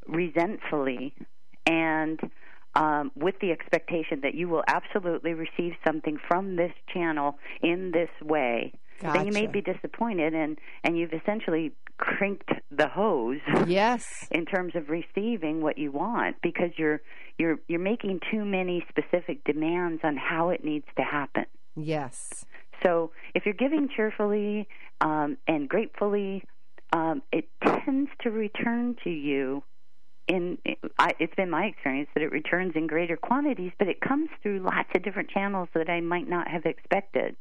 resentfully 0.06 1.16
and 1.66 2.20
um, 2.78 3.12
with 3.16 3.36
the 3.42 3.52
expectation 3.52 4.22
that 4.22 4.36
you 4.36 4.48
will 4.48 4.64
absolutely 4.68 5.34
receive 5.34 5.74
something 5.86 6.18
from 6.28 6.56
this 6.56 6.72
channel 6.94 7.38
in 7.62 7.92
this 7.92 8.10
way, 8.22 8.72
then 9.02 9.26
you 9.26 9.32
may 9.32 9.48
be 9.48 9.62
disappointed, 9.62 10.34
and 10.34 10.58
and 10.84 10.98
you've 10.98 11.14
essentially 11.14 11.74
crinked 11.98 12.50
the 12.72 12.88
hose 12.88 13.40
Yes. 13.66 14.28
in 14.32 14.46
terms 14.46 14.76
of 14.76 14.90
receiving 14.90 15.62
what 15.62 15.80
you 15.80 15.92
want 15.92 16.36
because 16.42 16.70
you're 16.78 17.02
you're 17.38 17.58
you're 17.68 17.80
making 17.80 18.20
too 18.32 18.46
many 18.46 18.86
specific 18.90 19.44
demands 19.44 20.02
on 20.04 20.16
how 20.16 20.50
it 20.50 20.64
needs 20.64 20.86
to 20.98 21.04
happen. 21.04 21.46
Yes. 21.76 22.46
So 22.84 23.12
if 23.34 23.46
you're 23.46 23.56
giving 23.56 23.90
cheerfully 23.96 24.68
um, 25.02 25.38
and 25.48 25.68
gratefully, 25.68 26.44
um, 26.94 27.24
it 27.32 27.50
tends 27.64 28.12
to 28.22 28.30
return 28.30 28.96
to 29.04 29.10
you. 29.10 29.64
In 30.28 30.58
I, 31.00 31.14
it's 31.20 31.34
been 31.36 31.50
my 31.50 31.66
experience 31.66 32.10
that 32.14 32.22
it 32.24 32.32
returns 32.32 32.74
in 32.76 32.88
greater 32.88 33.16
quantities, 33.18 33.72
but 33.80 33.88
it 33.88 34.02
comes 34.02 34.30
through 34.42 34.60
lots 34.60 34.90
of 34.94 35.04
different 35.04 35.30
channels 35.30 35.70
that 35.74 35.90
I 35.90 36.02
might 36.02 36.28
not 36.28 36.48
have 36.50 36.66
expected. 36.66 37.36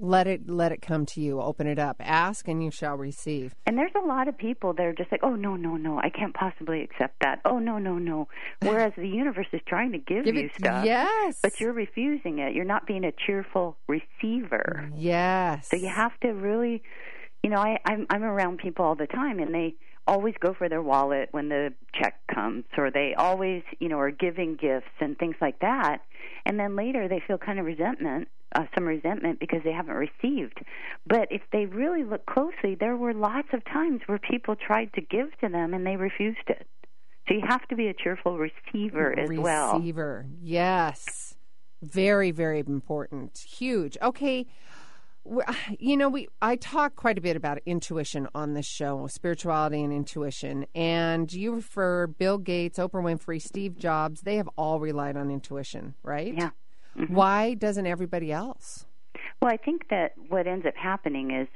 Let 0.00 0.26
it 0.28 0.48
let 0.48 0.70
it 0.70 0.80
come 0.80 1.06
to 1.06 1.20
you. 1.20 1.40
Open 1.40 1.66
it 1.66 1.78
up. 1.78 1.96
Ask 1.98 2.46
and 2.46 2.62
you 2.62 2.70
shall 2.70 2.96
receive. 2.96 3.54
And 3.66 3.76
there's 3.76 3.92
a 4.00 4.06
lot 4.06 4.28
of 4.28 4.38
people 4.38 4.72
that 4.74 4.82
are 4.86 4.92
just 4.92 5.10
like, 5.10 5.22
oh 5.24 5.34
no, 5.34 5.56
no, 5.56 5.76
no, 5.76 5.98
I 5.98 6.08
can't 6.08 6.32
possibly 6.34 6.82
accept 6.82 7.16
that. 7.20 7.40
Oh 7.44 7.58
no, 7.58 7.78
no, 7.78 7.98
no. 7.98 8.28
Whereas 8.62 8.92
the 8.96 9.08
universe 9.08 9.48
is 9.52 9.60
trying 9.66 9.92
to 9.92 9.98
give, 9.98 10.24
Give 10.24 10.36
you 10.36 10.46
it 10.46 10.52
stuff, 10.56 10.84
yes. 10.84 11.40
but 11.42 11.58
you're 11.60 11.72
refusing 11.72 12.38
it. 12.38 12.54
You're 12.54 12.64
not 12.64 12.86
being 12.86 13.04
a 13.04 13.12
cheerful 13.26 13.76
receiver. 13.88 14.88
Yes. 14.94 15.68
So 15.68 15.76
you 15.76 15.88
have 15.88 16.18
to 16.20 16.28
really, 16.28 16.82
you 17.42 17.50
know, 17.50 17.58
I, 17.58 17.78
I'm 17.84 18.06
I'm 18.08 18.22
around 18.22 18.58
people 18.58 18.84
all 18.84 18.94
the 18.94 19.06
time, 19.08 19.40
and 19.40 19.52
they 19.52 19.74
always 20.08 20.34
go 20.40 20.54
for 20.54 20.68
their 20.68 20.82
wallet 20.82 21.28
when 21.32 21.48
the 21.48 21.72
check 21.94 22.14
comes, 22.34 22.64
or 22.76 22.90
they 22.90 23.14
always, 23.14 23.62
you 23.78 23.88
know, 23.88 23.98
are 23.98 24.10
giving 24.10 24.56
gifts 24.56 24.90
and 25.00 25.16
things 25.18 25.36
like 25.40 25.60
that, 25.60 25.98
and 26.44 26.58
then 26.58 26.74
later 26.74 27.06
they 27.08 27.22
feel 27.26 27.38
kind 27.38 27.58
of 27.58 27.66
resentment, 27.66 28.26
uh, 28.54 28.64
some 28.74 28.86
resentment 28.86 29.38
because 29.38 29.60
they 29.64 29.72
haven't 29.72 29.94
received. 29.94 30.58
But 31.06 31.28
if 31.30 31.42
they 31.52 31.66
really 31.66 32.04
look 32.04 32.24
closely, 32.26 32.74
there 32.74 32.96
were 32.96 33.12
lots 33.12 33.48
of 33.52 33.62
times 33.66 34.00
where 34.06 34.18
people 34.18 34.56
tried 34.56 34.92
to 34.94 35.02
give 35.02 35.28
to 35.42 35.48
them 35.48 35.74
and 35.74 35.86
they 35.86 35.96
refused 35.96 36.48
it. 36.48 36.66
So 37.28 37.34
you 37.34 37.42
have 37.46 37.68
to 37.68 37.76
be 37.76 37.88
a 37.88 37.94
cheerful 37.94 38.38
receiver 38.38 39.18
as 39.18 39.28
well. 39.30 39.74
Receiver. 39.78 40.26
Yes. 40.40 41.34
Very, 41.82 42.30
very 42.30 42.60
important. 42.60 43.36
Huge. 43.38 43.98
Okay. 44.02 44.46
you 45.78 45.96
know, 45.96 46.08
we 46.08 46.28
I 46.40 46.56
talk 46.56 46.96
quite 46.96 47.18
a 47.18 47.20
bit 47.20 47.36
about 47.36 47.58
intuition 47.66 48.28
on 48.34 48.54
this 48.54 48.66
show, 48.66 49.06
spirituality 49.06 49.82
and 49.82 49.92
intuition. 49.92 50.66
And 50.74 51.32
you 51.32 51.54
refer 51.54 52.06
Bill 52.06 52.38
Gates, 52.38 52.78
Oprah 52.78 53.02
Winfrey, 53.02 53.40
Steve 53.40 53.78
Jobs, 53.78 54.22
they 54.22 54.36
have 54.36 54.48
all 54.56 54.80
relied 54.80 55.16
on 55.16 55.30
intuition, 55.30 55.94
right? 56.02 56.34
Yeah. 56.36 56.50
Mm-hmm. 56.96 57.14
Why 57.14 57.54
doesn't 57.54 57.86
everybody 57.86 58.32
else? 58.32 58.86
Well, 59.40 59.52
I 59.52 59.56
think 59.56 59.88
that 59.90 60.12
what 60.28 60.46
ends 60.46 60.66
up 60.66 60.74
happening 60.76 61.30
is 61.30 61.48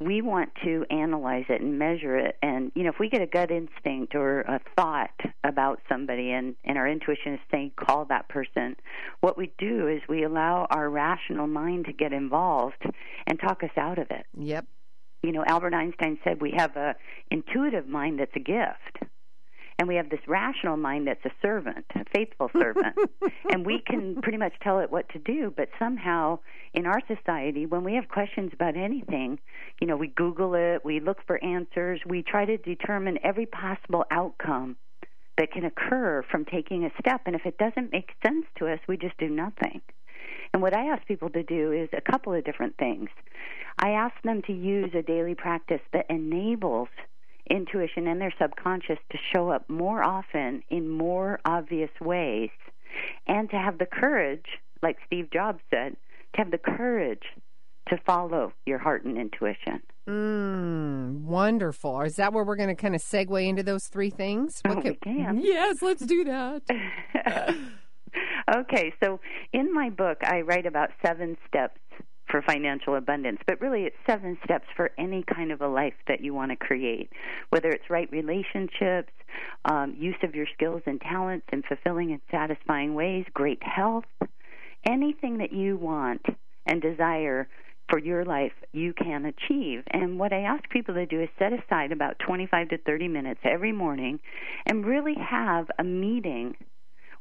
we 0.00 0.22
want 0.22 0.50
to 0.64 0.86
analyze 0.90 1.44
it 1.48 1.60
and 1.60 1.78
measure 1.78 2.16
it. 2.16 2.36
And 2.42 2.72
you 2.74 2.82
know 2.82 2.90
if 2.90 2.98
we 2.98 3.08
get 3.08 3.20
a 3.20 3.26
gut 3.26 3.50
instinct 3.50 4.14
or 4.14 4.40
a 4.40 4.60
thought 4.76 5.18
about 5.44 5.80
somebody 5.88 6.32
and 6.32 6.56
and 6.64 6.78
our 6.78 6.88
intuition 6.88 7.34
is 7.34 7.40
saying 7.50 7.72
call 7.76 8.06
that 8.06 8.28
person 8.28 8.76
what 9.20 9.36
we 9.36 9.52
do 9.58 9.88
is 9.88 10.00
we 10.08 10.24
allow 10.24 10.66
our 10.70 10.88
rational 10.88 11.46
mind 11.46 11.84
to 11.86 11.92
get 11.92 12.12
involved 12.12 12.82
and 13.26 13.38
talk 13.38 13.62
us 13.62 13.70
out 13.76 13.98
of 13.98 14.10
it. 14.10 14.26
Yep. 14.38 14.66
You 15.22 15.32
know 15.32 15.44
albert 15.46 15.74
einstein 15.74 16.18
said 16.24 16.40
we 16.40 16.52
have 16.56 16.76
a 16.76 16.96
intuitive 17.30 17.86
mind 17.86 18.20
that's 18.20 18.34
a 18.34 18.40
gift 18.40 19.10
and 19.80 19.88
we 19.88 19.94
have 19.94 20.10
this 20.10 20.20
rational 20.28 20.76
mind 20.76 21.06
that's 21.06 21.24
a 21.24 21.30
servant, 21.40 21.86
a 21.94 22.04
faithful 22.14 22.50
servant, 22.58 22.94
and 23.48 23.64
we 23.64 23.80
can 23.80 24.20
pretty 24.20 24.36
much 24.36 24.52
tell 24.62 24.78
it 24.78 24.92
what 24.92 25.08
to 25.08 25.18
do. 25.18 25.50
But 25.56 25.70
somehow, 25.78 26.40
in 26.74 26.84
our 26.84 27.00
society, 27.08 27.64
when 27.64 27.82
we 27.82 27.94
have 27.94 28.06
questions 28.08 28.50
about 28.52 28.76
anything, 28.76 29.38
you 29.80 29.86
know, 29.86 29.96
we 29.96 30.08
Google 30.08 30.54
it, 30.54 30.84
we 30.84 31.00
look 31.00 31.26
for 31.26 31.42
answers, 31.42 31.98
we 32.06 32.22
try 32.22 32.44
to 32.44 32.58
determine 32.58 33.18
every 33.24 33.46
possible 33.46 34.04
outcome 34.10 34.76
that 35.38 35.50
can 35.50 35.64
occur 35.64 36.22
from 36.30 36.44
taking 36.44 36.84
a 36.84 36.90
step. 37.00 37.22
And 37.24 37.34
if 37.34 37.46
it 37.46 37.56
doesn't 37.56 37.90
make 37.90 38.10
sense 38.22 38.44
to 38.58 38.66
us, 38.66 38.80
we 38.86 38.98
just 38.98 39.16
do 39.16 39.30
nothing. 39.30 39.80
And 40.52 40.60
what 40.60 40.76
I 40.76 40.88
ask 40.88 41.06
people 41.06 41.30
to 41.30 41.42
do 41.42 41.72
is 41.72 41.88
a 41.96 42.02
couple 42.02 42.34
of 42.34 42.44
different 42.44 42.76
things. 42.76 43.08
I 43.78 43.92
ask 43.92 44.14
them 44.24 44.42
to 44.42 44.52
use 44.52 44.90
a 44.94 45.00
daily 45.00 45.34
practice 45.34 45.80
that 45.94 46.04
enables 46.10 46.88
intuition 47.50 48.06
and 48.06 48.20
their 48.20 48.32
subconscious 48.40 48.98
to 49.10 49.18
show 49.32 49.50
up 49.50 49.68
more 49.68 50.02
often 50.02 50.62
in 50.70 50.88
more 50.88 51.40
obvious 51.44 51.90
ways 52.00 52.50
and 53.26 53.50
to 53.50 53.56
have 53.56 53.78
the 53.78 53.86
courage, 53.86 54.46
like 54.82 54.96
Steve 55.06 55.30
Jobs 55.32 55.60
said, 55.70 55.96
to 56.34 56.38
have 56.38 56.50
the 56.50 56.58
courage 56.58 57.22
to 57.88 57.98
follow 58.06 58.52
your 58.66 58.78
heart 58.78 59.04
and 59.04 59.18
intuition. 59.18 59.82
Mm, 60.08 61.22
wonderful. 61.22 62.00
Is 62.02 62.16
that 62.16 62.32
where 62.32 62.44
we're 62.44 62.56
going 62.56 62.68
to 62.68 62.74
kind 62.74 62.94
of 62.94 63.02
segue 63.02 63.46
into 63.46 63.62
those 63.62 63.86
three 63.86 64.10
things? 64.10 64.60
What 64.64 64.78
oh, 64.78 64.82
we 64.82 64.94
can. 64.94 65.40
Yes, 65.42 65.82
let's 65.82 66.04
do 66.04 66.24
that. 66.24 66.62
okay, 68.54 68.92
so 69.02 69.20
in 69.52 69.72
my 69.72 69.90
book, 69.90 70.18
I 70.22 70.40
write 70.42 70.66
about 70.66 70.90
seven 71.04 71.36
steps 71.46 71.78
for 72.30 72.42
financial 72.42 72.96
abundance, 72.96 73.40
but 73.46 73.60
really 73.60 73.82
it's 73.82 73.96
seven 74.06 74.38
steps 74.44 74.66
for 74.76 74.90
any 74.98 75.24
kind 75.34 75.52
of 75.52 75.60
a 75.60 75.68
life 75.68 75.94
that 76.08 76.20
you 76.20 76.34
want 76.34 76.50
to 76.50 76.56
create, 76.56 77.10
whether 77.50 77.70
it's 77.70 77.90
right 77.90 78.10
relationships, 78.10 79.12
um, 79.64 79.94
use 79.98 80.16
of 80.22 80.34
your 80.34 80.46
skills 80.54 80.82
and 80.86 81.00
talents 81.00 81.46
in 81.52 81.62
fulfilling 81.62 82.12
and 82.12 82.20
satisfying 82.30 82.94
ways, 82.94 83.24
great 83.32 83.62
health, 83.62 84.04
anything 84.88 85.38
that 85.38 85.52
you 85.52 85.76
want 85.76 86.24
and 86.66 86.80
desire 86.80 87.48
for 87.88 87.98
your 87.98 88.24
life 88.24 88.52
you 88.72 88.92
can 88.92 89.26
achieve. 89.26 89.82
And 89.90 90.18
what 90.18 90.32
I 90.32 90.42
ask 90.42 90.68
people 90.70 90.94
to 90.94 91.06
do 91.06 91.20
is 91.20 91.28
set 91.38 91.52
aside 91.52 91.90
about 91.90 92.18
25 92.24 92.68
to 92.68 92.78
30 92.78 93.08
minutes 93.08 93.40
every 93.44 93.72
morning 93.72 94.20
and 94.64 94.86
really 94.86 95.16
have 95.18 95.66
a 95.78 95.84
meeting 95.84 96.54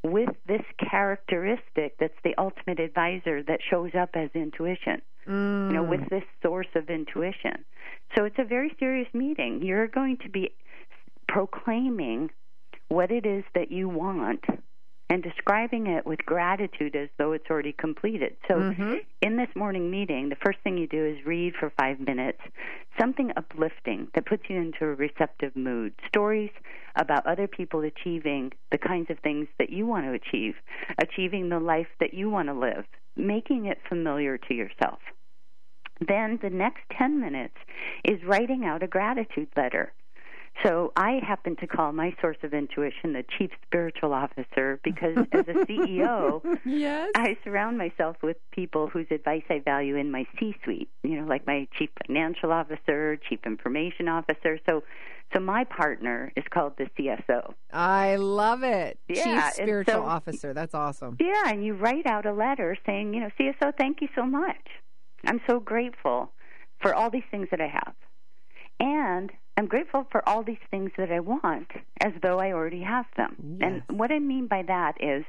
with 0.03 0.29
this 0.47 0.61
characteristic 0.89 1.97
that's 1.99 2.13
the 2.23 2.33
ultimate 2.37 2.79
advisor 2.79 3.43
that 3.43 3.59
shows 3.69 3.91
up 3.99 4.11
as 4.13 4.29
intuition. 4.33 5.01
Mm. 5.27 5.67
You 5.67 5.73
know, 5.75 5.83
with 5.83 6.09
this 6.09 6.23
source 6.41 6.67
of 6.75 6.89
intuition. 6.89 7.65
So 8.17 8.23
it's 8.23 8.39
a 8.39 8.45
very 8.45 8.75
serious 8.79 9.07
meeting. 9.13 9.61
You're 9.61 9.87
going 9.87 10.17
to 10.23 10.29
be 10.29 10.53
proclaiming 11.27 12.29
what 12.87 13.11
it 13.11 13.25
is 13.25 13.43
that 13.53 13.71
you 13.71 13.87
want 13.87 14.43
and 15.09 15.23
describing 15.23 15.87
it 15.87 16.05
with 16.05 16.19
gratitude 16.25 16.95
as 16.95 17.09
though 17.17 17.31
it's 17.31 17.49
already 17.49 17.73
completed. 17.73 18.37
So, 18.47 18.55
mm-hmm. 18.55 18.95
in 19.21 19.37
this 19.37 19.49
morning 19.55 19.89
meeting, 19.89 20.29
the 20.29 20.35
first 20.35 20.59
thing 20.63 20.77
you 20.77 20.87
do 20.87 21.03
is 21.03 21.25
read 21.25 21.53
for 21.59 21.71
five 21.79 21.99
minutes 21.99 22.39
something 22.99 23.31
uplifting 23.37 24.07
that 24.13 24.25
puts 24.25 24.43
you 24.49 24.57
into 24.57 24.85
a 24.85 24.93
receptive 24.93 25.55
mood. 25.55 25.93
Stories 26.07 26.51
about 26.95 27.25
other 27.25 27.47
people 27.47 27.81
achieving 27.81 28.51
the 28.71 28.77
kinds 28.77 29.09
of 29.09 29.17
things 29.19 29.47
that 29.57 29.69
you 29.69 29.85
want 29.85 30.05
to 30.05 30.13
achieve, 30.13 30.55
achieving 30.99 31.49
the 31.49 31.59
life 31.59 31.87
that 31.99 32.13
you 32.13 32.29
want 32.29 32.49
to 32.49 32.53
live, 32.53 32.85
making 33.15 33.65
it 33.65 33.79
familiar 33.87 34.37
to 34.37 34.53
yourself. 34.53 34.99
Then 36.05 36.39
the 36.41 36.49
next 36.49 36.81
10 36.97 37.19
minutes 37.19 37.55
is 38.05 38.23
writing 38.23 38.65
out 38.65 38.83
a 38.83 38.87
gratitude 38.87 39.49
letter. 39.57 39.91
So 40.63 40.91
I 40.97 41.19
happen 41.25 41.55
to 41.57 41.67
call 41.67 41.93
my 41.93 42.13
source 42.19 42.37
of 42.43 42.53
intuition 42.53 43.13
the 43.13 43.23
chief 43.37 43.51
spiritual 43.65 44.13
officer 44.13 44.79
because 44.83 45.17
as 45.31 45.47
a 45.47 45.53
CEO, 45.65 46.41
yes. 46.65 47.11
I 47.15 47.37
surround 47.43 47.77
myself 47.77 48.17
with 48.21 48.37
people 48.51 48.87
whose 48.87 49.07
advice 49.09 49.43
I 49.49 49.59
value 49.59 49.95
in 49.95 50.11
my 50.11 50.25
C-suite. 50.37 50.89
You 51.03 51.21
know, 51.21 51.27
like 51.27 51.47
my 51.47 51.67
chief 51.77 51.89
financial 52.05 52.51
officer, 52.51 53.17
chief 53.29 53.39
information 53.45 54.09
officer. 54.09 54.59
So, 54.67 54.83
so 55.33 55.39
my 55.39 55.63
partner 55.63 56.33
is 56.35 56.43
called 56.49 56.73
the 56.77 56.89
CSO. 56.97 57.53
I 57.71 58.17
love 58.17 58.63
it. 58.63 58.99
Yeah, 59.07 59.51
chief 59.51 59.53
spiritual 59.53 59.93
so, 59.93 60.05
officer. 60.05 60.53
That's 60.53 60.75
awesome. 60.75 61.15
Yeah, 61.21 61.43
and 61.45 61.63
you 61.63 61.75
write 61.75 62.05
out 62.05 62.25
a 62.25 62.33
letter 62.33 62.75
saying, 62.85 63.13
you 63.13 63.21
know, 63.21 63.29
CSO, 63.39 63.71
thank 63.77 64.01
you 64.01 64.09
so 64.13 64.25
much. 64.25 64.67
I'm 65.25 65.39
so 65.47 65.59
grateful 65.59 66.31
for 66.81 66.93
all 66.93 67.09
these 67.09 67.23
things 67.31 67.47
that 67.51 67.61
I 67.61 67.67
have. 67.67 67.93
And 68.79 69.31
I'm 69.59 69.65
grateful 69.65 70.07
for 70.09 70.27
all 70.27 70.41
these 70.41 70.55
things 70.71 70.91
that 70.97 71.11
I 71.11 71.19
want 71.19 71.67
as 71.99 72.13
though 72.23 72.39
I 72.39 72.53
already 72.53 72.81
have 72.81 73.07
them. 73.17 73.57
Yes. 73.59 73.81
And 73.89 73.99
what 73.99 74.09
I 74.09 74.19
mean 74.19 74.47
by 74.47 74.63
that 74.65 74.93
is, 75.01 75.25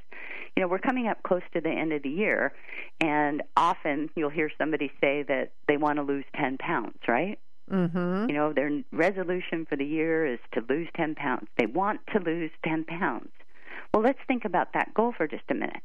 you 0.55 0.62
know, 0.62 0.68
we're 0.68 0.78
coming 0.78 1.09
up 1.09 1.20
close 1.24 1.43
to 1.53 1.61
the 1.61 1.68
end 1.68 1.93
of 1.93 2.05
the 2.05 2.11
year, 2.11 2.53
and 3.01 3.43
often 3.57 4.09
you'll 4.14 4.31
hear 4.31 4.49
somebody 4.57 4.93
say 5.01 5.24
that 5.24 5.51
they 5.66 5.76
want 5.76 5.97
to 5.97 6.05
lose 6.05 6.24
10 6.37 6.59
pounds, 6.59 6.97
right? 7.09 7.41
Mm-hmm. 7.72 8.28
You 8.28 8.35
know, 8.37 8.53
their 8.53 8.70
resolution 8.93 9.66
for 9.68 9.74
the 9.74 9.85
year 9.85 10.33
is 10.33 10.39
to 10.53 10.62
lose 10.68 10.87
10 10.97 11.16
pounds. 11.16 11.49
They 11.59 11.66
want 11.66 11.99
to 12.12 12.20
lose 12.20 12.53
10 12.64 12.85
pounds. 12.85 13.31
Well, 13.93 14.05
let's 14.05 14.20
think 14.28 14.45
about 14.45 14.74
that 14.74 14.95
goal 14.95 15.12
for 15.16 15.26
just 15.26 15.51
a 15.51 15.55
minute. 15.55 15.83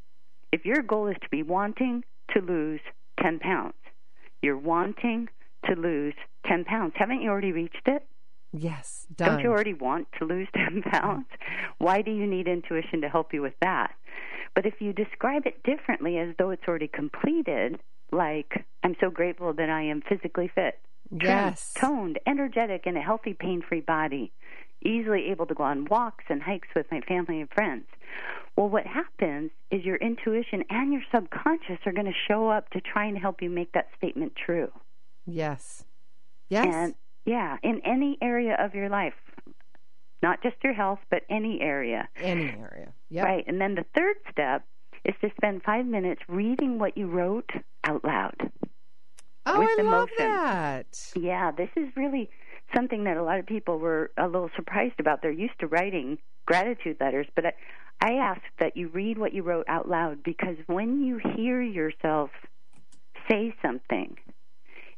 If 0.52 0.66
your 0.66 0.84
goal 0.84 1.08
is 1.08 1.18
to 1.24 1.30
be 1.32 1.42
wanting 1.42 2.04
to 2.36 2.42
lose 2.42 2.82
10 3.24 3.40
pounds, 3.40 3.74
you're 4.44 4.56
wanting 4.56 5.30
to 5.68 5.76
lose 5.76 6.14
10 6.46 6.64
pounds. 6.66 6.94
Haven't 6.96 7.24
you 7.24 7.32
already 7.32 7.52
reached 7.52 7.88
it? 7.88 8.06
Yes, 8.58 9.06
done. 9.16 9.30
Don't 9.30 9.44
you 9.44 9.50
already 9.50 9.74
want 9.74 10.08
to 10.20 10.26
lose 10.26 10.48
10 10.56 10.84
pounds? 10.84 11.28
Why 11.78 12.02
do 12.02 12.12
you 12.12 12.26
need 12.26 12.48
intuition 12.48 13.02
to 13.02 13.10
help 13.10 13.34
you 13.34 13.42
with 13.42 13.56
that? 13.62 13.94
But 14.54 14.66
if 14.66 14.76
you 14.80 14.94
describe 14.94 15.46
it 15.46 15.64
differently 15.64 16.18
as 16.18 16.34
though 16.38 16.52
it's 16.52 16.64
already 16.68 16.88
completed, 16.88 17.80
like, 18.12 18.66
I'm 18.84 18.96
so 19.02 19.10
grateful 19.10 19.54
that 19.54 19.70
I 19.70 19.84
am 19.84 20.02
physically 20.08 20.50
fit, 20.54 20.80
yes. 21.12 21.74
toned, 21.76 22.20
energetic, 22.26 22.84
in 22.86 22.96
a 22.96 23.02
healthy, 23.02 23.34
pain 23.34 23.62
free 23.68 23.82
body, 23.82 24.32
easily 24.82 25.26
able 25.32 25.46
to 25.48 25.54
go 25.54 25.64
on 25.64 25.86
walks 25.86 26.24
and 26.30 26.42
hikes 26.42 26.70
with 26.74 26.86
my 26.92 27.02
family 27.02 27.42
and 27.42 27.50
friends. 27.50 27.86
Well, 28.56 28.70
what 28.70 28.88
happens 28.88 29.52
is 29.70 29.84
your 29.84 29.98
intuition 29.98 30.64
and 30.70 30.94
your 30.94 31.02
subconscious 31.14 31.80
are 31.86 31.92
going 31.92 32.06
to 32.06 32.14
show 32.28 32.50
up 32.50 32.70
to 32.70 32.80
try 32.80 33.06
and 33.06 33.18
help 33.18 33.42
you 33.42 33.50
make 33.50 33.74
that 33.74 33.90
statement 33.98 34.34
true. 34.38 34.72
Yes. 35.26 35.84
Yes. 36.48 36.68
And 36.74 36.94
yeah, 37.26 37.58
in 37.64 37.82
any 37.86 38.18
area 38.22 38.56
of 38.60 38.76
your 38.76 38.90
life, 38.90 39.14
not 40.22 40.42
just 40.42 40.56
your 40.64 40.74
health, 40.74 41.00
but 41.10 41.24
any 41.30 41.60
area. 41.62 42.08
Any 42.18 42.46
area. 42.46 42.94
Yep. 43.10 43.26
Right. 43.26 43.44
And 43.48 43.60
then 43.60 43.76
the 43.76 43.86
third 43.96 44.16
step 44.32 44.64
is 45.04 45.14
to 45.22 45.30
spend 45.38 45.64
five 45.64 45.86
minutes 45.86 46.22
reading 46.28 46.80
what 46.80 46.98
you 46.98 47.08
wrote 47.08 47.50
out 47.84 48.04
loud. 48.04 48.36
Oh, 49.46 49.60
with 49.60 49.70
I 49.78 49.82
emotion. 49.82 49.92
love 49.92 50.10
that. 50.18 51.12
Yeah, 51.16 51.52
this 51.52 51.70
is 51.76 51.90
really 51.96 52.30
something 52.76 53.04
that 53.04 53.18
a 53.18 53.24
lot 53.24 53.40
of 53.40 53.46
people 53.46 53.78
were 53.78 54.12
a 54.18 54.26
little 54.26 54.50
surprised 54.56 55.00
about. 55.00 55.22
They're 55.22 55.32
used 55.32 55.60
to 55.60 55.68
writing 55.68 56.18
gratitude 56.48 56.98
letters, 57.00 57.28
but 57.36 57.46
I, 57.46 57.54
I 58.02 58.14
ask 58.14 58.42
that 58.60 58.76
you 58.76 58.88
read 58.88 59.18
what 59.18 59.34
you 59.34 59.44
wrote 59.44 59.66
out 59.68 59.88
loud 59.88 60.24
because 60.24 60.58
when 60.66 61.04
you 61.04 61.20
hear 61.36 61.62
yourself 61.62 62.32
say 63.30 63.54
something, 63.62 64.18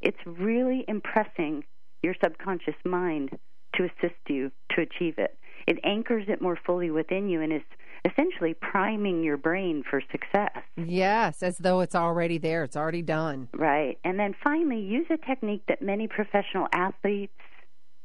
it's 0.01 0.17
really 0.25 0.85
impressing 0.87 1.63
your 2.03 2.15
subconscious 2.23 2.75
mind 2.85 3.37
to 3.75 3.83
assist 3.83 4.19
you 4.27 4.51
to 4.71 4.81
achieve 4.81 5.15
it. 5.17 5.37
It 5.67 5.79
anchors 5.83 6.25
it 6.27 6.41
more 6.41 6.57
fully 6.65 6.91
within 6.91 7.29
you 7.29 7.41
and 7.41 7.51
is 7.51 7.61
essentially 8.05 8.53
priming 8.53 9.23
your 9.23 9.37
brain 9.37 9.83
for 9.89 10.01
success. 10.11 10.63
Yes, 10.77 11.43
as 11.43 11.57
though 11.57 11.81
it's 11.81 11.95
already 11.95 12.37
there, 12.37 12.63
it's 12.63 12.77
already 12.77 13.01
done. 13.01 13.49
Right. 13.53 13.97
And 14.03 14.19
then 14.19 14.33
finally, 14.43 14.79
use 14.79 15.07
a 15.09 15.17
technique 15.17 15.63
that 15.67 15.81
many 15.81 16.07
professional 16.07 16.67
athletes, 16.71 17.33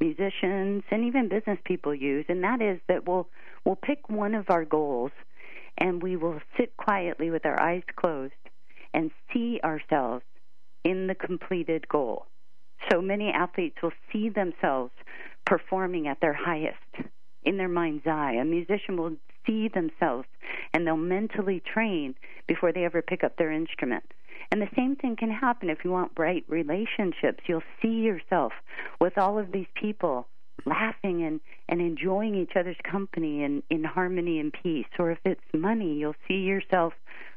musicians, 0.01 0.83
and 0.91 1.05
even 1.05 1.29
business 1.29 1.59
people 1.65 1.95
use, 1.95 2.25
and 2.29 2.43
that 2.43 2.61
is 2.61 2.81
that 2.89 3.07
we'll 3.07 3.29
we'll 3.65 3.77
pick 3.77 4.09
one 4.09 4.35
of 4.35 4.51
our 4.51 4.65
goals 4.65 5.13
and 5.79 6.03
we 6.03 6.17
will 6.17 6.41
sit 6.57 6.77
quietly 6.77 7.31
with 7.31 7.47
our 7.47 7.61
eyes 7.61 7.83
closed 7.97 8.33
and 8.93 9.11
see 9.33 9.61
ourselves 9.65 10.25
in 10.85 11.07
the 11.07 11.15
completed 11.15 11.89
goal. 11.89 12.27
So 12.91 13.01
many 13.01 13.31
athletes 13.31 13.77
will 13.83 13.93
see 14.13 14.29
themselves 14.29 14.93
performing 15.47 16.09
at 16.09 16.21
their 16.21 16.35
highest 16.35 16.77
in 17.45 17.57
their 17.57 17.69
mind's 17.69 18.07
eye. 18.07 18.33
A 18.41 18.45
musician 18.45 18.97
will 18.97 19.17
see 19.47 19.69
themselves 19.69 20.29
and 20.73 20.87
they'll 20.87 20.97
mentally 20.97 21.61
train 21.61 22.15
before 22.47 22.73
they 22.73 22.85
ever 22.85 23.03
pick 23.03 23.25
up 23.25 23.37
their 23.37 23.51
instrument. 23.51 24.05
And 24.51 24.61
the 24.61 24.69
same 24.77 24.97
thing 24.97 25.17
can 25.17 25.31
happen 25.31 25.71
if 25.71 25.79
you 25.85 25.91
want 25.91 26.15
bright 26.15 26.45
relationships. 26.49 27.45
You'll 27.47 27.63
see 27.81 28.01
yourself 28.01 28.53
with 29.01 29.17
all 29.17 29.39
of 29.39 29.53
these 29.53 29.67
people 29.75 30.27
laughing 30.67 31.25
and, 31.25 31.41
and 31.69 31.81
enjoying 31.81 32.35
each 32.35 32.53
other's 32.57 32.77
company 32.89 33.43
and 33.43 33.63
in 33.71 33.85
harmony 33.85 34.39
and 34.39 34.53
peace. 34.53 34.87
Or 34.99 35.11
if 35.11 35.19
it's 35.25 35.41
money, 35.55 35.95
you'll 35.95 36.15
see 36.29 36.41
yourself 36.41 36.93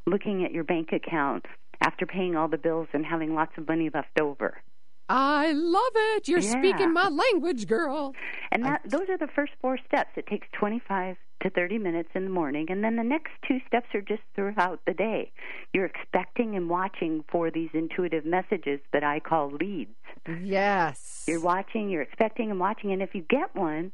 looking 0.05 0.43
at 0.43 0.51
your 0.51 0.63
bank 0.63 0.89
account 0.91 1.45
after 1.81 2.05
paying 2.05 2.35
all 2.35 2.47
the 2.47 2.57
bills 2.57 2.87
and 2.93 3.05
having 3.05 3.33
lots 3.33 3.53
of 3.57 3.67
money 3.67 3.89
left 3.93 4.19
over. 4.19 4.61
I 5.07 5.51
love 5.51 5.91
it. 5.95 6.27
You're 6.27 6.39
Yeah. 6.39 6.57
speaking 6.59 6.93
my 6.93 7.09
language, 7.09 7.67
girl. 7.67 8.13
And 8.51 8.63
that 8.65 8.81
those 8.89 9.09
are 9.09 9.17
the 9.17 9.27
first 9.27 9.53
four 9.61 9.77
steps. 9.77 10.11
It 10.15 10.25
takes 10.27 10.47
25 10.53 11.17
to 11.41 11.49
30 11.49 11.77
minutes 11.77 12.09
in 12.15 12.23
the 12.23 12.29
morning, 12.29 12.67
and 12.71 12.83
then 12.83 12.95
the 12.95 13.03
next 13.03 13.31
two 13.47 13.59
steps 13.67 13.93
are 13.93 14.01
just 14.01 14.23
throughout 14.35 14.79
the 14.87 14.93
day. 14.93 15.31
You're 15.73 15.85
expecting 15.85 16.55
and 16.55 16.69
watching 16.69 17.23
for 17.29 17.51
these 17.51 17.69
intuitive 17.73 18.25
messages 18.25 18.79
that 18.93 19.03
I 19.03 19.19
call 19.19 19.51
leads. 19.51 19.95
Yes. 20.41 21.25
You're 21.27 21.41
watching, 21.41 21.89
you're 21.89 22.01
expecting 22.01 22.49
and 22.49 22.59
watching, 22.59 22.91
and 22.91 23.01
if 23.01 23.13
you 23.13 23.21
get 23.21 23.53
one, 23.55 23.91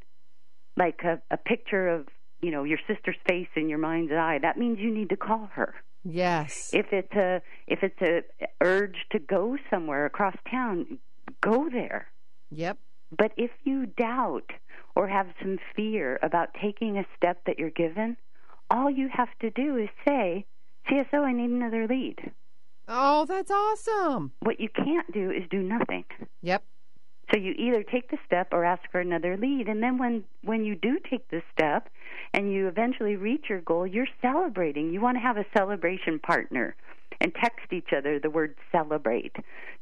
like 0.76 1.02
a, 1.04 1.20
a 1.30 1.36
picture 1.36 1.88
of 1.88 2.08
you 2.40 2.50
know 2.50 2.64
your 2.64 2.78
sister's 2.86 3.16
face 3.28 3.48
in 3.56 3.68
your 3.68 3.78
mind's 3.78 4.12
eye, 4.12 4.38
that 4.40 4.56
means 4.56 4.78
you 4.78 4.90
need 4.92 5.10
to 5.10 5.16
call 5.16 5.50
her. 5.54 5.74
Yes. 6.04 6.70
If 6.72 6.86
it's 6.92 7.12
a 7.14 7.42
if 7.66 7.82
it's 7.82 8.00
a 8.02 8.22
urge 8.60 9.06
to 9.10 9.18
go 9.18 9.56
somewhere 9.70 10.06
across 10.06 10.34
town, 10.50 10.98
go 11.40 11.68
there. 11.70 12.08
Yep. 12.50 12.78
But 13.16 13.32
if 13.36 13.50
you 13.64 13.86
doubt 13.86 14.50
or 14.96 15.08
have 15.08 15.28
some 15.40 15.58
fear 15.76 16.18
about 16.22 16.54
taking 16.60 16.96
a 16.96 17.06
step 17.16 17.42
that 17.46 17.58
you're 17.58 17.70
given, 17.70 18.16
all 18.70 18.90
you 18.90 19.08
have 19.12 19.28
to 19.40 19.50
do 19.50 19.76
is 19.76 19.88
say, 20.06 20.46
CSO, 20.88 21.24
I 21.24 21.32
need 21.32 21.50
another 21.50 21.86
lead. 21.86 22.32
Oh, 22.88 23.24
that's 23.26 23.50
awesome. 23.50 24.32
What 24.40 24.60
you 24.60 24.68
can't 24.68 25.12
do 25.12 25.30
is 25.30 25.44
do 25.50 25.62
nothing. 25.62 26.04
Yep. 26.42 26.64
So 27.32 27.38
you 27.38 27.52
either 27.52 27.82
take 27.82 28.10
the 28.10 28.18
step 28.26 28.48
or 28.52 28.64
ask 28.64 28.82
for 28.90 29.00
another 29.00 29.36
lead. 29.36 29.68
And 29.68 29.82
then 29.82 29.98
when, 29.98 30.24
when 30.42 30.64
you 30.64 30.74
do 30.74 30.98
take 31.08 31.28
the 31.28 31.42
step 31.52 31.88
and 32.34 32.52
you 32.52 32.68
eventually 32.68 33.16
reach 33.16 33.46
your 33.48 33.60
goal, 33.60 33.86
you're 33.86 34.06
celebrating. 34.20 34.92
You 34.92 35.00
want 35.00 35.16
to 35.16 35.20
have 35.20 35.36
a 35.36 35.44
celebration 35.56 36.18
partner 36.18 36.74
and 37.20 37.32
text 37.34 37.72
each 37.72 37.90
other 37.96 38.18
the 38.18 38.30
word 38.30 38.54
celebrate 38.70 39.36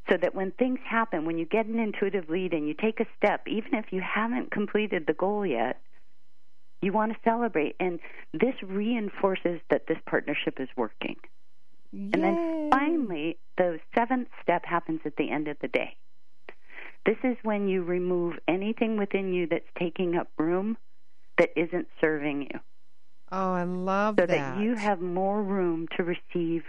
so 0.09 0.17
that 0.17 0.35
when 0.35 0.51
things 0.51 0.79
happen, 0.87 1.25
when 1.25 1.37
you 1.37 1.45
get 1.45 1.65
an 1.65 1.79
intuitive 1.79 2.29
lead 2.29 2.53
and 2.53 2.67
you 2.67 2.73
take 2.73 2.99
a 2.99 3.05
step, 3.17 3.47
even 3.47 3.73
if 3.73 3.85
you 3.91 4.01
haven't 4.01 4.51
completed 4.51 5.05
the 5.07 5.13
goal 5.13 5.45
yet, 5.45 5.81
you 6.81 6.91
want 6.91 7.13
to 7.13 7.17
celebrate. 7.23 7.75
And 7.79 7.99
this 8.33 8.55
reinforces 8.63 9.59
that 9.69 9.87
this 9.87 9.97
partnership 10.05 10.59
is 10.59 10.67
working. 10.75 11.15
Yay. 11.91 12.09
And 12.13 12.23
then 12.23 12.69
finally, 12.71 13.37
the 13.57 13.79
seventh 13.95 14.29
step 14.41 14.65
happens 14.65 15.01
at 15.05 15.15
the 15.17 15.29
end 15.29 15.47
of 15.47 15.57
the 15.61 15.67
day. 15.67 15.95
This 17.05 17.17
is 17.23 17.37
when 17.43 17.67
you 17.67 17.83
remove 17.83 18.35
anything 18.47 18.97
within 18.97 19.33
you 19.33 19.47
that's 19.47 19.65
taking 19.77 20.15
up 20.15 20.29
room 20.37 20.77
that 21.41 21.49
isn't 21.59 21.87
serving 21.99 22.43
you. 22.43 22.59
Oh, 23.31 23.53
I 23.53 23.63
love 23.63 24.17
So 24.19 24.27
that. 24.27 24.55
that 24.55 24.61
you 24.61 24.75
have 24.75 25.01
more 25.01 25.41
room 25.41 25.87
to 25.97 26.03
receive 26.03 26.63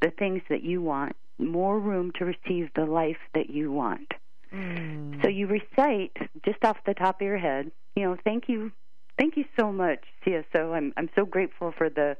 the 0.00 0.10
things 0.16 0.42
that 0.48 0.62
you 0.62 0.80
want, 0.80 1.16
more 1.38 1.80
room 1.80 2.12
to 2.18 2.24
receive 2.24 2.68
the 2.76 2.84
life 2.84 3.16
that 3.34 3.50
you 3.50 3.72
want. 3.72 4.12
Mm. 4.54 5.20
So 5.22 5.28
you 5.28 5.48
recite 5.48 6.16
just 6.44 6.64
off 6.64 6.76
the 6.86 6.94
top 6.94 7.20
of 7.20 7.26
your 7.26 7.38
head, 7.38 7.72
you 7.96 8.04
know, 8.04 8.16
thank 8.24 8.44
you 8.48 8.70
thank 9.18 9.36
you 9.36 9.44
so 9.58 9.72
much, 9.72 10.04
CSO. 10.24 10.72
I'm 10.76 10.92
I'm 10.96 11.08
so 11.16 11.24
grateful 11.24 11.72
for 11.76 11.88
the 11.90 12.16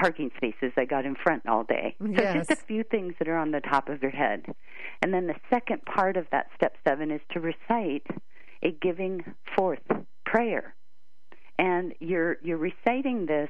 parking 0.00 0.30
spaces 0.36 0.72
I 0.76 0.86
got 0.86 1.04
in 1.04 1.14
front 1.14 1.46
all 1.46 1.62
day. 1.62 1.94
So 2.00 2.06
Yes. 2.10 2.48
just 2.48 2.50
a 2.50 2.66
few 2.66 2.82
things 2.82 3.14
that 3.20 3.28
are 3.28 3.36
on 3.36 3.52
the 3.52 3.60
top 3.60 3.88
of 3.88 4.02
your 4.02 4.10
head. 4.10 4.46
And 5.02 5.12
then 5.14 5.26
the 5.28 5.36
second 5.50 5.84
part 5.84 6.16
of 6.16 6.26
that 6.32 6.46
step 6.56 6.74
7 6.88 7.10
is 7.12 7.20
to 7.32 7.40
recite 7.40 8.06
a 8.64 8.72
giving 8.72 9.22
forth 9.54 9.78
prayer. 10.24 10.74
And 11.62 11.94
you're 12.00 12.38
you're 12.42 12.58
reciting 12.58 13.26
this 13.26 13.48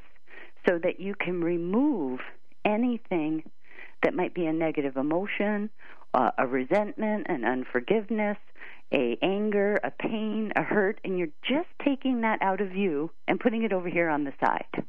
so 0.69 0.79
that 0.83 1.01
you 1.01 1.15
can 1.15 1.41
remove 1.41 2.21
anything 2.63 3.43
that 4.03 4.13
might 4.13 4.35
be 4.35 4.45
a 4.45 4.53
negative 4.53 4.99
emotion, 4.99 5.71
uh, 6.13 6.31
a 6.37 6.47
resentment, 6.47 7.27
an 7.31 7.45
unforgiveness, 7.45 8.37
a 8.93 9.17
anger, 9.23 9.81
a 9.83 9.91
pain, 9.91 10.53
a 10.57 10.63
hurt, 10.63 11.01
and 11.05 11.19
you're 11.19 11.29
just 11.43 11.71
taking 11.83 12.21
that 12.21 12.43
out 12.43 12.61
of 12.61 12.77
you 12.77 13.11
and 13.29 13.41
putting 13.41 13.63
it 13.63 13.73
over 13.73 13.89
here 13.89 14.11
on 14.11 14.25
the 14.25 14.33
side. 14.45 14.85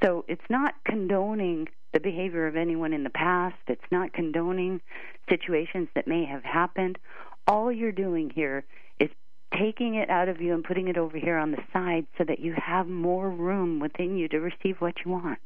So 0.00 0.24
it's 0.28 0.40
not 0.48 0.74
condoning 0.84 1.66
the 1.92 1.98
behavior 1.98 2.46
of 2.46 2.54
anyone 2.54 2.92
in 2.92 3.02
the 3.02 3.10
past. 3.10 3.56
It's 3.66 3.90
not 3.90 4.12
condoning 4.12 4.80
situations 5.28 5.88
that 5.96 6.06
may 6.06 6.24
have 6.26 6.44
happened. 6.44 6.96
All 7.48 7.72
you're 7.72 7.90
doing 7.90 8.30
here 8.32 8.64
is 9.00 9.08
taking 9.56 9.94
it 9.94 10.10
out 10.10 10.28
of 10.28 10.40
you 10.40 10.54
and 10.54 10.64
putting 10.64 10.88
it 10.88 10.98
over 10.98 11.16
here 11.16 11.36
on 11.36 11.52
the 11.52 11.62
side 11.72 12.06
so 12.16 12.24
that 12.24 12.40
you 12.40 12.54
have 12.54 12.88
more 12.88 13.30
room 13.30 13.80
within 13.80 14.16
you 14.16 14.28
to 14.28 14.38
receive 14.38 14.80
what 14.80 14.94
you 15.04 15.12
want. 15.12 15.38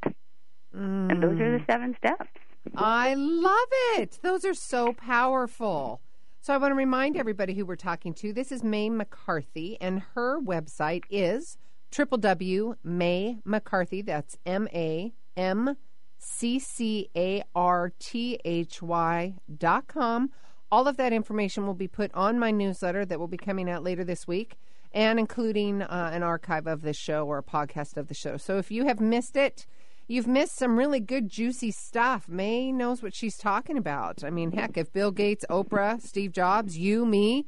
And 0.73 1.21
those 1.21 1.39
are 1.39 1.57
the 1.57 1.63
mm. 1.63 1.67
seven 1.67 1.95
steps. 1.97 2.29
I 2.75 3.13
love 3.13 3.67
it. 3.97 4.19
Those 4.21 4.45
are 4.45 4.53
so 4.53 4.93
powerful. 4.93 6.01
So 6.41 6.53
I 6.53 6.57
want 6.57 6.71
to 6.71 6.75
remind 6.75 7.15
everybody 7.15 7.53
who 7.53 7.65
we're 7.65 7.75
talking 7.75 8.13
to. 8.15 8.33
This 8.33 8.51
is 8.51 8.63
May 8.63 8.89
McCarthy, 8.89 9.77
and 9.79 10.01
her 10.15 10.41
website 10.41 11.03
is 11.09 11.57
www.maymccarthy. 11.91 14.05
That's 14.05 14.37
M 14.45 14.67
A 14.73 15.13
M 15.37 15.77
C 16.17 16.59
C 16.59 17.09
A 17.15 17.43
R 17.55 17.93
T 17.99 18.39
H 18.43 18.81
Y 18.81 19.35
dot 19.57 19.87
com. 19.87 20.31
All 20.73 20.87
of 20.87 20.97
that 20.97 21.13
information 21.13 21.67
will 21.67 21.75
be 21.75 21.87
put 21.87 22.09
on 22.15 22.39
my 22.39 22.49
newsletter 22.49 23.05
that 23.05 23.19
will 23.19 23.27
be 23.27 23.37
coming 23.37 23.69
out 23.69 23.83
later 23.83 24.03
this 24.03 24.27
week, 24.27 24.55
and 24.91 25.19
including 25.19 25.83
uh, 25.83 26.09
an 26.11 26.23
archive 26.23 26.65
of 26.65 26.81
this 26.81 26.97
show 26.97 27.27
or 27.27 27.37
a 27.37 27.43
podcast 27.43 27.95
of 27.95 28.07
the 28.07 28.15
show. 28.15 28.37
So 28.37 28.57
if 28.57 28.71
you 28.71 28.85
have 28.85 28.99
missed 28.99 29.35
it, 29.35 29.67
You've 30.07 30.27
missed 30.27 30.57
some 30.57 30.77
really 30.77 30.99
good, 30.99 31.29
juicy 31.29 31.71
stuff. 31.71 32.27
May 32.27 32.71
knows 32.73 33.01
what 33.01 33.15
she's 33.15 33.37
talking 33.37 33.77
about. 33.77 34.21
I 34.21 34.31
mean, 34.31 34.51
heck, 34.51 34.75
if 34.75 34.91
Bill 34.91 35.11
Gates, 35.11 35.45
Oprah, 35.49 36.01
Steve 36.01 36.33
Jobs, 36.33 36.77
you, 36.77 37.05
me, 37.05 37.45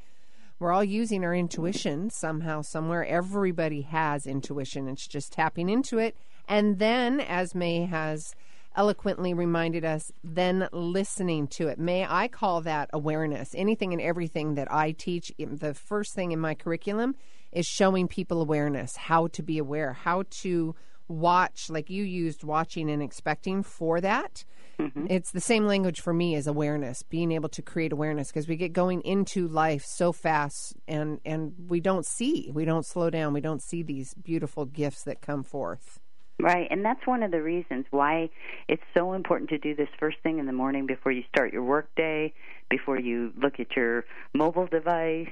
we're 0.58 0.72
all 0.72 0.84
using 0.84 1.26
our 1.26 1.36
intuition 1.36 2.10
somehow, 2.10 2.62
somewhere. 2.62 3.06
Everybody 3.06 3.82
has 3.82 4.26
intuition. 4.26 4.88
It's 4.88 5.06
just 5.06 5.34
tapping 5.34 5.68
into 5.68 5.98
it. 5.98 6.16
And 6.48 6.80
then, 6.80 7.20
as 7.20 7.54
May 7.54 7.86
has 7.86 8.34
eloquently 8.76 9.34
reminded 9.34 9.86
us, 9.86 10.12
then 10.24 10.68
listening 10.72 11.48
to 11.48 11.68
it. 11.68 11.80
May 11.80 12.06
I 12.06 12.28
call 12.28 12.62
that 12.62 12.90
awareness. 12.94 13.50
Anything 13.56 13.94
and 13.94 14.02
everything 14.02 14.56
that 14.56 14.72
I 14.72 14.92
teach, 14.92 15.32
the 15.38 15.74
first 15.74 16.14
thing 16.14 16.32
in 16.32 16.40
my 16.40 16.54
curriculum 16.54 17.16
is 17.52 17.66
showing 17.66 18.08
people 18.08 18.42
awareness, 18.42 18.96
how 18.96 19.28
to 19.28 19.44
be 19.44 19.58
aware, 19.58 19.94
how 19.94 20.24
to 20.42 20.76
watch 21.08 21.70
like 21.70 21.90
you 21.90 22.04
used 22.04 22.44
watching 22.44 22.90
and 22.90 23.02
expecting 23.02 23.62
for 23.62 24.02
that 24.02 24.44
mm-hmm. 24.80 25.06
it's 25.10 25.32
the 25.32 25.40
same 25.40 25.68
language 25.68 26.02
for 26.02 26.14
me 26.14 26.36
as 26.36 26.48
awareness 26.48 27.04
being 27.04 27.32
able 27.32 27.50
to 27.50 27.62
create 27.62 27.92
awareness 27.92 28.30
because 28.30 28.48
we 28.48 28.56
get 28.56 28.74
going 28.74 29.02
into 29.02 29.48
life 29.48 29.84
so 29.86 30.12
fast 30.12 30.76
and 30.88 31.20
and 31.24 31.54
we 31.68 31.80
don't 31.80 32.08
see 32.08 32.50
we 32.54 32.66
don't 32.66 32.88
slow 32.88 33.10
down 33.10 33.34
we 33.34 33.42
don't 33.42 33.62
see 33.62 33.84
these 33.84 34.16
beautiful 34.16 34.66
gifts 34.66 35.04
that 35.04 35.22
come 35.22 35.44
forth 35.44 36.00
Right, 36.38 36.68
and 36.70 36.84
that's 36.84 37.06
one 37.08 37.24
of 37.24 37.32
the 37.32 37.42
reasons 37.42 37.86
why 37.92 38.30
it's 38.68 38.84
so 38.96 39.14
important 39.14 39.50
to 39.52 39.58
do 39.58 39.74
this 39.74 39.88
first 39.98 40.18
thing 40.22 40.40
in 40.40 40.46
the 40.46 40.54
morning 40.54 40.86
before 40.86 41.14
you 41.14 41.24
start 41.30 41.54
your 41.54 41.64
workday, 41.64 42.34
before 42.70 43.00
you 43.00 43.32
look 43.42 43.60
at 43.60 43.76
your 43.76 44.04
mobile 44.34 44.68
device, 44.68 45.32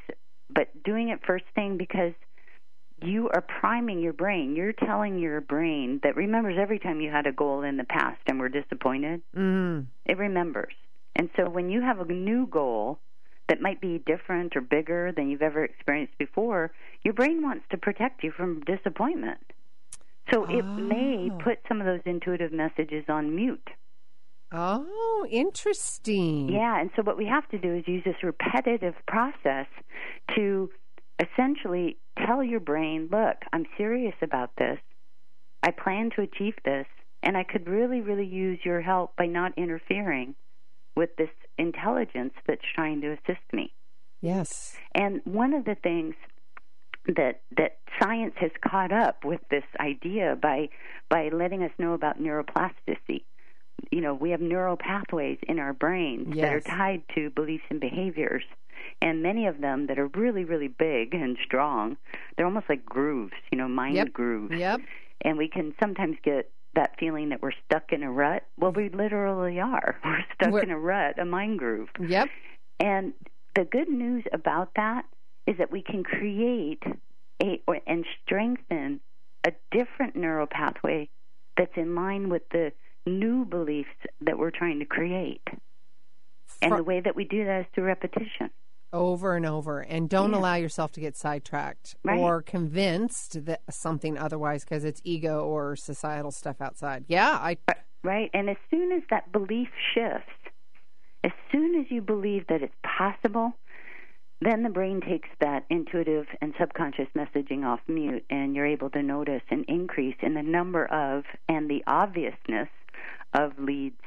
but 0.49 0.69
doing 0.83 1.09
it 1.09 1.19
first 1.25 1.43
thing 1.55 1.77
because 1.77 2.13
you 3.01 3.29
are 3.33 3.41
priming 3.41 3.99
your 3.99 4.13
brain. 4.13 4.55
You're 4.55 4.71
telling 4.71 5.19
your 5.19 5.41
brain 5.41 5.99
that 6.03 6.15
remembers 6.15 6.57
every 6.57 6.79
time 6.79 7.01
you 7.01 7.11
had 7.11 7.27
a 7.27 7.33
goal 7.33 7.63
in 7.63 7.75
the 7.75 7.83
past 7.83 8.21
and 8.27 8.39
were 8.39 8.49
disappointed. 8.49 9.21
mm. 9.35 9.85
It 10.05 10.17
remembers. 10.17 10.73
And 11.15 11.29
so 11.35 11.49
when 11.49 11.69
you 11.69 11.81
have 11.81 11.99
a 11.99 12.05
new 12.05 12.47
goal 12.47 12.99
that 13.49 13.61
might 13.61 13.81
be 13.81 14.01
different 14.05 14.55
or 14.55 14.61
bigger 14.61 15.11
than 15.11 15.29
you've 15.29 15.41
ever 15.41 15.63
experienced 15.63 16.17
before, 16.17 16.71
your 17.03 17.13
brain 17.13 17.41
wants 17.41 17.65
to 17.71 17.77
protect 17.77 18.23
you 18.23 18.31
from 18.31 18.61
disappointment. 18.61 19.39
So 20.31 20.45
it 20.45 20.63
may 20.63 21.29
Oh. 21.31 21.37
put 21.43 21.59
some 21.67 21.79
of 21.81 21.85
those 21.85 22.01
intuitive 22.05 22.51
messages 22.51 23.05
on 23.09 23.35
mute. 23.35 23.69
oh 24.51 25.25
interesting 25.29 26.47
Yeah, 26.49 26.79
and 26.79 26.91
so 26.95 27.01
what 27.01 27.17
we 27.17 27.25
have 27.25 27.47
to 27.49 27.57
do 27.57 27.73
is 27.75 27.87
use 27.87 28.03
this 28.03 28.21
repetitive 28.23 28.95
process 29.07 29.67
to 30.35 30.69
essentially 31.19 31.97
tell 32.25 32.43
your 32.43 32.59
brain, 32.59 33.09
look, 33.11 33.37
I'm 33.51 33.65
serious 33.77 34.15
about 34.21 34.51
this. 34.57 34.79
I 35.63 35.71
plan 35.71 36.09
to 36.15 36.21
achieve 36.21 36.55
this, 36.65 36.85
and 37.23 37.35
I 37.37 37.43
could 37.43 37.67
really, 37.67 38.01
really 38.01 38.25
use 38.25 38.59
your 38.63 38.81
help 38.81 39.15
by 39.15 39.25
not 39.25 39.57
interfering 39.57 40.35
with 40.95 41.15
this 41.17 41.29
intelligence 41.57 42.33
that's 42.47 42.61
trying 42.75 43.01
to 43.01 43.13
assist 43.13 43.41
me. 43.53 43.73
Yes. 44.21 44.77
And 44.93 45.21
one 45.25 45.53
of 45.53 45.65
the 45.65 45.75
things 45.75 46.15
that 47.07 47.41
that 47.57 47.77
science 48.01 48.33
has 48.37 48.51
caught 48.65 48.91
up 48.91 49.23
with 49.23 49.41
this 49.49 49.63
idea 49.79 50.37
by 50.41 50.69
by 51.09 51.29
letting 51.29 51.63
us 51.63 51.71
know 51.77 51.93
about 51.93 52.21
neuroplasticity. 52.21 53.23
You 53.91 54.01
know, 54.01 54.13
we 54.13 54.31
have 54.31 54.41
neural 54.41 54.77
pathways 54.77 55.37
in 55.47 55.59
our 55.59 55.73
brains 55.73 56.33
yes. 56.35 56.41
that 56.41 56.53
are 56.53 56.61
tied 56.61 57.03
to 57.15 57.29
beliefs 57.29 57.65
and 57.69 57.79
behaviors. 57.79 58.43
And 59.01 59.21
many 59.21 59.47
of 59.47 59.59
them 59.59 59.87
that 59.87 59.99
are 59.99 60.07
really, 60.07 60.45
really 60.45 60.67
big 60.67 61.13
and 61.13 61.37
strong, 61.43 61.97
they're 62.35 62.45
almost 62.45 62.69
like 62.69 62.85
grooves, 62.85 63.33
you 63.51 63.57
know, 63.57 63.67
mind 63.67 63.95
yep. 63.95 64.13
grooves. 64.13 64.55
Yep. 64.57 64.81
And 65.21 65.37
we 65.37 65.49
can 65.49 65.73
sometimes 65.79 66.17
get 66.23 66.49
that 66.75 66.97
feeling 66.99 67.29
that 67.29 67.41
we're 67.41 67.51
stuck 67.65 67.91
in 67.91 68.03
a 68.03 68.11
rut. 68.11 68.43
Well, 68.57 68.71
we 68.71 68.89
literally 68.89 69.59
are. 69.59 69.99
We're 70.05 70.23
stuck 70.35 70.51
We're, 70.51 70.63
in 70.63 70.71
a 70.71 70.79
rut, 70.79 71.19
a 71.19 71.25
mind 71.25 71.59
groove. 71.59 71.89
Yep. 71.99 72.29
And 72.79 73.13
the 73.55 73.65
good 73.65 73.89
news 73.89 74.23
about 74.33 74.71
that 74.75 75.05
is 75.47 75.57
that 75.57 75.71
we 75.71 75.81
can 75.81 76.03
create 76.03 76.83
a 77.41 77.61
and 77.87 78.05
strengthen 78.23 78.99
a 79.45 79.51
different 79.71 80.15
neural 80.15 80.47
pathway 80.49 81.09
that's 81.57 81.75
in 81.75 81.95
line 81.95 82.29
with 82.29 82.43
the 82.51 82.71
new 83.05 83.43
beliefs 83.45 83.89
that 84.21 84.37
we're 84.37 84.51
trying 84.51 84.79
to 84.79 84.85
create. 84.85 85.41
And 86.61 86.71
the 86.77 86.83
way 86.83 87.01
that 87.01 87.15
we 87.15 87.25
do 87.25 87.43
that 87.45 87.61
is 87.61 87.65
through 87.75 87.85
repetition. 87.85 88.49
Over 88.93 89.35
and 89.35 89.45
over. 89.45 89.81
And 89.81 90.09
don't 90.09 90.31
Yeah. 90.31 90.37
allow 90.37 90.55
yourself 90.55 90.91
to 90.93 91.01
get 91.01 91.15
sidetracked 91.17 91.95
Right. 92.05 92.19
or 92.19 92.41
convinced 92.41 93.45
that 93.45 93.61
something 93.69 94.17
otherwise 94.17 94.63
because 94.63 94.85
it's 94.85 95.01
ego 95.03 95.45
or 95.45 95.75
societal 95.75 96.31
stuff 96.31 96.61
outside. 96.61 97.05
Yeah, 97.07 97.31
I 97.31 97.57
Right? 98.03 98.29
And 98.33 98.49
as 98.49 98.57
soon 98.69 98.91
as 98.91 99.01
that 99.09 99.31
belief 99.31 99.69
shifts, 99.93 100.29
as 101.23 101.31
soon 101.51 101.75
as 101.79 101.89
you 101.89 102.01
believe 102.01 102.47
that 102.47 102.61
it's 102.61 102.75
possible, 102.83 103.53
then 104.45 104.63
the 104.63 104.69
brain 104.69 105.01
takes 105.01 105.29
that 105.39 105.65
intuitive 105.69 106.25
and 106.41 106.53
subconscious 106.59 107.07
messaging 107.15 107.63
off 107.65 107.79
mute, 107.87 108.25
and 108.29 108.55
you're 108.55 108.65
able 108.65 108.89
to 108.91 109.03
notice 109.03 109.43
an 109.49 109.65
increase 109.67 110.15
in 110.21 110.33
the 110.33 110.41
number 110.41 110.85
of 110.85 111.23
and 111.47 111.69
the 111.69 111.83
obviousness 111.87 112.69
of 113.33 113.51
leads 113.59 114.01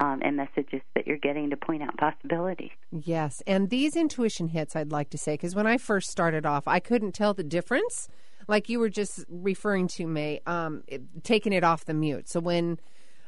um, 0.00 0.20
and 0.22 0.36
messages 0.36 0.80
that 0.94 1.06
you're 1.06 1.18
getting 1.18 1.50
to 1.50 1.56
point 1.56 1.82
out 1.82 1.96
possibilities. 1.96 2.70
Yes, 2.90 3.42
and 3.46 3.70
these 3.70 3.96
intuition 3.96 4.48
hits, 4.48 4.76
I'd 4.76 4.92
like 4.92 5.10
to 5.10 5.18
say, 5.18 5.34
because 5.34 5.54
when 5.54 5.66
I 5.66 5.76
first 5.76 6.10
started 6.10 6.46
off, 6.46 6.68
I 6.68 6.80
couldn't 6.80 7.12
tell 7.12 7.34
the 7.34 7.42
difference, 7.42 8.08
like 8.46 8.68
you 8.68 8.78
were 8.78 8.88
just 8.88 9.24
referring 9.28 9.88
to, 9.88 10.06
May, 10.06 10.40
um, 10.46 10.84
taking 11.22 11.52
it 11.52 11.64
off 11.64 11.84
the 11.84 11.94
mute. 11.94 12.28
So 12.28 12.40
when 12.40 12.78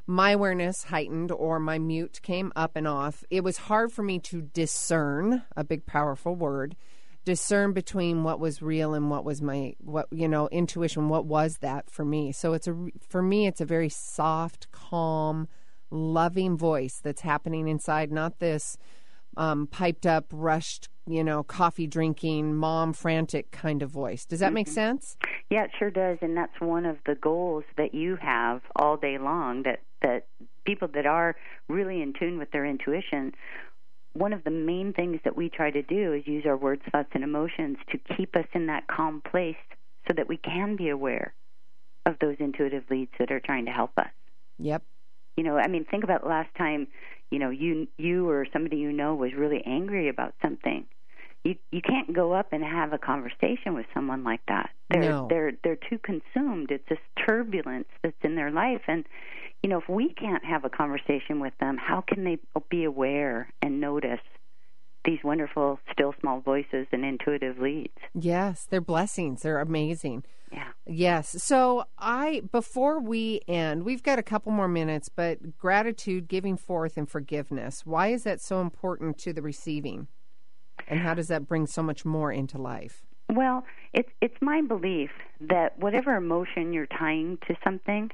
my 0.07 0.32
awareness 0.32 0.84
heightened 0.84 1.30
or 1.32 1.59
my 1.59 1.78
mute 1.78 2.20
came 2.22 2.53
up 2.57 2.72
and 2.74 2.86
off, 2.86 3.24
it 3.30 3.44
was 3.44 3.57
hard 3.57 3.92
for 3.92 4.03
me 4.03 4.18
to 4.20 4.42
discern 4.42 5.42
a 5.57 5.64
big, 5.64 5.86
powerful 5.86 6.34
word. 6.34 6.76
Discern 7.24 7.72
between 7.72 8.24
what 8.24 8.40
was 8.40 8.62
real 8.62 8.94
and 8.94 9.11
what 9.11 9.24
was 9.24 9.42
my 9.42 9.74
what 9.78 10.07
you 10.11 10.26
know 10.26 10.48
intuition. 10.48 11.11
What 11.11 11.26
was 11.26 11.59
that 11.59 11.90
for 11.90 12.03
me? 12.05 12.32
So 12.32 12.55
it's 12.55 12.66
a 12.66 12.74
for 13.09 13.22
me 13.22 13.46
it's 13.46 13.61
a 13.61 13.66
very 13.66 13.90
soft, 13.90 14.72
calm, 14.72 15.46
loving 15.90 16.57
voice 16.57 16.98
that's 17.03 17.20
happening 17.20 17.68
inside, 17.68 18.11
not 18.11 18.38
this 18.38 18.78
um, 19.36 19.66
piped 19.66 20.07
up, 20.07 20.26
rushed, 20.32 20.88
you 21.07 21.22
know, 21.22 21.42
coffee 21.42 21.86
drinking, 21.86 22.55
mom 22.55 22.92
frantic 22.92 23.51
kind 23.51 23.82
of 23.82 23.90
voice. 23.90 24.24
Does 24.24 24.40
that 24.40 24.53
make 24.53 24.68
sense? 24.68 25.16
Yeah, 25.51 25.64
it 25.64 25.70
sure 25.78 25.90
does, 25.90 26.18
and 26.20 26.36
that's 26.36 26.61
one 26.61 26.86
of 26.86 26.98
the 27.07 27.14
goals 27.14 27.64
that 27.76 27.94
you 27.94 28.16
have 28.16 28.62
all 28.76 28.96
day 28.96 29.18
long. 29.18 29.62
That 29.64 29.80
that 30.03 30.26
people 30.64 30.88
that 30.94 31.07
are 31.07 31.36
really 31.68 32.03
in 32.03 32.12
tune 32.18 32.38
with 32.38 32.51
their 32.51 32.64
intuition, 32.64 33.32
one 34.12 34.32
of 34.32 34.44
the 34.44 34.51
main 34.51 34.92
things 34.92 35.20
that 35.24 35.36
we 35.36 35.48
try 35.48 35.70
to 35.70 35.82
do 35.82 36.12
is 36.12 36.26
use 36.26 36.44
our 36.46 36.57
words, 36.57 36.82
thoughts, 36.90 37.11
and 37.12 37.24
emotions 37.24 37.76
to 37.90 37.98
keep 38.16 38.34
us 38.36 38.46
in 38.55 38.66
that 38.66 38.86
calm 38.88 39.22
place, 39.30 39.57
so 40.09 40.14
that 40.16 40.28
we 40.28 40.36
can 40.36 40.76
be 40.76 40.88
aware 40.88 41.34
of 42.07 42.16
those 42.20 42.36
intuitive 42.38 42.84
leads 42.90 43.12
that 43.18 43.30
are 43.30 43.40
trying 43.40 43.66
to 43.66 43.70
help 43.70 43.92
us. 43.98 44.11
Yep. 44.59 44.82
You 45.36 45.44
know, 45.44 45.57
I 45.57 45.68
mean, 45.68 45.84
think 45.84 46.05
about 46.05 46.22
the 46.22 46.28
last 46.28 46.55
time, 46.57 46.88
you 47.30 47.38
know, 47.38 47.51
you 47.51 47.86
you 47.98 48.28
or 48.28 48.46
somebody 48.53 48.78
you 48.78 48.92
know 48.92 49.14
was 49.14 49.32
really 49.34 49.62
angry 49.64 50.09
about 50.09 50.34
something. 50.42 50.86
You 51.45 51.57
you 51.70 51.80
can't 51.80 52.12
go 52.14 52.32
up 52.32 52.53
and 52.53 52.62
have 52.62 52.93
a 52.93 52.99
conversation 52.99 53.74
with 53.74 53.86
someone 53.95 54.24
like 54.24 54.41
that. 54.49 54.70
They're 54.91 55.03
No. 55.03 55.26
they're 55.28 55.53
they're 55.64 55.78
too 55.88 55.99
consumed. 55.99 56.70
It's 56.70 56.86
this 56.88 56.99
turbulence 57.26 57.88
that's 58.03 58.16
in 58.22 58.34
their 58.34 58.51
life 58.51 58.82
and 58.88 59.05
you 59.62 59.68
know, 59.68 59.78
if 59.78 59.88
we 59.91 60.14
can't 60.14 60.43
have 60.45 60.64
a 60.64 60.70
conversation 60.70 61.38
with 61.38 61.53
them, 61.61 61.76
how 61.76 62.01
can 62.01 62.24
they 62.24 62.38
be 62.70 62.84
aware 62.84 63.53
and 63.61 63.78
notice 63.78 64.20
these 65.05 65.18
wonderful 65.22 65.78
still 65.93 66.14
small 66.20 66.41
voices 66.41 66.86
and 66.93 67.05
intuitive 67.05 67.59
leads? 67.59 67.93
Yes, 68.14 68.66
they're 68.68 68.80
blessings. 68.80 69.43
They're 69.43 69.61
amazing. 69.61 70.24
Yeah. 70.51 70.68
Yes. 70.86 71.43
So 71.43 71.84
I 71.99 72.43
before 72.51 73.01
we 73.01 73.41
end, 73.47 73.84
we've 73.84 74.03
got 74.03 74.18
a 74.18 74.22
couple 74.22 74.51
more 74.53 74.68
minutes, 74.68 75.09
but 75.09 75.59
gratitude, 75.59 76.26
giving 76.26 76.57
forth 76.57 76.97
and 76.97 77.09
forgiveness. 77.09 77.84
Why 77.86 78.09
is 78.09 78.24
that 78.24 78.41
so 78.41 78.61
important 78.61 79.18
to 79.18 79.32
the 79.32 79.43
receiving? 79.43 80.09
And 80.91 81.01
how 81.01 81.14
does 81.14 81.28
that 81.28 81.47
bring 81.49 81.66
so 81.66 81.82
much 81.82 82.05
more 82.05 82.30
into 82.32 82.59
life? 82.59 83.03
Well, 83.32 83.64
it's 83.95 84.11
it's 84.20 84.34
my 84.43 84.61
belief 84.61 85.11
that 85.41 85.78
whatever 85.78 86.16
emotion 86.16 86.72
you're 86.72 86.86
tying 86.86 87.38
to 87.47 87.55
something 87.64 88.11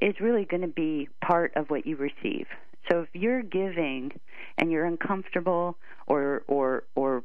is 0.00 0.14
really 0.20 0.44
going 0.46 0.62
to 0.62 0.68
be 0.68 1.08
part 1.24 1.52
of 1.56 1.68
what 1.68 1.86
you 1.86 1.96
receive. 1.96 2.46
So 2.90 3.02
if 3.02 3.08
you're 3.12 3.42
giving 3.42 4.12
and 4.58 4.72
you're 4.72 4.86
uncomfortable 4.86 5.76
or 6.06 6.42
or 6.48 6.84
or 6.94 7.22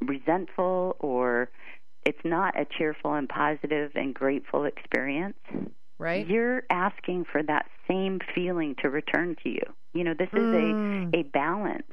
resentful 0.00 0.96
or 1.00 1.50
it's 2.06 2.18
not 2.24 2.58
a 2.58 2.66
cheerful 2.78 3.14
and 3.14 3.28
positive 3.28 3.92
and 3.94 4.14
grateful 4.14 4.64
experience, 4.64 5.36
Right? 5.98 6.26
you're 6.26 6.62
asking 6.70 7.24
for 7.30 7.42
that 7.42 7.66
same 7.88 8.20
feeling 8.34 8.74
to 8.82 8.90
return 8.90 9.36
to 9.42 9.48
you. 9.48 9.62
You 9.94 10.04
know, 10.04 10.14
this 10.18 10.28
is 10.32 10.50
Mm. 10.50 11.10
a 11.12 11.18
a 11.18 11.22
balance. 11.24 11.90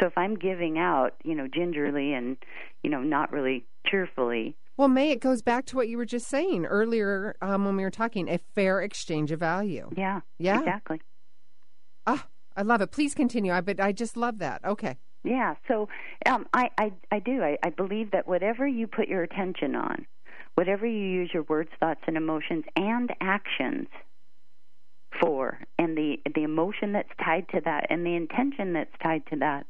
So 0.00 0.06
if 0.06 0.16
I'm 0.16 0.36
giving 0.36 0.78
out, 0.78 1.14
you 1.24 1.34
know, 1.34 1.46
gingerly 1.46 2.12
and 2.14 2.36
you 2.82 2.90
know, 2.90 3.00
not 3.00 3.32
really 3.32 3.64
cheerfully, 3.86 4.56
Well, 4.76 4.88
May, 4.88 5.10
it 5.10 5.20
goes 5.20 5.42
back 5.42 5.66
to 5.66 5.76
what 5.76 5.88
you 5.88 5.96
were 5.98 6.06
just 6.06 6.28
saying 6.28 6.64
earlier 6.66 7.36
um, 7.42 7.64
when 7.64 7.76
we 7.76 7.82
were 7.84 7.90
talking 7.90 8.28
a 8.28 8.38
fair 8.54 8.80
exchange 8.80 9.30
of 9.32 9.40
value. 9.40 9.90
yeah, 9.96 10.20
Yeah. 10.38 10.58
exactly. 10.60 11.00
Ah, 12.06 12.26
I 12.56 12.62
love 12.62 12.80
it. 12.80 12.90
Please 12.90 13.14
continue. 13.14 13.52
I 13.52 13.60
but 13.60 13.80
I 13.80 13.92
just 13.92 14.16
love 14.16 14.38
that. 14.38 14.64
Okay. 14.64 14.96
Yeah, 15.24 15.54
so 15.68 15.88
um, 16.26 16.46
I, 16.52 16.70
I 16.78 16.92
I 17.12 17.18
do. 17.20 17.42
I, 17.42 17.56
I 17.62 17.70
believe 17.70 18.10
that 18.10 18.26
whatever 18.26 18.66
you 18.66 18.88
put 18.88 19.06
your 19.06 19.22
attention 19.22 19.76
on, 19.76 20.04
whatever 20.56 20.84
you 20.84 20.98
use 20.98 21.30
your 21.32 21.44
words, 21.44 21.70
thoughts, 21.78 22.00
and 22.08 22.16
emotions 22.16 22.64
and 22.74 23.10
actions 23.20 23.86
for, 25.20 25.60
and 25.78 25.96
the 25.96 26.16
the 26.34 26.42
emotion 26.42 26.92
that's 26.92 27.08
tied 27.24 27.48
to 27.50 27.60
that, 27.64 27.86
and 27.90 28.04
the 28.04 28.16
intention 28.16 28.72
that's 28.72 28.90
tied 29.00 29.24
to 29.30 29.36
that, 29.36 29.64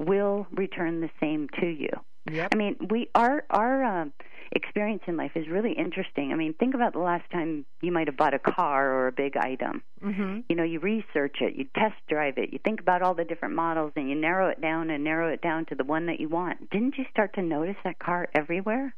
will 0.00 0.46
return 0.50 1.00
the 1.00 1.10
same 1.20 1.48
to 1.60 1.66
you. 1.66 1.90
Yep. 2.30 2.48
I 2.52 2.56
mean, 2.56 2.76
we 2.90 3.08
our 3.14 3.44
our 3.50 3.84
um, 3.84 4.12
experience 4.52 5.02
in 5.06 5.16
life 5.16 5.32
is 5.34 5.48
really 5.48 5.72
interesting. 5.72 6.32
I 6.32 6.36
mean, 6.36 6.54
think 6.54 6.74
about 6.74 6.92
the 6.92 6.98
last 6.98 7.30
time 7.30 7.64
you 7.80 7.92
might 7.92 8.08
have 8.08 8.16
bought 8.16 8.34
a 8.34 8.38
car 8.38 8.90
or 8.92 9.08
a 9.08 9.12
big 9.12 9.36
item. 9.36 9.82
Mm-hmm. 10.02 10.40
You 10.48 10.56
know, 10.56 10.64
you 10.64 10.80
research 10.80 11.36
it, 11.40 11.54
you 11.56 11.66
test 11.76 11.94
drive 12.08 12.34
it, 12.36 12.52
you 12.52 12.58
think 12.64 12.80
about 12.80 13.02
all 13.02 13.14
the 13.14 13.24
different 13.24 13.54
models, 13.54 13.92
and 13.96 14.08
you 14.08 14.14
narrow 14.14 14.48
it 14.48 14.60
down 14.60 14.90
and 14.90 15.04
narrow 15.04 15.32
it 15.32 15.40
down 15.40 15.66
to 15.66 15.74
the 15.74 15.84
one 15.84 16.06
that 16.06 16.20
you 16.20 16.28
want. 16.28 16.70
Didn't 16.70 16.96
you 16.98 17.04
start 17.10 17.34
to 17.34 17.42
notice 17.42 17.76
that 17.84 17.98
car 17.98 18.28
everywhere? 18.34 18.94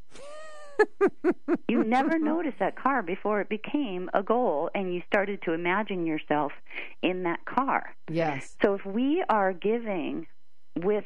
you 1.68 1.84
never 1.84 2.18
noticed 2.18 2.58
that 2.58 2.76
car 2.76 3.02
before 3.02 3.40
it 3.40 3.48
became 3.48 4.10
a 4.14 4.22
goal, 4.22 4.70
and 4.74 4.94
you 4.94 5.02
started 5.06 5.40
to 5.42 5.52
imagine 5.52 6.06
yourself 6.06 6.52
in 7.02 7.22
that 7.24 7.44
car. 7.44 7.94
Yes. 8.10 8.56
So 8.62 8.74
if 8.74 8.84
we 8.84 9.22
are 9.28 9.52
giving 9.52 10.26
with 10.76 11.04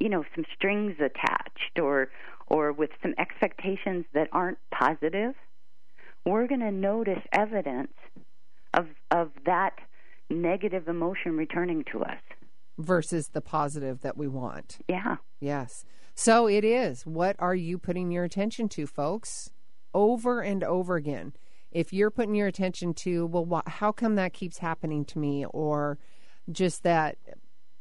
you 0.00 0.08
know 0.08 0.24
some 0.34 0.44
strings 0.54 0.96
attached 0.98 1.78
or 1.80 2.08
or 2.46 2.72
with 2.72 2.90
some 3.02 3.14
expectations 3.18 4.04
that 4.14 4.28
aren't 4.32 4.58
positive, 4.72 5.34
we're 6.26 6.46
going 6.46 6.60
to 6.60 6.72
notice 6.72 7.20
evidence 7.32 7.92
of 8.74 8.86
of 9.10 9.30
that 9.46 9.74
negative 10.30 10.88
emotion 10.88 11.36
returning 11.36 11.84
to 11.92 12.02
us. 12.02 12.20
Versus 12.78 13.28
the 13.28 13.40
positive 13.40 14.00
that 14.00 14.16
we 14.16 14.28
want. 14.28 14.78
Yeah. 14.88 15.16
Yes. 15.40 15.84
So 16.14 16.46
it 16.46 16.64
is. 16.64 17.06
What 17.06 17.36
are 17.38 17.54
you 17.54 17.78
putting 17.78 18.10
your 18.10 18.24
attention 18.24 18.68
to, 18.70 18.86
folks? 18.86 19.50
Over 19.94 20.40
and 20.40 20.64
over 20.64 20.96
again. 20.96 21.32
If 21.70 21.92
you're 21.92 22.10
putting 22.10 22.34
your 22.34 22.46
attention 22.46 22.92
to, 22.94 23.26
well, 23.26 23.62
wh- 23.66 23.70
how 23.70 23.92
come 23.92 24.16
that 24.16 24.32
keeps 24.32 24.58
happening 24.58 25.04
to 25.06 25.18
me? 25.18 25.44
Or 25.46 25.98
just 26.50 26.82
that, 26.82 27.16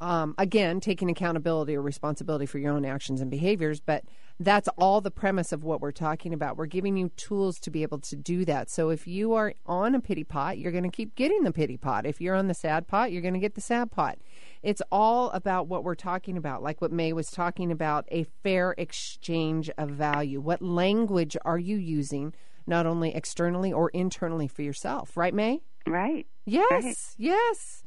um, 0.02 0.36
again, 0.38 0.80
taking 0.82 1.10
accountability 1.10 1.76
or 1.76 1.82
responsibility 1.82 2.46
for 2.46 2.58
your 2.58 2.74
own 2.74 2.84
actions 2.84 3.22
and 3.22 3.32
behaviors. 3.32 3.80
But 3.80 4.04
that's 4.40 4.68
all 4.78 5.00
the 5.00 5.12
premise 5.12 5.52
of 5.52 5.64
what 5.64 5.80
we're 5.80 5.92
talking 5.92 6.34
about. 6.34 6.58
We're 6.58 6.66
giving 6.66 6.98
you 6.98 7.10
tools 7.10 7.60
to 7.60 7.70
be 7.70 7.84
able 7.84 8.00
to 8.00 8.16
do 8.16 8.44
that. 8.46 8.70
So 8.72 8.90
if 8.90 9.06
you 9.08 9.34
are 9.34 9.54
on 9.68 9.94
a 9.94 10.02
pity 10.02 10.24
pot, 10.24 10.58
you're 10.58 10.72
going 10.72 10.84
to 10.84 10.90
keep 10.90 11.16
getting 11.16 11.44
the 11.44 11.52
pity 11.52 11.78
pot. 11.78 12.06
If 12.08 12.20
you're 12.20 12.36
on 12.36 12.48
the 12.48 12.56
sad 12.56 12.88
pot, 12.88 13.12
you're 13.12 13.22
going 13.22 13.36
to 13.36 13.40
get 13.40 13.54
the 13.54 13.62
sad 13.62 13.92
pot. 13.92 14.18
It's 14.64 14.82
all 14.92 15.30
about 15.30 15.68
what 15.68 15.84
we're 15.84 15.96
talking 15.96 16.36
about, 16.38 16.64
like 16.64 16.82
what 16.82 16.92
May 16.92 17.14
was 17.14 17.30
talking 17.30 17.72
about 17.72 18.06
a 18.12 18.24
fair 18.44 18.74
exchange 18.80 19.70
of 19.78 19.90
value. 19.90 20.42
What 20.42 20.62
language 20.62 21.38
are 21.46 21.60
you 21.60 21.78
using, 21.78 22.34
not 22.66 22.86
only 22.88 23.14
externally 23.14 23.72
or 23.72 23.90
internally 23.90 24.48
for 24.48 24.64
yourself, 24.64 25.16
right, 25.16 25.34
May? 25.34 25.62
Right. 25.88 26.26
Yes, 26.46 26.84
Right. 26.84 26.96
yes. 27.18 27.84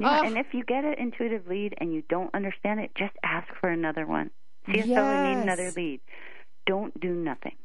Yeah, 0.00 0.20
Ah, 0.22 0.26
and 0.26 0.38
if 0.38 0.54
you 0.54 0.64
get 0.64 0.84
an 0.84 0.94
intuitive 0.94 1.46
lead 1.48 1.74
and 1.78 1.92
you 1.92 2.02
don't 2.08 2.32
understand 2.34 2.80
it, 2.80 2.94
just 2.94 3.14
ask 3.22 3.48
for 3.60 3.68
another 3.68 4.06
one. 4.06 4.30
See 4.66 4.78
if 4.78 4.86
someone 4.86 5.24
need 5.34 5.42
another 5.42 5.70
lead. 5.76 6.00
Don't 6.66 6.98
do 7.00 7.14
nothing. 7.14 7.56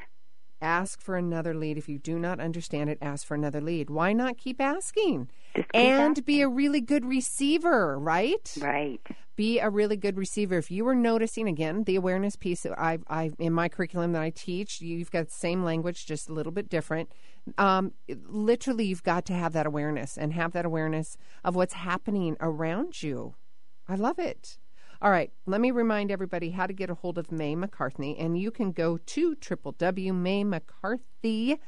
ask 0.62 1.02
for 1.02 1.18
another 1.18 1.54
lead. 1.54 1.78
If 1.78 1.90
you 1.90 2.00
do 2.00 2.18
not 2.18 2.40
understand 2.40 2.90
it, 2.90 2.98
ask 3.02 3.28
for 3.28 3.36
another 3.36 3.60
lead. 3.60 3.90
Why 3.90 4.14
not 4.14 4.38
keep 4.38 4.62
asking? 4.62 5.30
Just 5.56 5.70
keep 5.74 5.82
and 5.82 6.26
be 6.26 6.42
a 6.42 6.48
really 6.48 6.80
good 6.80 7.06
receiver, 7.06 8.00
right? 8.00 8.56
Right. 8.62 9.02
Be 9.36 9.60
a 9.60 9.70
really 9.70 9.98
good 9.98 10.18
receiver. 10.18 10.58
If 10.58 10.72
you 10.72 10.86
were 10.86 10.96
noticing 10.96 11.48
again 11.50 11.84
the 11.84 11.98
awareness 11.98 12.36
piece, 12.38 12.66
I, 12.66 13.00
I 13.10 13.32
in 13.40 13.52
my 13.52 13.68
curriculum 13.68 14.14
that 14.14 14.22
I 14.22 14.30
teach, 14.30 14.80
you've 14.80 15.12
got 15.12 15.26
the 15.26 15.34
same 15.34 15.64
language, 15.66 16.06
just 16.06 16.30
a 16.30 16.34
little 16.34 16.52
bit 16.54 16.70
different. 16.70 17.12
Um, 17.58 17.94
literally, 18.28 18.86
you've 18.86 19.04
got 19.04 19.26
to 19.26 19.34
have 19.34 19.52
that 19.54 19.66
awareness 19.66 20.18
and 20.18 20.34
have 20.34 20.52
that 20.54 20.66
awareness 20.66 21.18
of 21.44 21.56
what's 21.56 21.74
happening 21.74 22.38
around 22.40 23.04
you. 23.04 23.36
I 23.88 23.96
love 23.96 24.20
it. 24.20 24.58
All 25.02 25.10
right, 25.12 25.34
let 25.46 25.60
me 25.60 25.72
remind 25.72 26.12
everybody 26.12 26.52
how 26.52 26.66
to 26.66 26.72
get 26.72 26.90
a 26.90 26.94
hold 26.94 27.18
of 27.18 27.30
May 27.30 27.56
McCarthy, 27.56 28.18
and 28.18 28.38
you 28.38 28.52
can 28.52 28.72
go 28.72 28.96
to 28.98 29.36
www.maymccarthy.com. 29.36 31.60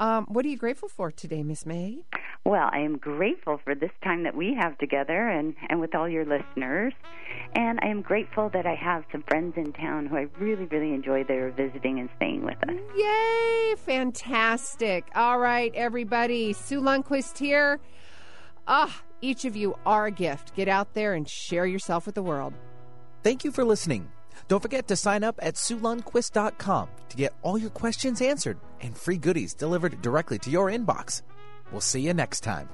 Um, 0.00 0.26
what 0.28 0.44
are 0.44 0.48
you 0.48 0.56
grateful 0.56 0.88
for 0.88 1.10
today, 1.10 1.42
Miss 1.42 1.66
May? 1.66 2.04
Well, 2.44 2.68
I 2.72 2.78
am 2.78 2.98
grateful 2.98 3.60
for 3.64 3.74
this 3.74 3.90
time 4.02 4.22
that 4.22 4.34
we 4.34 4.54
have 4.54 4.78
together 4.78 5.28
and, 5.28 5.54
and 5.68 5.80
with 5.80 5.94
all 5.94 6.08
your 6.08 6.24
listeners. 6.24 6.94
And 7.54 7.78
I 7.82 7.88
am 7.88 8.02
grateful 8.02 8.48
that 8.50 8.64
I 8.64 8.74
have 8.74 9.04
some 9.10 9.24
friends 9.28 9.54
in 9.56 9.72
town 9.72 10.06
who 10.06 10.16
I 10.16 10.26
really, 10.38 10.66
really 10.66 10.94
enjoy 10.94 11.24
their 11.24 11.50
visiting 11.50 11.98
and 11.98 12.08
staying 12.16 12.44
with 12.44 12.56
us. 12.62 12.76
Yay! 12.96 13.74
Fantastic. 13.78 15.04
All 15.14 15.38
right, 15.38 15.72
everybody. 15.74 16.52
Sue 16.52 16.80
Lundquist 16.80 17.38
here. 17.38 17.80
Ah, 18.66 19.02
each 19.20 19.44
of 19.44 19.56
you 19.56 19.76
are 19.84 20.06
a 20.06 20.10
gift. 20.10 20.54
Get 20.54 20.68
out 20.68 20.94
there 20.94 21.14
and 21.14 21.28
share 21.28 21.66
yourself 21.66 22.06
with 22.06 22.14
the 22.14 22.22
world. 22.22 22.54
Thank 23.22 23.44
you 23.44 23.50
for 23.50 23.64
listening. 23.64 24.08
Don't 24.48 24.62
forget 24.62 24.88
to 24.88 24.96
sign 24.96 25.24
up 25.24 25.38
at 25.40 25.54
SueLundquist.com 25.54 26.88
to 27.10 27.16
get 27.16 27.34
all 27.42 27.58
your 27.58 27.70
questions 27.70 28.22
answered 28.22 28.58
and 28.80 28.96
free 28.96 29.18
goodies 29.18 29.54
delivered 29.54 30.00
directly 30.02 30.38
to 30.38 30.50
your 30.50 30.70
inbox. 30.70 31.22
We'll 31.70 31.82
see 31.82 32.00
you 32.00 32.14
next 32.14 32.40
time. 32.40 32.68